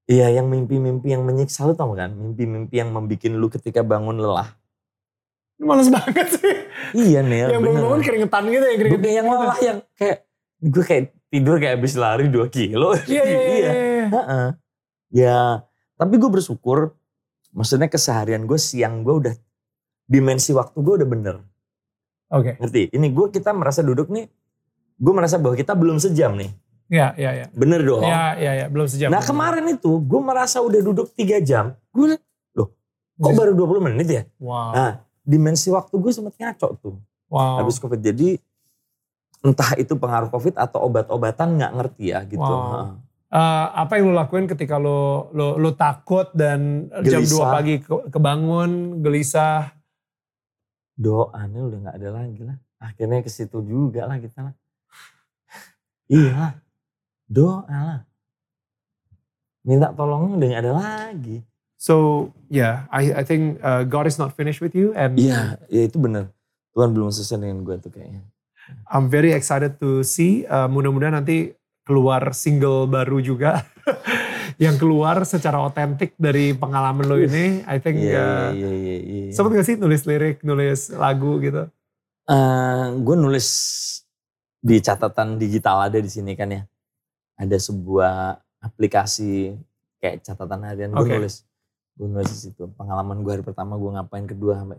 Iya 0.10 0.42
yang 0.42 0.50
mimpi-mimpi 0.50 1.14
yang 1.14 1.22
menyiksa 1.22 1.70
lu 1.70 1.78
tau 1.78 1.94
kan? 1.94 2.12
Mimpi-mimpi 2.12 2.82
yang 2.82 2.90
membuat 2.90 3.30
lu 3.30 3.48
ketika 3.48 3.86
bangun 3.86 4.18
lelah. 4.18 4.50
Males 5.62 5.94
banget 5.94 6.42
sih. 6.42 6.56
Iya 6.98 7.22
nih 7.22 7.54
yang 7.54 7.62
bangun-bangun 7.62 8.02
keringetan 8.02 8.44
gitu 8.50 8.66
ya? 8.66 8.76
Keringetan 8.82 8.98
Bukan 8.98 9.14
yang 9.14 9.28
gitu. 9.30 9.38
lelah 9.38 9.60
yang 9.62 9.78
kayak 9.94 10.18
gue 10.62 10.84
kayak 10.86 11.04
tidur 11.30 11.56
kayak 11.62 11.74
habis 11.78 11.94
lari 11.94 12.26
2 12.28 12.50
kilo. 12.50 12.98
Iya, 13.06 13.24
iya, 13.24 13.42
iya. 13.46 13.52
iya. 13.54 13.72
Heeh. 14.10 14.48
Ya, 15.12 15.40
tapi 15.96 16.18
gue 16.18 16.30
bersyukur. 16.32 16.98
Maksudnya 17.52 17.92
keseharian 17.92 18.48
gue 18.48 18.56
siang 18.56 19.04
gue 19.04 19.16
udah 19.28 19.36
dimensi 20.08 20.56
waktu 20.56 20.80
gue 20.80 20.94
udah 21.04 21.08
bener. 21.08 21.36
Oke. 22.32 22.58
Ngerti? 22.58 22.96
Ini 22.96 23.08
gue 23.12 23.28
kita 23.30 23.52
merasa 23.52 23.84
duduk 23.84 24.08
nih. 24.10 24.28
Gue 25.02 25.14
merasa 25.18 25.42
bahwa 25.42 25.58
kita 25.58 25.74
belum 25.74 25.98
sejam 25.98 26.38
nih. 26.38 26.54
Iya, 26.92 27.08
iya, 27.16 27.30
iya. 27.34 27.46
Bener 27.52 27.82
dong. 27.82 28.06
Iya, 28.06 28.38
iya, 28.38 28.52
iya. 28.54 28.66
Belum 28.70 28.86
sejam. 28.86 29.10
Nah 29.10 29.24
kemarin 29.24 29.66
itu 29.66 29.98
gue 29.98 30.22
merasa 30.22 30.62
udah 30.62 30.78
duduk 30.78 31.10
3 31.12 31.42
jam. 31.42 31.74
Gue 31.90 32.22
loh 32.54 32.70
kok 33.18 33.34
baru 33.34 33.54
20 33.54 33.82
menit 33.82 34.08
ya? 34.08 34.24
Wow. 34.38 34.72
Nah 34.72 34.92
dimensi 35.22 35.70
waktu 35.70 35.94
gue 35.94 36.12
sempet 36.12 36.38
ngaco 36.38 36.68
tuh. 36.78 36.96
wow. 37.28 37.58
Habis 37.58 37.82
covid. 37.82 37.98
Jadi 37.98 38.38
entah 39.42 39.74
itu 39.74 39.98
pengaruh 39.98 40.30
covid 40.30 40.54
atau 40.54 40.86
obat-obatan 40.86 41.58
nggak 41.58 41.74
ngerti 41.82 42.04
ya 42.12 42.22
gitu. 42.26 42.42
Wow. 42.42 42.70
Heeh. 42.72 42.94
Eh, 43.32 43.66
apa 43.72 43.96
yang 43.96 44.12
lu 44.12 44.14
lakuin 44.14 44.44
ketika 44.44 44.76
lu 44.76 45.32
lu, 45.32 45.56
lu 45.56 45.72
takut 45.72 46.28
dan 46.36 46.92
jam 47.02 47.24
2 47.24 47.32
Gelisah. 47.32 47.48
pagi 47.48 47.76
ke- 47.80 48.06
kebangun, 48.12 49.00
gelisah? 49.00 49.72
doanya 50.94 51.60
udah 51.64 51.78
nggak 51.82 51.98
ada 51.98 52.10
lagi 52.12 52.42
lah. 52.44 52.58
Akhirnya 52.78 53.22
ke 53.22 53.32
situ 53.32 53.62
juga 53.64 54.06
lah 54.06 54.18
kita 54.18 54.40
lah. 54.44 54.54
Iya, 56.12 56.60
doa 57.32 57.64
lah. 57.72 58.00
Minta 59.64 59.94
tolongnya 59.96 60.36
udah 60.36 60.48
nggak 60.52 60.64
ada 60.68 60.74
lagi. 60.74 61.38
So, 61.82 62.30
yeah, 62.52 62.86
I 62.94 63.10
I 63.10 63.24
think 63.26 63.58
uh, 63.64 63.82
God 63.88 64.06
is 64.06 64.22
not 64.22 64.38
finished 64.38 64.62
with 64.62 64.78
you 64.78 64.94
and 64.94 65.18
Iya, 65.18 65.58
ya 65.72 65.82
itu 65.90 65.98
bener. 65.98 66.30
Tuhan 66.78 66.94
belum 66.94 67.10
selesai 67.10 67.42
dengan 67.42 67.64
gue 67.66 67.76
tuh 67.82 67.90
kayaknya. 67.90 68.22
I'm 68.88 69.10
very 69.10 69.34
excited 69.34 69.82
to 69.82 70.06
see. 70.06 70.46
Uh, 70.46 70.70
mudah-mudahan 70.70 71.18
nanti 71.18 71.58
keluar 71.82 72.32
single 72.38 72.86
baru 72.86 73.18
juga 73.20 73.66
yang 74.64 74.78
keluar 74.78 75.26
secara 75.26 75.58
otentik 75.58 76.14
dari 76.22 76.54
pengalaman 76.54 77.10
lo 77.10 77.18
ini. 77.18 77.66
I 77.66 77.82
think 77.82 77.98
Iya, 77.98 78.14
uh, 78.14 78.50
iya, 78.54 78.70
iya, 78.70 78.96
iya. 79.02 79.22
iya. 79.28 79.34
sempet 79.34 79.58
gak 79.58 79.68
sih 79.68 79.76
nulis 79.82 80.06
lirik, 80.06 80.46
nulis 80.46 80.94
lagu 80.94 81.42
gitu? 81.42 81.66
Eh, 82.30 82.86
gue 83.02 83.16
nulis 83.18 83.48
di 84.62 84.78
catatan 84.78 85.42
digital 85.42 85.90
ada 85.90 85.98
di 85.98 86.08
sini 86.08 86.38
kan 86.38 86.48
ya. 86.54 86.64
Ada 87.36 87.58
sebuah 87.58 88.38
aplikasi 88.62 89.58
kayak 89.98 90.22
catatan 90.22 90.62
harian 90.70 90.94
gue 90.94 91.18
nulis. 91.18 91.44
Gue 91.98 92.08
nulis 92.08 92.30
di 92.30 92.40
situ. 92.50 92.70
Pengalaman 92.78 93.26
gue 93.26 93.32
hari 93.34 93.44
pertama 93.44 93.76
gue 93.76 93.90
ngapain 93.90 94.30
kedua 94.30 94.62
sampai 94.62 94.78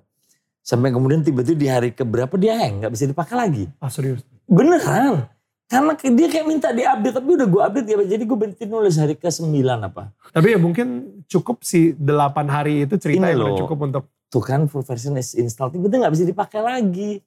sampai 0.62 0.94
kemudian 0.94 1.26
tiba-tiba 1.26 1.58
di 1.58 1.66
hari 1.66 1.90
keberapa 1.90 2.38
dia 2.38 2.54
hang 2.54 2.86
nggak 2.86 2.92
bisa 2.94 3.10
dipakai 3.10 3.34
lagi. 3.34 3.64
Ah 3.82 3.90
serius? 3.90 4.22
Beneran. 4.46 5.26
Karena 5.66 5.96
dia 5.98 6.28
kayak 6.30 6.46
minta 6.46 6.68
diupdate 6.70 7.16
tapi 7.18 7.28
udah 7.34 7.48
gue 7.48 7.62
update 7.66 7.88
ya 7.90 7.96
jadi 8.14 8.22
gue 8.22 8.38
berhenti 8.38 8.64
nulis 8.70 8.94
hari 8.94 9.18
ke 9.18 9.26
9 9.26 9.50
apa. 9.82 10.14
Tapi 10.30 10.46
ya 10.54 10.58
mungkin 10.62 10.86
cukup 11.26 11.66
sih 11.66 11.98
8 11.98 12.06
hari 12.46 12.86
itu 12.86 12.94
cerita 13.02 13.26
Ini 13.26 13.34
yang 13.34 13.42
loh. 13.42 13.58
cukup 13.66 13.78
untuk 13.90 14.04
Tuh 14.32 14.40
kan 14.40 14.64
full 14.64 14.80
version 14.80 15.12
is 15.20 15.36
install 15.36 15.68
tiba-tiba 15.68 16.08
nggak 16.08 16.14
bisa 16.16 16.24
dipakai 16.24 16.64
lagi. 16.64 17.20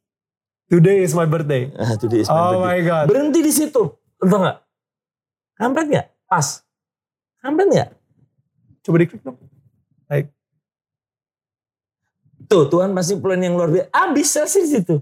Today 0.67 1.01
is 1.05 1.13
my 1.13 1.25
birthday. 1.25 1.69
Ah, 1.75 1.95
today 1.97 2.23
is 2.23 2.29
my 2.29 2.35
Oh 2.35 2.59
birthday. 2.59 2.65
my 2.65 2.77
god. 2.83 3.05
Berhenti 3.09 3.39
di 3.41 3.53
situ. 3.53 3.83
Entah 4.21 4.39
nggak? 4.39 4.57
Kampret 5.55 5.87
nggak? 5.87 6.07
Pas. 6.25 6.47
Kampret 7.41 7.67
nggak? 7.69 7.89
Coba 8.85 8.95
diklik 9.01 9.21
dong. 9.25 9.37
Tuh 12.45 12.69
Tuhan 12.69 12.93
pasti 12.93 13.17
plan 13.17 13.41
yang 13.41 13.57
luar 13.57 13.73
biasa. 13.73 13.89
Ah 13.89 14.13
bisa 14.13 14.45
sih 14.45 14.61
di 14.65 14.69
situ. 14.77 15.01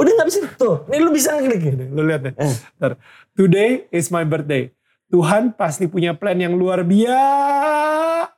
Udah 0.00 0.12
nggak 0.16 0.28
bisa 0.32 0.38
tuh. 0.56 0.88
Nih 0.88 0.98
lu 1.04 1.12
bisa 1.12 1.36
ngeklik. 1.36 1.92
Lu 1.92 2.02
lihat 2.08 2.24
deh. 2.24 2.34
Eh. 2.40 2.54
Ntar. 2.80 2.96
Today 3.36 3.84
is 3.92 4.08
my 4.08 4.24
birthday. 4.24 4.72
Tuhan 5.12 5.52
pasti 5.52 5.90
punya 5.90 6.16
plan 6.16 6.38
yang 6.40 6.56
luar 6.56 6.80
biasa. 6.80 8.32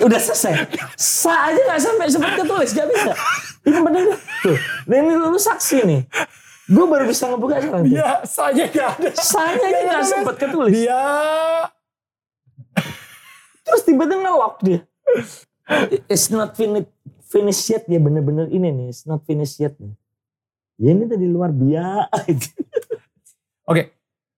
Udah 0.00 0.18
selesai. 0.18 0.72
Sa 0.96 1.52
aja 1.52 1.60
nggak 1.60 1.80
sampai 1.84 2.06
sempat 2.08 2.32
ketulis 2.40 2.72
gak 2.72 2.88
bisa. 2.88 3.12
Ini 3.66 3.78
bener 3.82 4.14
tuh. 4.46 4.56
Nah 4.86 4.96
ini 5.02 5.12
lu 5.18 5.38
saksi 5.38 5.76
nih. 5.82 6.00
Gue 6.66 6.86
baru 6.86 7.06
bisa 7.06 7.30
ngebuka 7.30 7.62
sekarang. 7.62 7.82
tuh. 7.86 7.94
Biasanya 7.94 8.64
gak 8.70 8.88
ada. 8.98 9.08
Saya 9.18 9.54
aja 9.58 9.80
nggak 9.86 10.04
sempat 10.06 10.34
ketulis. 10.38 10.72
Dia. 10.74 11.02
Terus 13.66 13.82
tiba-tiba 13.82 14.22
nge-lock 14.22 14.56
dia. 14.62 14.80
It's 16.06 16.30
not 16.30 16.54
finished 16.54 16.90
finish 17.26 17.58
yet 17.70 17.84
ya 17.90 17.98
bener-bener 17.98 18.46
ini 18.50 18.70
nih. 18.70 18.86
It's 18.94 19.02
not 19.02 19.26
finished 19.26 19.58
yet 19.58 19.74
nih. 19.82 19.94
Ya 20.78 20.94
ini 20.94 21.04
tadi 21.10 21.26
luar 21.26 21.50
biasa. 21.50 22.22
Oke. 23.66 23.90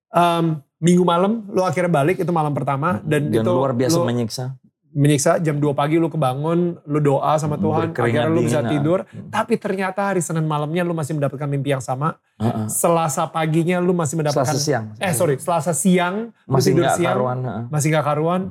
Em, 0.09 0.45
minggu 0.81 1.05
malam 1.05 1.45
lu 1.53 1.61
akhirnya 1.61 1.93
balik 1.93 2.17
itu 2.25 2.33
malam 2.33 2.57
pertama 2.57 3.05
dan, 3.05 3.29
Dan 3.29 3.45
itu 3.45 3.51
luar 3.53 3.77
biasa 3.77 4.01
lu 4.01 4.09
menyiksa. 4.09 4.57
Menyiksa 4.93 5.37
jam 5.39 5.57
2 5.57 5.73
pagi 5.73 5.97
lu 5.97 6.09
kebangun, 6.09 6.81
lu 6.85 6.99
doa 6.99 7.37
sama 7.37 7.57
Tuhan, 7.57 7.93
Berkeringat 7.93 8.25
akhirnya 8.25 8.35
lu 8.35 8.41
bisa 8.43 8.61
ah. 8.61 8.69
tidur. 8.69 8.99
Hmm. 9.05 9.29
Tapi 9.29 9.55
ternyata 9.57 10.01
hari 10.09 10.21
Senin 10.21 10.45
malamnya 10.45 10.83
lu 10.83 10.93
masih 10.93 11.13
mendapatkan 11.15 11.45
mimpi 11.45 11.73
yang 11.73 11.85
sama. 11.85 12.17
Heeh. 12.39 12.67
Selasa 12.67 13.29
paginya 13.29 13.79
lu 13.79 13.93
masih 13.93 14.17
mendapatkan 14.17 14.49
Selasa 14.49 14.65
siang. 14.65 14.85
Eh 14.99 15.13
sorry, 15.13 15.37
Selasa 15.37 15.73
siang 15.73 16.31
lu 16.47 16.57
Masih 16.57 16.73
tidur 16.73 16.85
nggak 16.89 16.97
siang, 16.97 17.15
karuan. 17.15 17.39
heeh. 17.45 17.65
masih 17.69 17.89
gak 17.93 18.07
karuan. 18.07 18.43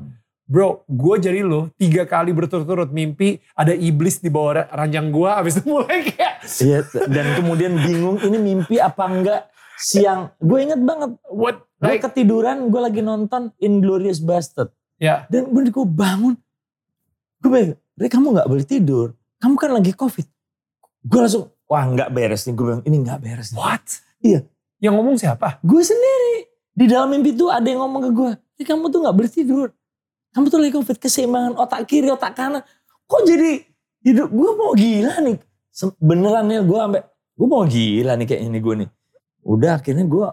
Bro, 0.48 0.88
gue 0.88 1.16
jadi 1.20 1.44
lo 1.44 1.76
tiga 1.76 2.08
kali 2.08 2.32
berturut-turut 2.32 2.88
mimpi 2.88 3.36
ada 3.52 3.76
iblis 3.76 4.24
di 4.24 4.32
bawah 4.32 4.64
ra- 4.64 4.70
ranjang 4.80 5.12
gue, 5.12 5.28
abis 5.28 5.60
itu 5.60 5.68
mulai 5.68 6.08
kayak 6.08 6.34
Iya, 6.48 6.80
dan 7.12 7.36
kemudian 7.36 7.76
bingung 7.76 8.16
ini 8.24 8.40
mimpi 8.40 8.80
apa 8.80 9.04
enggak 9.12 9.42
siang. 9.76 10.32
Gue 10.40 10.64
inget 10.64 10.80
banget, 10.80 11.20
what? 11.28 11.68
gue 11.78 12.00
ketiduran, 12.00 12.72
gue 12.72 12.80
lagi 12.80 13.04
nonton 13.04 13.52
Inglorious 13.60 14.24
Bastard. 14.24 14.72
Ya, 14.98 15.26
Dan 15.30 15.50
bener 15.54 15.70
gue 15.74 15.86
bangun, 15.86 16.34
gue 17.42 17.50
bilang, 17.50 17.78
Rek 17.98 18.14
kamu 18.14 18.28
gak 18.38 18.50
boleh 18.50 18.66
tidur, 18.66 19.08
kamu 19.42 19.56
kan 19.58 19.72
lagi 19.74 19.92
covid. 19.94 20.26
Gue 21.02 21.20
langsung, 21.24 21.50
wah 21.66 21.86
gak 21.90 22.10
beres 22.14 22.46
nih, 22.46 22.54
gue 22.54 22.66
bilang 22.66 22.84
ini 22.86 22.98
gak 23.02 23.20
beres 23.22 23.50
nih. 23.54 23.58
what? 23.58 23.86
Iya. 24.22 24.46
Yang 24.78 24.94
ngomong 24.94 25.16
siapa? 25.18 25.58
Gue 25.66 25.82
sendiri, 25.82 26.46
di 26.78 26.86
dalam 26.86 27.10
mimpi 27.10 27.34
tuh 27.34 27.50
ada 27.50 27.66
yang 27.66 27.82
ngomong 27.82 28.02
ke 28.06 28.12
gue, 28.14 28.32
Rek 28.62 28.68
kamu 28.70 28.90
tuh 28.94 29.00
gak 29.06 29.16
boleh 29.18 29.32
tidur. 29.32 29.68
Kamu 30.36 30.46
tuh 30.54 30.60
lagi 30.62 30.74
covid, 30.78 30.98
keseimbangan 31.02 31.54
otak 31.58 31.90
kiri, 31.90 32.14
otak 32.14 32.38
kanan. 32.38 32.62
Kok 33.10 33.22
jadi 33.26 33.66
hidup, 34.06 34.30
gue 34.30 34.52
mau 34.54 34.78
gila 34.78 35.18
nih. 35.26 35.38
Beneran 35.98 36.46
ya, 36.54 36.62
gue 36.62 36.78
sampai, 36.78 37.02
gue 37.10 37.48
mau 37.50 37.64
gila 37.66 38.14
nih 38.14 38.28
kayak 38.30 38.42
ini 38.46 38.58
gue 38.62 38.76
nih. 38.86 38.90
Udah 39.42 39.82
akhirnya 39.82 40.06
gue, 40.06 40.28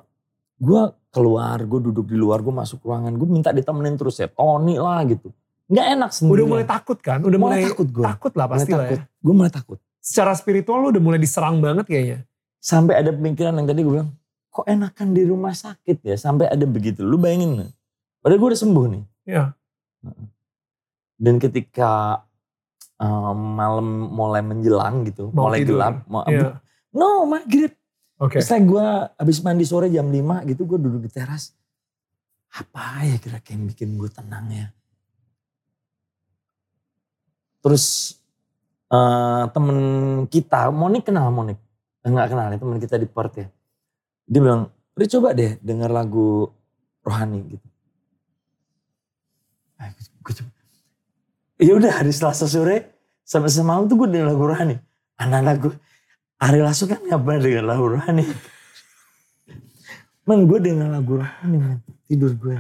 gue 0.60 0.82
keluar, 1.14 1.62
gue 1.62 1.80
duduk 1.80 2.10
di 2.10 2.18
luar, 2.18 2.42
gue 2.42 2.50
masuk 2.50 2.82
ruangan, 2.82 3.14
gue 3.14 3.24
minta 3.24 3.48
ditemenin 3.48 3.94
terus 3.94 4.18
ya, 4.18 4.26
Tony 4.26 4.74
lah 4.74 4.98
gitu. 5.06 5.30
Nggak 5.64 5.86
enak 5.94 6.10
sendiri. 6.10 6.34
Udah 6.34 6.46
mulai 6.50 6.66
takut 6.66 6.98
kan? 6.98 7.22
Udah 7.22 7.38
mulai, 7.38 7.56
Mulai 7.56 7.70
takut 7.70 7.88
gue. 7.88 8.04
takut 8.04 8.32
lah 8.34 8.46
pasti 8.46 8.70
lah 8.70 8.86
ya. 8.90 9.00
Gue 9.16 9.32
mulai 9.32 9.48
takut. 9.48 9.78
Secara 10.02 10.34
spiritual 10.34 10.82
lu 10.82 10.88
udah 10.90 11.00
mulai 11.00 11.16
diserang 11.16 11.62
banget 11.62 11.86
kayaknya. 11.86 12.18
Sampai 12.58 12.98
ada 12.98 13.08
pemikiran 13.08 13.54
yang 13.54 13.64
tadi 13.64 13.80
gue 13.80 13.92
bilang, 13.94 14.10
kok 14.50 14.66
enakan 14.66 15.08
di 15.10 15.22
rumah 15.24 15.54
sakit 15.54 16.02
ya? 16.02 16.16
Sampai 16.18 16.50
ada 16.50 16.66
begitu. 16.66 17.00
Lu 17.00 17.16
bayangin. 17.16 17.70
Padahal 18.20 18.36
gue 18.36 18.48
udah 18.50 18.60
sembuh 18.60 18.84
nih. 18.90 19.04
Iya. 19.24 19.44
Dan 21.14 21.38
ketika 21.38 22.20
um, 22.96 23.56
malam 23.56 23.86
mulai 24.10 24.42
menjelang 24.42 25.06
gitu, 25.06 25.30
Mau 25.30 25.48
mulai 25.48 25.62
tidur. 25.62 25.78
gelap, 25.78 25.94
mau 26.04 26.26
Iya. 26.26 26.60
no 26.92 27.24
maghrib. 27.24 27.72
Oke. 28.24 28.40
Terus 28.40 28.64
gue 28.64 28.86
abis 29.20 29.38
mandi 29.44 29.68
sore 29.68 29.92
jam 29.92 30.08
5 30.08 30.48
gitu 30.48 30.64
gue 30.64 30.78
duduk 30.80 31.04
di 31.04 31.10
teras. 31.12 31.52
Apa 32.56 33.04
ya 33.04 33.20
kira-kira 33.20 33.60
yang 33.60 33.68
bikin 33.68 34.00
gue 34.00 34.08
tenang 34.08 34.48
ya. 34.48 34.66
Terus 37.60 38.16
eh 38.88 39.44
temen 39.52 39.78
kita, 40.32 40.72
Monik 40.72 41.04
kenal 41.04 41.28
Monik? 41.28 41.60
Enggak 42.00 42.32
kenal 42.32 42.48
ya 42.48 42.56
temen 42.56 42.80
kita 42.80 42.96
di 42.96 43.08
Perth 43.08 43.36
ya. 43.36 43.48
Dia 44.24 44.40
bilang, 44.40 44.72
udah 44.96 45.08
coba 45.12 45.28
deh 45.36 45.60
denger 45.60 45.90
lagu 45.92 46.48
rohani 47.04 47.40
gitu. 47.44 47.66
Eh. 49.84 49.92
Ya 51.60 51.72
udah 51.76 51.92
hari 52.00 52.12
Selasa 52.12 52.48
sore 52.48 52.88
sampai 53.20 53.52
semalam 53.52 53.84
tuh 53.84 54.00
gue 54.00 54.08
denger 54.08 54.32
lagu 54.32 54.44
rohani. 54.48 54.76
Anak-anak 55.20 55.56
gue, 55.60 55.74
Ari 56.42 56.60
Lasso 56.60 56.90
kan 56.90 56.98
gak 57.06 57.20
pernah 57.22 57.40
denger 57.40 57.64
lagu 57.64 57.86
rohani. 57.94 58.24
Man 60.26 60.48
gue 60.48 60.58
denger 60.58 60.88
lagu 60.90 61.22
rohani 61.22 61.56
man. 61.60 61.78
Tidur 62.10 62.34
gue. 62.34 62.58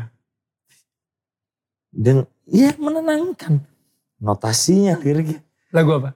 Dan 1.90 2.26
ya 2.46 2.74
menenangkan. 2.78 3.58
Notasinya 4.22 4.94
liriknya. 5.00 5.42
Lagu 5.74 5.90
apa? 5.98 6.14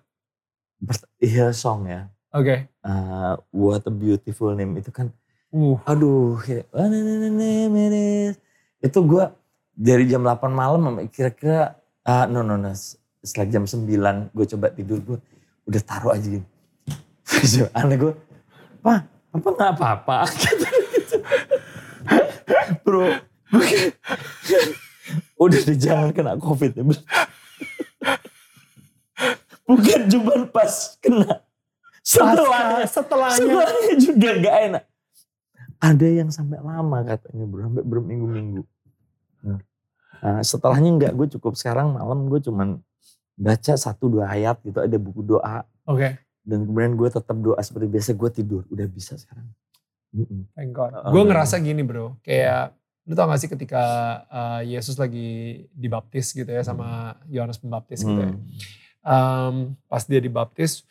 Iya 1.19 1.51
song 1.51 1.91
ya. 1.91 2.07
Oke. 2.31 2.71
Uh, 2.85 3.35
What 3.51 3.89
a 3.89 3.93
Beautiful 3.93 4.55
Name 4.55 4.79
itu 4.79 4.95
kan. 4.95 5.11
Uh. 5.51 5.77
Aduh. 5.83 6.39
Itu 8.79 8.99
gue 9.03 9.25
dari 9.75 10.05
jam 10.07 10.23
8 10.23 10.47
malam 10.53 11.03
kira-kira. 11.11 11.75
ah 12.09 12.25
no 12.25 12.41
no 12.41 12.57
no. 12.57 12.73
Setelah 13.21 13.49
jam 13.51 13.65
9 13.67 14.31
gue 14.33 14.47
coba 14.57 14.67
tidur 14.73 14.99
gue. 15.03 15.19
Udah 15.69 15.83
taruh 15.85 16.15
aja 16.15 16.25
gitu. 16.25 16.47
Aneh 17.77 17.97
gue. 18.01 18.13
Pak, 18.81 19.01
apa 19.37 19.49
gak 19.53 19.73
apa-apa? 19.77 20.17
Gitu, 20.33 20.67
gitu. 20.97 21.17
Bro, 22.85 23.05
udah 25.37 25.61
deh 25.65 25.79
jangan 25.79 26.09
kena 26.13 26.41
covid 26.41 26.73
ya. 26.73 26.85
Bukan 29.69 30.01
cuma 30.09 30.35
pas 30.49 30.97
kena. 31.05 31.45
Setelahnya, 32.01 32.89
setelahnya. 32.89 33.37
setelahnya 33.37 33.95
juga 34.01 34.29
gak 34.41 34.57
enak. 34.73 34.85
Ada 35.79 36.09
yang 36.09 36.31
sampai 36.33 36.59
lama 36.59 36.99
katanya 37.07 37.45
bro, 37.47 37.61
sampai 37.69 37.85
berminggu-minggu. 37.87 38.63
Nah, 40.19 40.43
setelahnya 40.43 40.91
enggak, 40.91 41.13
gue 41.15 41.27
cukup 41.39 41.55
sekarang 41.55 41.95
malam 41.95 42.27
gue 42.27 42.43
cuman 42.43 42.83
baca 43.39 43.73
satu 43.79 44.11
dua 44.11 44.27
ayat 44.35 44.59
gitu, 44.67 44.83
ada 44.83 44.97
buku 44.99 45.23
doa. 45.23 45.63
Oke. 45.87 46.19
Dan 46.49 46.65
kemudian 46.65 46.97
gue 46.97 47.09
tetap 47.13 47.37
doa 47.37 47.61
seperti 47.61 47.87
biasa, 47.93 48.17
gue 48.17 48.31
tidur. 48.33 48.63
Udah 48.73 48.89
bisa 48.89 49.21
sekarang. 49.21 49.45
Thank 50.57 50.73
God. 50.73 50.97
Oh, 50.97 51.13
gue 51.13 51.23
ngerasa 51.29 51.61
gini 51.61 51.85
bro, 51.85 52.17
kayak 52.25 52.73
lu 53.05 53.13
tau 53.13 53.29
gak 53.29 53.41
sih 53.41 53.49
ketika 53.53 53.85
uh, 54.29 54.61
Yesus 54.65 54.97
lagi 54.97 55.65
dibaptis 55.73 56.33
gitu 56.33 56.49
ya 56.49 56.65
sama 56.65 57.17
Yohanes 57.29 57.61
Pembaptis 57.61 58.01
gitu 58.05 58.17
ya. 58.17 58.33
Hmm. 58.33 58.41
Um, 59.05 59.57
pas 59.89 60.05
dia 60.05 60.21
dibaptis, 60.21 60.85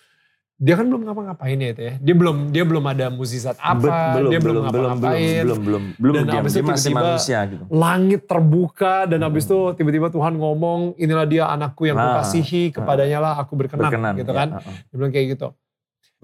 dia 0.58 0.74
kan 0.74 0.90
belum 0.90 1.06
ngapa-ngapain 1.06 1.54
ya 1.56 1.70
itu 1.70 1.82
ya. 1.84 1.94
Dia 1.98 2.16
belum 2.16 2.38
dia 2.50 2.64
belum 2.66 2.82
ada 2.84 3.06
mukjizat 3.08 3.56
apa, 3.56 3.78
Bet- 3.78 3.94
dia 4.28 4.40
belum, 4.42 4.42
belum, 4.42 4.42
belum, 4.42 4.64
ngapa-ngapain. 4.66 5.44
belum, 5.46 5.60
belum, 5.62 5.84
belum, 5.96 6.14
Dan 6.16 6.24
dia, 6.26 6.40
abis 6.42 6.52
itu 6.52 6.60
tiba-tiba 6.60 6.98
manusia 7.00 7.38
gitu. 7.46 7.64
Langit 7.70 8.22
terbuka 8.26 8.96
dan 9.06 9.20
habis 9.22 9.44
Hmm. 9.44 9.50
itu 9.50 9.60
tiba-tiba 9.76 10.08
Tuhan 10.10 10.34
ngomong, 10.34 10.98
inilah 10.98 11.26
dia 11.26 11.46
anakku 11.46 11.86
yang 11.86 11.94
Nah, 11.96 12.18
kukasihi, 12.18 12.74
kepadanya 12.74 13.20
lah 13.20 13.34
aku 13.38 13.54
berkenan, 13.54 13.86
Berkenan. 13.86 14.14
gitu 14.16 14.32
ya, 14.32 14.36
kan. 14.36 14.48
uh-uh. 14.56 14.76
Dia 14.84 14.96
bilang 14.96 15.12
kayak 15.12 15.28
gitu. 15.32 15.48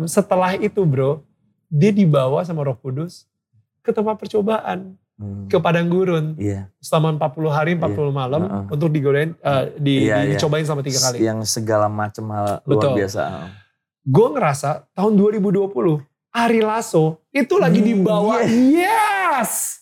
Setelah 0.03 0.51
itu 0.55 0.81
bro, 0.81 1.21
dia 1.67 1.91
dibawa 1.91 2.41
sama 2.41 2.61
roh 2.63 2.75
kudus 2.75 3.29
ke 3.79 3.91
tempat 3.91 4.17
percobaan, 4.17 4.97
Hmm. 5.13 5.45
ke 5.45 5.61
padang 5.61 5.85
gurun. 5.85 6.33
Iya. 6.35 6.73
Selama 6.79 7.13
40 7.13 7.47
hari, 7.47 7.77
40 7.77 8.09
malam 8.09 8.41
Uh-uh. 8.41 8.65
untuk 8.67 8.89
digodain, 8.89 9.37
eh, 9.37 9.63
di, 9.77 10.09
Iya, 10.09 10.25
di- 10.25 10.25
iya. 10.25 10.31
dicobain 10.33 10.65
sama 10.65 10.81
tiga 10.81 10.97
kali. 10.99 11.21
Yang 11.21 11.53
segala 11.53 11.85
macam 11.85 12.25
hal 12.27 12.65
Betul. 12.65 12.81
luar 12.81 12.97
biasa. 12.97 13.23
Gue 14.03 14.27
ngerasa 14.29 14.83
tahun 14.91 15.15
2020, 15.15 16.03
Ari 16.29 16.59
Lasso 16.59 17.23
itu 17.31 17.55
lagi 17.55 17.79
Hmm, 17.79 17.87
dibawa. 17.95 18.43
Yes! 18.43 19.79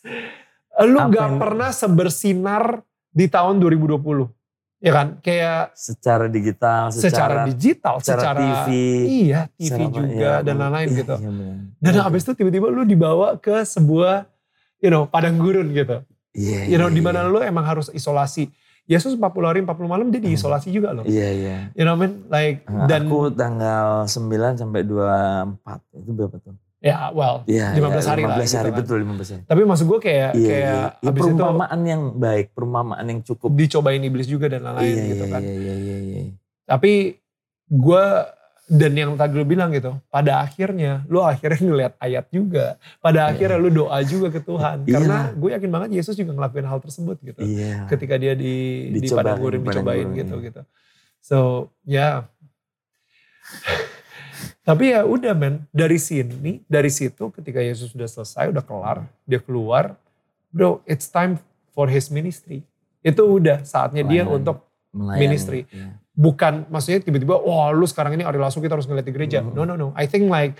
Lu 0.80 0.98
Apa 1.00 1.10
gak 1.10 1.26
yang- 1.28 1.40
pernah 1.40 1.70
sebersinar 1.72 2.64
di 3.10 3.26
tahun 3.26 3.58
2020. 3.58 4.30
Ya 4.78 4.92
kan? 4.92 5.08
Kayak 5.20 5.74
Secara 5.74 6.26
digital, 6.26 6.90
secara, 6.90 7.10
secara, 7.10 7.42
digital, 7.46 7.96
secara 7.98 8.22
secara, 8.22 8.40
TV. 8.42 8.68
Iya, 9.26 9.42
TV 9.52 9.66
secara 9.68 9.90
juga 9.92 10.02
ya, 10.12 10.34
dan 10.42 10.56
lain-lain 10.58 10.88
Iya, 10.88 10.98
gitu. 10.98 11.16
iya. 11.18 11.30
Dan 11.78 11.94
Oke. 11.94 12.02
habis 12.02 12.22
itu 12.22 12.34
tiba-tiba 12.34 12.68
lu 12.68 12.82
dibawa 12.84 13.38
ke 13.38 13.62
sebuah, 13.62 14.26
you 14.78 14.90
know, 14.90 15.06
padang 15.06 15.38
gurun 15.38 15.70
gitu. 15.70 16.02
Iya, 16.34 16.66
You 16.66 16.78
know, 16.78 16.90
iya, 16.90 16.98
di 16.98 17.02
mana 17.02 17.22
iya. 17.22 17.30
lu 17.30 17.40
emang 17.42 17.62
harus 17.64 17.90
isolasi. 17.90 18.50
Yesus 18.84 19.14
40 19.14 19.24
hari 19.46 19.60
40 19.62 19.86
malam 19.86 20.08
dia 20.10 20.20
diisolasi 20.20 20.68
juga 20.70 20.92
loh. 20.92 21.06
Iya, 21.06 21.30
iya. 21.32 21.58
You 21.74 21.86
know 21.86 21.94
what 21.94 22.02
I 22.02 22.04
mean? 22.04 22.14
Like 22.28 22.58
Nah, 22.66 22.86
dan 22.86 23.06
aku 23.06 23.32
tanggal 23.32 24.04
9 24.04 24.12
sampai 24.56 24.82
24. 24.84 26.02
Itu 26.02 26.12
berapa 26.12 26.38
tuh? 26.38 26.56
ya 26.82 27.14
well, 27.14 27.46
Iya, 27.46 27.78
15 27.78 27.78
iya, 27.78 28.10
hari 28.10 28.22
lah 28.26 28.36
15 28.36 28.42
gitu 28.42 28.58
hari, 28.58 28.70
kan. 28.74 28.78
betul 28.82 28.98
15 29.06 29.30
hari. 29.30 29.44
tapi 29.46 29.62
maksud 29.64 29.86
gue 29.86 30.00
kayak 30.02 30.32
Iya, 30.34 30.50
kayak 30.50 30.66
iya. 30.66 30.82
Ya, 30.98 31.10
abis 31.14 31.22
itu 31.22 31.22
perumpamaan 31.30 31.80
yang 31.86 32.02
baik, 32.18 32.46
perumpamaan 32.52 33.06
yang 33.06 33.20
cukup. 33.22 33.50
dicobain 33.54 34.02
iblis 34.02 34.26
juga 34.26 34.50
dan 34.50 34.66
lain-lain 34.66 34.90
iya, 34.90 35.04
gitu 35.08 35.24
iya, 35.24 35.30
kan. 35.30 35.42
iya, 35.46 35.54
iya, 35.54 35.74
iya, 35.78 35.98
iya. 36.02 36.22
Tapi 36.66 37.22
gue 37.70 38.06
dan 38.70 38.91
yang 38.95 39.18
tadi 39.20 39.34
lu 39.36 39.43
bilang 39.43 39.74
gitu, 39.74 39.97
pada 40.07 40.39
akhirnya 40.45 41.03
lu 41.12 41.20
akhirnya 41.20 41.59
ngeliat 41.59 41.93
ayat 41.99 42.26
juga. 42.32 42.80
Pada 43.03 43.28
Iya. 43.28 43.32
akhirnya 43.36 43.57
lu 43.59 43.70
doa 43.74 43.99
juga 44.05 44.28
ke 44.32 44.39
Tuhan. 44.39 44.86
Iya. 44.88 44.93
Karena 44.95 45.18
gue 45.34 45.49
yakin 45.57 45.70
banget 45.72 45.89
Yesus 45.97 46.16
juga 46.16 46.32
ngelakuin 46.38 46.68
hal 46.70 46.80
tersebut 46.80 47.18
gitu. 47.20 47.41
Iya. 47.41 47.89
Ketika 47.91 48.16
dia 48.16 48.32
di 48.38 48.88
di 48.95 49.07
padang 49.12 49.41
gurun 49.41 49.66
dicobain 49.66 50.07
gurun, 50.07 50.20
gitu 50.20 50.36
iya. 50.39 50.45
gitu. 50.47 50.62
So 51.20 51.38
ya. 51.84 52.07
Tapi 54.62 54.93
ya 54.93 55.03
udah 55.09 55.34
men, 55.34 55.66
dari 55.74 55.97
sini, 55.97 56.62
dari 56.70 56.93
situ 56.93 57.34
ketika 57.34 57.57
Yesus 57.57 57.91
sudah 57.91 58.05
selesai, 58.05 58.53
udah 58.53 58.62
kelar, 58.62 59.09
dia 59.26 59.41
keluar, 59.41 59.97
bro, 60.53 60.86
it's 60.86 61.09
time 61.09 61.41
for 61.74 61.89
his 61.89 62.14
ministry. 62.14 62.62
Itu 63.01 63.26
udah 63.41 63.66
saatnya 63.66 64.05
dia 64.05 64.24
untuk 64.24 64.62
Melayani, 64.93 65.18
ministry. 65.18 65.62
iya. 65.74 65.97
Bukan 66.12 66.68
maksudnya 66.68 66.99
tiba-tiba 66.99 67.39
wah 67.39 67.72
lu 67.72 67.88
sekarang 67.88 68.14
ini 68.14 68.24
Ari 68.24 68.36
Lasso 68.36 68.59
kita 68.59 68.76
harus 68.76 68.86
ngeliat 68.86 69.07
di 69.07 69.14
gereja. 69.16 69.39
Hmm. 69.39 69.55
No 69.55 69.64
no 69.64 69.76
no. 69.76 69.88
I 69.95 70.05
think 70.05 70.28
like 70.28 70.59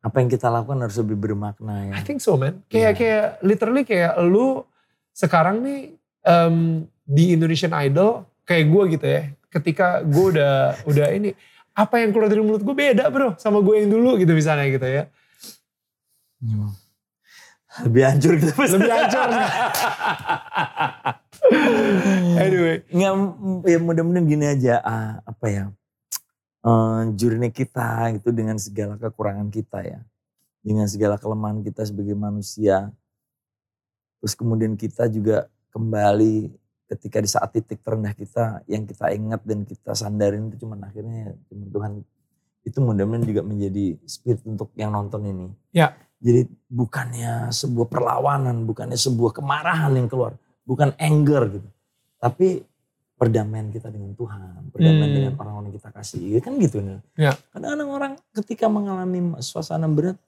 Apa 0.00 0.20
yang 0.20 0.28
kita 0.28 0.52
lakukan 0.52 0.84
harus 0.84 1.00
lebih 1.00 1.16
bermakna 1.16 1.88
ya. 1.88 1.92
I 1.96 2.04
think 2.04 2.20
so 2.20 2.36
man. 2.36 2.60
Kayak 2.68 2.92
Iya. 2.92 2.98
kayak 3.00 3.26
literally 3.40 3.82
kayak 3.82 4.12
lu 4.20 4.60
sekarang 5.10 5.64
nih 5.64 5.96
em, 6.22 6.56
di 7.02 7.32
Indonesian 7.32 7.72
Idol 7.72 8.20
kayak 8.44 8.68
gue 8.68 8.82
gitu 8.92 9.06
ya. 9.08 9.22
Ketika 9.48 10.04
gue 10.04 10.36
udah 10.36 10.76
udah 10.92 11.08
ini 11.08 11.32
apa 11.72 12.04
yang 12.04 12.12
keluar 12.12 12.28
dari 12.28 12.44
mulut 12.44 12.60
gue 12.60 12.76
beda 12.76 13.08
bro 13.08 13.32
sama 13.40 13.64
gue 13.64 13.80
yang 13.80 13.88
dulu 13.88 14.20
gitu 14.20 14.36
misalnya 14.36 14.68
gitu 14.68 14.84
ya. 14.84 15.08
Hmm. 16.44 16.68
Lebih 17.88 18.02
hancur 18.04 18.32
kita 18.36 18.52
pasti. 18.52 18.76
Lebih 18.76 18.92
hancur. 18.92 19.28
anyway. 22.40 22.84
Nggak, 22.88 23.12
ya 23.68 23.78
mudah-mudahan 23.80 24.26
gini 24.26 24.44
aja, 24.48 24.80
ah, 24.80 25.20
apa 25.24 25.46
ya, 25.50 25.64
eh, 26.64 27.00
journey 27.16 27.50
kita 27.52 28.16
gitu 28.18 28.32
dengan 28.32 28.56
segala 28.56 28.96
kekurangan 28.96 29.48
kita 29.52 29.84
ya. 29.84 30.00
Dengan 30.64 30.88
segala 30.88 31.20
kelemahan 31.20 31.60
kita 31.60 31.84
sebagai 31.84 32.16
manusia. 32.16 32.88
Terus 34.24 34.32
kemudian 34.32 34.72
kita 34.80 35.04
juga 35.12 35.52
kembali 35.68 36.48
ketika 36.88 37.18
di 37.20 37.28
saat 37.28 37.50
titik 37.52 37.80
terendah 37.80 38.12
kita 38.16 38.64
yang 38.68 38.84
kita 38.84 39.12
ingat 39.12 39.40
dan 39.44 39.64
kita 39.64 39.96
sandarin 39.96 40.52
itu 40.52 40.64
cuman 40.64 40.84
akhirnya 40.84 41.16
ya 41.28 41.32
cuman 41.48 41.66
Tuhan 41.72 41.92
itu 42.64 42.78
mudah-mudahan 42.80 43.24
juga 43.28 43.42
menjadi 43.44 43.84
spirit 44.08 44.40
untuk 44.48 44.72
yang 44.76 44.92
nonton 44.92 45.20
ini. 45.28 45.46
Ya. 45.76 45.92
Jadi 46.24 46.48
bukannya 46.72 47.52
sebuah 47.52 47.92
perlawanan, 47.92 48.64
bukannya 48.64 48.96
sebuah 48.96 49.36
kemarahan 49.36 49.92
yang 49.92 50.08
keluar, 50.08 50.40
bukan 50.64 50.92
anger 50.96 51.42
gitu. 51.52 51.68
Tapi 52.16 52.64
perdamaian 53.14 53.70
kita 53.70 53.88
dengan 53.88 54.12
Tuhan, 54.12 54.68
perdamaian 54.68 55.06
Hmm. 55.06 55.16
dengan 55.16 55.32
orang-orang 55.38 55.70
yang 55.70 55.76
kita 55.78 55.90
kasih, 55.90 56.40
kan 56.40 56.58
gitu 56.58 56.80
nih. 56.80 56.98
Ya. 57.16 57.32
Kadang-kadang 57.50 57.88
orang 57.88 58.12
ketika 58.34 58.66
mengalami 58.66 59.18
suasana 59.38 59.86
berat, 59.86 60.18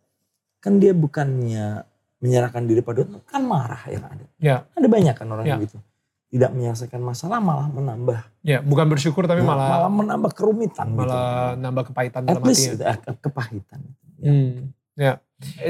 kan 0.61 0.79
dia 0.79 0.93
bukannya 0.93 1.83
menyerahkan 2.17 2.63
diri 2.65 2.81
pada 2.81 3.03
Tuhan, 3.03 3.21
kan 3.23 3.43
marah 3.43 3.83
yang 3.87 4.05
ada. 4.07 4.25
Ya. 4.39 4.57
Ada 4.73 4.87
banyak 4.87 5.15
kan 5.15 5.27
orang 5.27 5.45
Ya. 5.45 5.57
yang 5.57 5.67
gitu. 5.67 5.79
Tidak 6.27 6.51
menyelesaikan 6.51 6.99
masalah 6.99 7.39
malah 7.39 7.69
menambah, 7.69 8.19
Ya 8.43 8.59
bukan 8.59 8.87
bersyukur 8.87 9.27
tapi 9.27 9.43
Ya, 9.43 9.47
malah 9.47 9.67
malah 9.87 9.93
menambah 9.93 10.31
kerumitan 10.33 10.91
malah 10.91 11.55
gitu. 11.55 11.63
nambah 11.63 11.83
kepahitan 11.87 12.21
At 12.23 12.29
dalam 12.35 12.43
least 12.45 12.67
ada 12.73 12.87
ke- 12.97 13.19
kepahitan. 13.21 13.81
Ya. 14.19 14.31
Hmm. 14.31 14.55
Ya. 14.97 15.13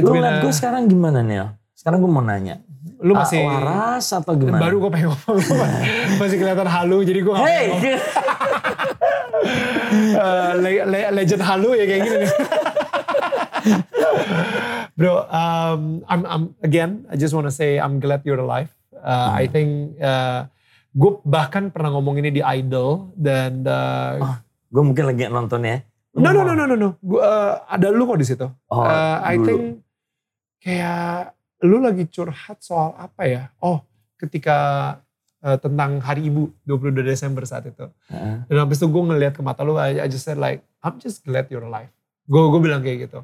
Lu 0.01 0.13
gue 0.15 0.53
sekarang 0.53 0.87
gimana 0.87 1.21
nih? 1.21 1.45
Sekarang 1.87 2.03
gue 2.03 2.11
mau 2.11 2.19
nanya. 2.19 2.59
Lu 2.99 3.15
Ah, 3.15 3.23
masih 3.23 3.47
waras 3.47 4.11
atau 4.11 4.35
gimana? 4.35 4.59
baru 4.59 4.83
gue 4.83 4.91
pengen 4.91 5.15
ngomong 5.15 5.39
masih 6.19 6.37
kelihatan 6.37 6.67
halu 6.67 6.99
jadi 7.01 7.21
gue 7.23 7.35
Hey, 7.39 7.67
Eh, 10.17 10.51
le- 10.57 10.83
le- 10.85 11.11
legend 11.15 11.39
halu 11.41 11.71
ya 11.73 11.87
kayak 11.87 12.03
gini 12.03 12.17
nih. 12.19 12.31
Bro, 14.97 15.15
um, 15.29 15.81
I'm, 16.05 16.23
I'm 16.25 16.43
again, 16.61 17.07
I 17.07 17.15
just 17.15 17.31
wanna 17.31 17.53
say 17.53 17.77
I'm 17.77 18.01
glad 18.01 18.25
you're 18.25 18.41
alive. 18.41 18.73
Uh, 18.91 19.31
I 19.31 19.47
think 19.47 19.95
uh, 20.01 20.51
gue 20.91 21.13
bahkan 21.23 21.69
pernah 21.69 21.93
ngomong 21.93 22.19
ini 22.19 22.33
di 22.33 22.43
Idol 22.43 23.15
dan 23.15 23.63
uh, 23.63 24.41
gue 24.67 24.83
mungkin 24.83 25.07
lagi 25.07 25.29
nonton 25.29 25.63
ya. 25.63 25.79
no 26.11 26.33
no 26.33 26.43
no 26.43 26.57
no 26.57 26.65
no 26.65 26.75
no, 26.75 26.89
Gua, 26.99 27.21
uh, 27.21 27.53
ada 27.69 27.93
lu 27.93 28.03
kok 28.03 28.19
di 28.19 28.27
situ. 28.27 28.49
Oh, 28.67 28.83
Uh, 28.83 29.21
I 29.23 29.37
dulu. 29.37 29.45
think 29.45 29.63
kayak 30.59 31.36
lu 31.65 31.81
lagi 31.81 32.05
curhat 32.11 32.61
soal 32.61 32.93
apa 33.01 33.23
ya? 33.25 33.43
Oh, 33.63 33.81
ketika 34.21 34.57
uh, 35.47 35.59
tentang 35.61 36.03
Hari 36.03 36.29
Ibu 36.29 36.67
22 36.67 37.07
Desember 37.07 37.47
saat 37.47 37.71
itu. 37.71 37.87
Heeh. 38.11 38.37
Dan 38.51 38.57
habis 38.61 38.83
itu 38.83 38.89
gue 38.91 39.03
ngeliat 39.03 39.33
ke 39.37 39.43
mata 39.45 39.63
lu, 39.63 39.79
I, 39.79 40.05
I 40.05 40.09
just 40.11 40.27
said 40.27 40.37
like, 40.37 40.67
I'm 40.83 40.99
just 40.99 41.23
glad 41.23 41.47
you're 41.49 41.65
alive. 41.65 41.91
Gue 42.27 42.43
gue 42.51 42.61
bilang 42.61 42.83
kayak 42.83 43.09
gitu. 43.09 43.23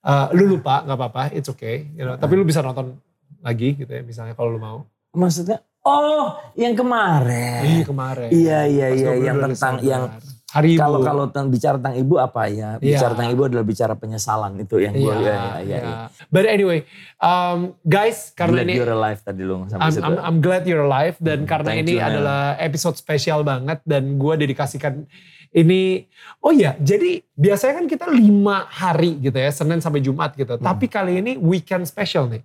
Uh, 0.00 0.32
lu 0.32 0.56
lupa, 0.56 0.80
nggak 0.86 0.96
apa-apa, 0.96 1.22
it's 1.36 1.50
okay. 1.52 1.90
You 1.92 2.08
know, 2.08 2.16
Tapi 2.16 2.32
lu 2.32 2.46
bisa 2.46 2.64
nonton 2.64 2.96
lagi 3.44 3.76
gitu 3.76 3.90
ya, 3.90 4.00
misalnya 4.00 4.32
kalau 4.32 4.56
lu 4.56 4.60
mau. 4.62 4.78
Maksudnya, 5.12 5.60
oh 5.84 6.38
yang 6.56 6.72
kemarin. 6.72 7.60
Iya 7.66 7.82
kemarin. 7.84 8.28
Iya 8.32 8.60
iya 8.64 8.86
iya 8.96 9.10
22 9.20 9.26
yang 9.28 9.36
tentang 9.44 9.74
Desember. 9.76 9.90
yang 9.90 10.02
Hari 10.50 10.74
Ibu. 10.74 10.82
kalau 10.82 10.98
kalau 10.98 11.24
tentang 11.30 11.46
bicara 11.46 11.76
tentang 11.78 11.94
ibu 11.94 12.18
apa 12.18 12.50
ya? 12.50 12.74
Bicara 12.76 13.14
tentang 13.14 13.30
ibu 13.30 13.42
adalah 13.46 13.62
bicara 13.62 13.94
penyesalan 13.94 14.58
itu 14.58 14.82
yang 14.82 14.94
gue 14.98 15.06
Iya, 15.06 15.14
ya, 15.14 15.30
ya, 15.30 15.38
ya, 15.38 15.58
iya. 15.62 15.78
ya. 15.78 15.94
But 16.26 16.50
anyway, 16.50 16.82
um, 17.22 17.78
guys, 17.86 18.34
karena 18.34 18.62
Glad 18.62 18.66
ini 18.66 18.74
you're 18.82 18.90
alive 18.90 19.20
tadi 19.22 19.42
lu 19.46 19.62
sampai 19.70 19.84
I'm, 19.86 19.92
situ. 19.94 20.02
I'm, 20.02 20.16
I'm 20.18 20.38
glad 20.42 20.62
you're 20.66 20.82
alive 20.82 21.14
dan 21.22 21.46
Hmm, 21.46 21.50
karena 21.54 21.70
ini 21.78 21.94
you, 21.94 22.02
man. 22.02 22.10
adalah 22.10 22.40
episode 22.58 22.98
spesial 22.98 23.46
banget 23.46 23.78
dan 23.86 24.18
gue 24.18 24.34
dedikasikan 24.36 25.06
ini. 25.50 26.10
Oh 26.42 26.50
iya, 26.50 26.74
jadi 26.78 27.22
biasanya 27.30 27.82
kan 27.82 27.86
kita 27.86 28.06
lima 28.10 28.66
hari 28.66 29.22
gitu 29.22 29.38
ya, 29.38 29.54
Senin 29.54 29.78
sampai 29.78 30.02
Jumat 30.02 30.34
gitu. 30.34 30.58
Hmm. 30.58 30.66
Tapi 30.66 30.90
kali 30.90 31.22
ini 31.22 31.38
weekend 31.38 31.86
special 31.86 32.26
nih. 32.26 32.42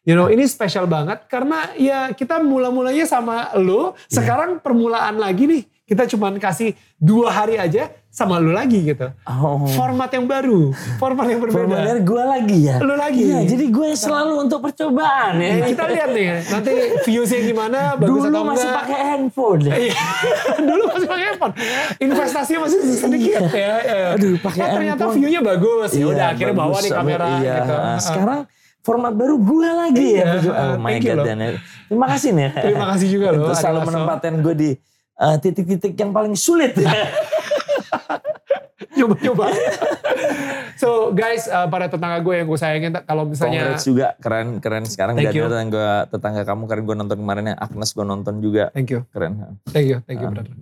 You 0.00 0.16
know, 0.16 0.32
ini 0.32 0.48
spesial 0.48 0.88
banget 0.88 1.28
karena 1.28 1.76
ya 1.76 2.12
kita 2.12 2.40
mula-mulanya 2.40 3.04
sama 3.04 3.52
lo, 3.60 3.92
Iya. 4.08 4.16
sekarang 4.16 4.60
permulaan 4.60 5.20
lagi 5.20 5.44
nih. 5.44 5.62
Kita 5.90 6.06
cuman 6.06 6.38
kasih 6.38 6.70
dua 6.94 7.34
hari 7.34 7.58
aja 7.58 7.90
sama 8.06 8.38
lo 8.38 8.50
lagi 8.50 8.78
gitu. 8.84 9.10
oh. 9.24 9.66
Format 9.68 10.06
yang 10.08 10.22
baru, 10.24 10.70
format 10.96 11.26
yang 11.26 11.40
berbeda. 11.40 11.66
Formulir 11.66 11.98
gue 12.00 12.22
lagi 12.24 12.58
ya. 12.62 12.76
Lu 12.78 12.94
lagi. 12.94 13.22
Iya, 13.24 13.42
jadi 13.44 13.64
gue 13.68 13.88
selalu 13.92 14.32
untuk 14.40 14.62
percobaan 14.62 15.34
ya. 15.36 15.50
Ya, 15.52 15.66
kita 15.66 15.84
lihat 15.84 16.10
nih, 16.10 16.26
nanti 16.44 16.72
viewsnya 17.02 17.40
gimana, 17.42 17.78
bagus 17.96 18.22
Dulu 18.22 18.30
atau 18.30 18.42
masih 18.46 18.68
pakai 18.72 19.00
handphone. 19.04 19.60
ya. 19.60 19.74
Iya. 19.76 19.98
Dulu 20.70 20.82
masih 20.88 21.06
pakai 21.08 21.24
handphone. 21.26 21.54
Investasinya 21.98 22.60
masih 22.62 22.78
sedikit 22.96 23.42
ya. 23.50 23.72
ya. 23.90 24.06
Aduh, 24.14 24.34
pakai 24.38 24.60
Oh, 24.60 24.68
ternyata 24.72 24.94
handphone. 25.00 25.14
view-nya 25.18 25.40
bagus. 25.42 25.90
Ya 25.90 25.98
Iya, 25.98 26.06
udah 26.06 26.26
akhirnya 26.28 26.54
bawa 26.56 26.76
nih 26.78 26.90
kamera 26.92 27.26
Iya, 27.36 27.54
gitu. 27.56 27.74
Sekarang 28.00 28.40
format 28.80 29.12
baru 29.12 29.34
gue 29.36 29.68
lagi 29.68 30.06
Iya, 30.14 30.26
ya. 30.38 30.50
Oh 30.70 30.74
my 30.78 30.94
god. 30.98 31.18
Dan, 31.20 31.38
terima 31.84 32.06
kasih 32.08 32.30
nih. 32.30 32.48
Terima 32.54 32.86
kasih 32.88 33.06
juga 33.08 33.26
loh, 33.34 33.50
selalu 33.52 33.80
menempatkan 33.84 34.34
gue 34.38 34.54
di 34.54 34.70
eh, 35.20 35.36
titik-titik 35.38 35.94
yang 36.00 36.10
paling 36.16 36.32
sulit. 36.34 36.72
Coba-coba. 39.00 39.46
so 40.76 41.12
guys, 41.12 41.48
uh, 41.48 41.68
para 41.68 41.88
tetangga 41.88 42.20
gue 42.20 42.34
yang 42.42 42.46
gue 42.48 42.58
sayangin, 42.60 42.92
kalau 43.04 43.24
misalnya... 43.24 43.72
Congrats 43.72 43.86
juga 43.86 44.06
keren 44.20 44.60
keren 44.60 44.84
sekarang 44.84 45.16
Thank 45.16 45.32
you. 45.32 45.46
Daniel 45.46 45.52
tetangga 45.52 45.86
tetangga 46.12 46.42
kamu 46.44 46.62
keren 46.68 46.84
gue 46.84 46.96
nonton 46.96 47.18
kemarin 47.20 47.44
yang 47.54 47.58
Agnes 47.60 47.90
gue 47.96 48.04
nonton 48.04 48.34
juga 48.44 48.68
Thank 48.76 48.92
you. 48.92 49.00
keren. 49.12 49.60
Thank 49.72 49.88
you, 49.88 49.98
thank 50.04 50.20
you 50.20 50.28
Um, 50.28 50.36
brother. 50.36 50.52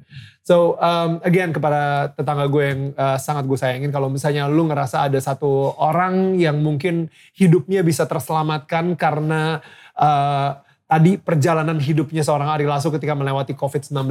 So 0.46 0.80
um, 0.80 1.20
again 1.26 1.52
kepada 1.52 2.14
tetangga 2.14 2.46
gue 2.48 2.64
yang 2.64 2.80
uh, 2.96 3.18
sangat 3.20 3.44
gue 3.44 3.58
sayangin, 3.58 3.90
kalau 3.90 4.08
misalnya 4.08 4.46
lu 4.48 4.64
ngerasa 4.70 5.04
ada 5.04 5.18
satu 5.18 5.76
orang 5.76 6.38
yang 6.40 6.62
mungkin 6.62 7.10
hidupnya 7.36 7.84
bisa 7.84 8.08
terselamatkan 8.08 8.96
karena 8.96 9.60
uh, 9.98 10.62
tadi 10.88 11.20
perjalanan 11.20 11.76
hidupnya 11.76 12.24
seorang 12.24 12.48
Ari 12.48 12.64
Lasso 12.64 12.88
ketika 12.88 13.12
melewati 13.12 13.52
COVID-19, 13.52 14.08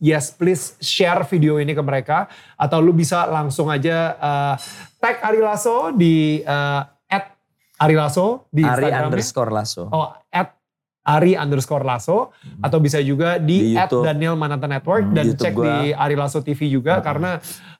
yes 0.00 0.32
please 0.32 0.80
share 0.80 1.20
video 1.28 1.60
ini 1.60 1.76
ke 1.76 1.84
mereka 1.84 2.32
atau 2.56 2.80
lu 2.80 2.96
bisa 2.96 3.28
langsung 3.28 3.68
aja 3.68 4.16
uh, 4.16 4.54
tag 4.98 5.20
Ari 5.20 5.40
Lasso 5.44 5.92
di 5.92 6.40
uh, 6.40 6.94
Ari 7.74 7.94
Lasso 7.98 8.46
di 8.48 8.62
Ari 8.62 8.88
underscore 8.88 9.50
Lasso. 9.50 9.90
Oh, 9.90 10.14
at 10.30 10.54
Ari 11.04 11.36
underscore 11.36 11.84
Lasso. 11.84 12.32
Atau 12.64 12.80
bisa 12.80 12.96
juga 13.02 13.36
di, 13.36 13.74
Di 13.74 13.76
at. 13.76 13.92
Daniel 13.92 14.38
Mananta 14.40 14.64
Network. 14.64 15.10
Hmm, 15.10 15.14
dan 15.14 15.24
YouTube 15.28 15.44
cek 15.44 15.52
gua. 15.52 15.64
di 15.66 15.92
Ari 15.92 16.16
Lasso 16.16 16.40
TV 16.40 16.70
juga. 16.70 16.96
Hmm. 16.98 17.04
Karena 17.04 17.30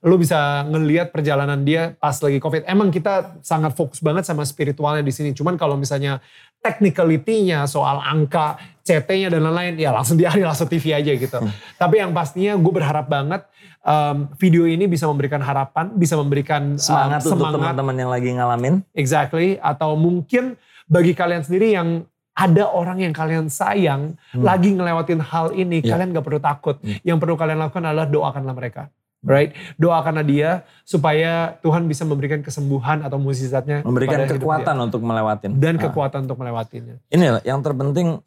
lu 0.04 0.20
bisa 0.20 0.66
ngeliat 0.68 1.08
perjalanan 1.08 1.64
dia 1.64 1.96
pas 1.96 2.18
lagi 2.20 2.36
COVID. 2.36 2.68
Emang 2.68 2.92
kita 2.92 3.40
sangat 3.40 3.72
fokus 3.72 4.04
banget 4.04 4.28
sama 4.28 4.44
spiritualnya 4.44 5.00
di 5.00 5.14
sini. 5.14 5.32
Cuman 5.32 5.56
kalau 5.56 5.78
misalnya 5.78 6.20
technicality-nya 6.64 7.68
soal 7.68 8.00
angka, 8.00 8.56
CT-nya 8.80 9.28
dan 9.28 9.44
lain-lain. 9.44 9.76
Ya 9.76 9.92
langsung 9.92 10.16
di 10.16 10.24
Lasso 10.24 10.64
TV 10.64 10.96
aja 10.96 11.12
gitu. 11.12 11.36
Hmm. 11.36 11.52
Tapi 11.76 12.00
yang 12.00 12.16
pastinya 12.16 12.56
gue 12.56 12.72
berharap 12.72 13.04
banget 13.04 13.44
um, 13.84 14.32
video 14.40 14.64
ini 14.64 14.88
bisa 14.88 15.04
memberikan 15.04 15.44
harapan. 15.44 15.92
Bisa 15.92 16.16
memberikan 16.16 16.74
um, 16.74 16.80
Semangat 16.80 17.20
untuk 17.28 17.36
semangat 17.36 17.76
teman-teman 17.76 17.96
yang 18.00 18.10
lagi 18.10 18.28
ngalamin. 18.32 18.74
Exactly. 18.96 19.60
Atau 19.60 19.92
mungkin 20.00 20.56
bagi 20.88 21.12
kalian 21.12 21.44
sendiri 21.44 21.76
yang 21.76 22.08
ada 22.34 22.66
orang 22.66 22.98
yang 22.98 23.14
kalian 23.14 23.46
sayang 23.46 24.18
Hmm. 24.34 24.42
lagi 24.42 24.74
ngelewatin 24.74 25.22
hal 25.22 25.54
ini, 25.54 25.78
Ya. 25.84 25.94
kalian 25.94 26.10
gak 26.10 26.26
perlu 26.26 26.42
takut. 26.42 26.82
Hmm. 26.82 26.98
Yang 27.06 27.18
perlu 27.22 27.34
kalian 27.38 27.62
lakukan 27.62 27.84
adalah 27.86 28.10
doakanlah 28.10 28.56
mereka. 28.56 28.90
Right? 29.24 29.50
Doakanlah 29.74 30.22
dia 30.22 30.50
supaya 30.82 31.56
Tuhan 31.58 31.84
bisa 31.84 32.04
memberikan 32.04 32.38
kesembuhan 32.38 33.00
atau 33.00 33.16
mukjizatnya 33.16 33.80
Memberikan 33.80 34.24
kekuatan 34.26 34.74
dia. 34.74 34.84
untuk 34.84 35.00
melewatin. 35.00 35.50
dan 35.56 35.74
Ah. 35.76 35.82
kekuatan 35.82 36.18
untuk 36.22 36.36
melewatinya. 36.36 37.00
Ini 37.08 37.40
yang 37.42 37.58
terpenting 37.58 38.20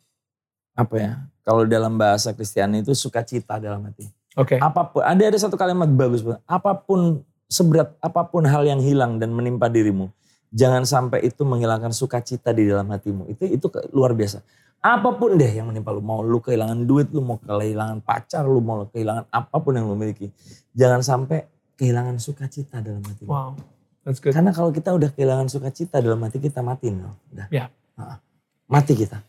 apa 0.74 0.96
ya? 0.96 1.12
Kalau 1.42 1.64
dalam 1.64 1.96
bahasa 1.96 2.34
Kristiani 2.34 2.82
itu 2.82 2.92
sukacita 2.92 3.56
dalam 3.56 3.82
hati. 3.84 4.10
Oke. 4.36 4.58
Apa 4.58 4.84
pun, 4.86 5.02
ada 5.02 5.18
ada 5.18 5.38
satu 5.38 5.56
kalimat 5.56 5.88
bagus 5.88 6.22
banget. 6.22 6.42
Apa 6.44 6.76
pun 6.76 7.22
seberat 7.48 7.96
apa 7.98 8.22
pun 8.24 8.44
hal 8.44 8.62
yang 8.62 8.78
hilang 8.78 9.18
dan 9.18 9.32
menimpa 9.32 9.66
dirimu, 9.66 10.12
jangan 10.50 10.84
sampai 10.84 11.24
itu 11.24 11.42
menghilangkan 11.42 11.90
sukacita 11.90 12.52
di 12.52 12.68
dalam 12.68 12.86
hatimu. 12.88 13.26
Itu 13.28 13.48
itu 13.48 13.66
luar 13.90 14.12
biasa. 14.12 14.44
Apa 14.88 15.20
pun 15.20 15.36
deh 15.36 15.52
yang 15.52 15.68
menimpa 15.68 15.92
lu, 15.92 16.00
mau 16.00 16.24
lu 16.24 16.40
kehilangan 16.40 16.88
duit, 16.88 17.12
lu 17.12 17.20
mau 17.20 17.36
kehilangan 17.44 18.00
pacar, 18.00 18.48
lu 18.48 18.64
mau 18.64 18.88
kehilangan 18.88 19.28
apa 19.28 19.56
pun 19.60 19.76
yang 19.76 19.92
lu 19.92 20.00
miliki, 20.00 20.32
jangan 20.72 21.04
sampai 21.04 21.44
kehilangan 21.76 22.16
sukacita 22.24 22.80
dalam 22.80 23.04
hati. 23.04 23.28
Wow. 23.28 23.60
That's 24.08 24.24
good. 24.24 24.32
Karena 24.32 24.56
kalau 24.56 24.72
kita 24.72 24.96
udah 24.96 25.12
kehilangan 25.12 25.52
sukacita 25.52 26.00
dalam 26.00 26.24
hati 26.24 26.40
kita 26.40 26.64
mati, 26.64 26.88
no. 26.88 27.20
udah. 27.36 27.52
Ya. 27.52 27.68
Ah, 28.00 28.24
Mati 28.72 28.96
kita. 28.96 29.20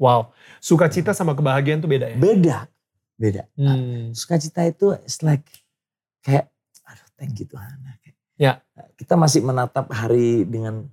Wow. 0.00 0.32
Sukacita 0.64 1.12
sama 1.12 1.36
kebahagiaan 1.36 1.84
tuh 1.84 1.90
beda 1.90 2.08
ya? 2.08 2.16
Beda, 2.16 2.58
beda. 3.18 3.42
Hmm. 3.58 4.14
sukacita 4.14 4.62
itu 4.64 4.94
it's 5.02 5.26
like 5.26 5.44
kayak 6.22 6.48
aduh 6.86 7.08
thank 7.18 7.34
you 7.36 7.44
Tuhan. 7.44 7.76
Kayak, 8.00 8.16
Ya. 8.38 8.62
Kita 8.94 9.18
masih 9.18 9.42
menatap 9.42 9.90
hari 9.90 10.46
dengan 10.46 10.86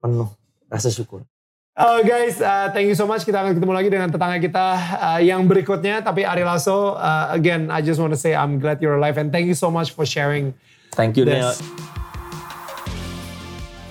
penuh 0.00 0.32
rasa 0.72 0.88
syukur. 0.88 1.28
Oh 1.76 2.00
guys, 2.00 2.40
uh, 2.40 2.72
thank 2.72 2.88
you 2.88 2.96
so 2.96 3.04
much. 3.04 3.28
Kita 3.28 3.36
akan 3.36 3.52
ketemu 3.52 3.72
lagi 3.76 3.92
dengan 3.92 4.08
tetangga 4.08 4.40
kita 4.40 4.66
uh, 4.96 5.20
yang 5.20 5.44
berikutnya. 5.44 6.00
Tapi 6.00 6.24
Ari 6.24 6.40
Lasso, 6.40 6.96
uh, 6.96 7.28
again, 7.28 7.68
I 7.68 7.84
just 7.84 8.00
want 8.00 8.16
to 8.16 8.20
say 8.20 8.32
I'm 8.32 8.56
glad 8.56 8.80
you're 8.80 8.96
alive 8.96 9.20
and 9.20 9.28
thank 9.28 9.44
you 9.44 9.52
so 9.52 9.68
much 9.68 9.92
for 9.92 10.08
sharing 10.08 10.56
Thank 10.96 11.20
you 11.20 11.28
Neil. 11.28 11.52
this. 11.52 11.60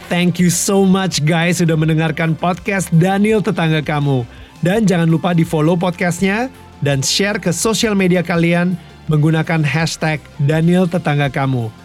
Thank 0.09 0.41
you 0.41 0.49
so 0.49 0.81
much 0.81 1.21
guys 1.29 1.61
sudah 1.61 1.77
mendengarkan 1.77 2.33
podcast 2.33 2.89
Daniel 2.89 3.45
Tetangga 3.45 3.85
Kamu. 3.85 4.25
Dan 4.65 4.89
jangan 4.89 5.05
lupa 5.05 5.37
di 5.37 5.45
follow 5.45 5.77
podcastnya 5.77 6.49
dan 6.81 7.05
share 7.05 7.37
ke 7.37 7.53
sosial 7.53 7.93
media 7.93 8.25
kalian 8.25 8.73
menggunakan 9.05 9.61
hashtag 9.61 10.17
Daniel 10.41 10.89
Tetangga 10.89 11.29
Kamu. 11.29 11.84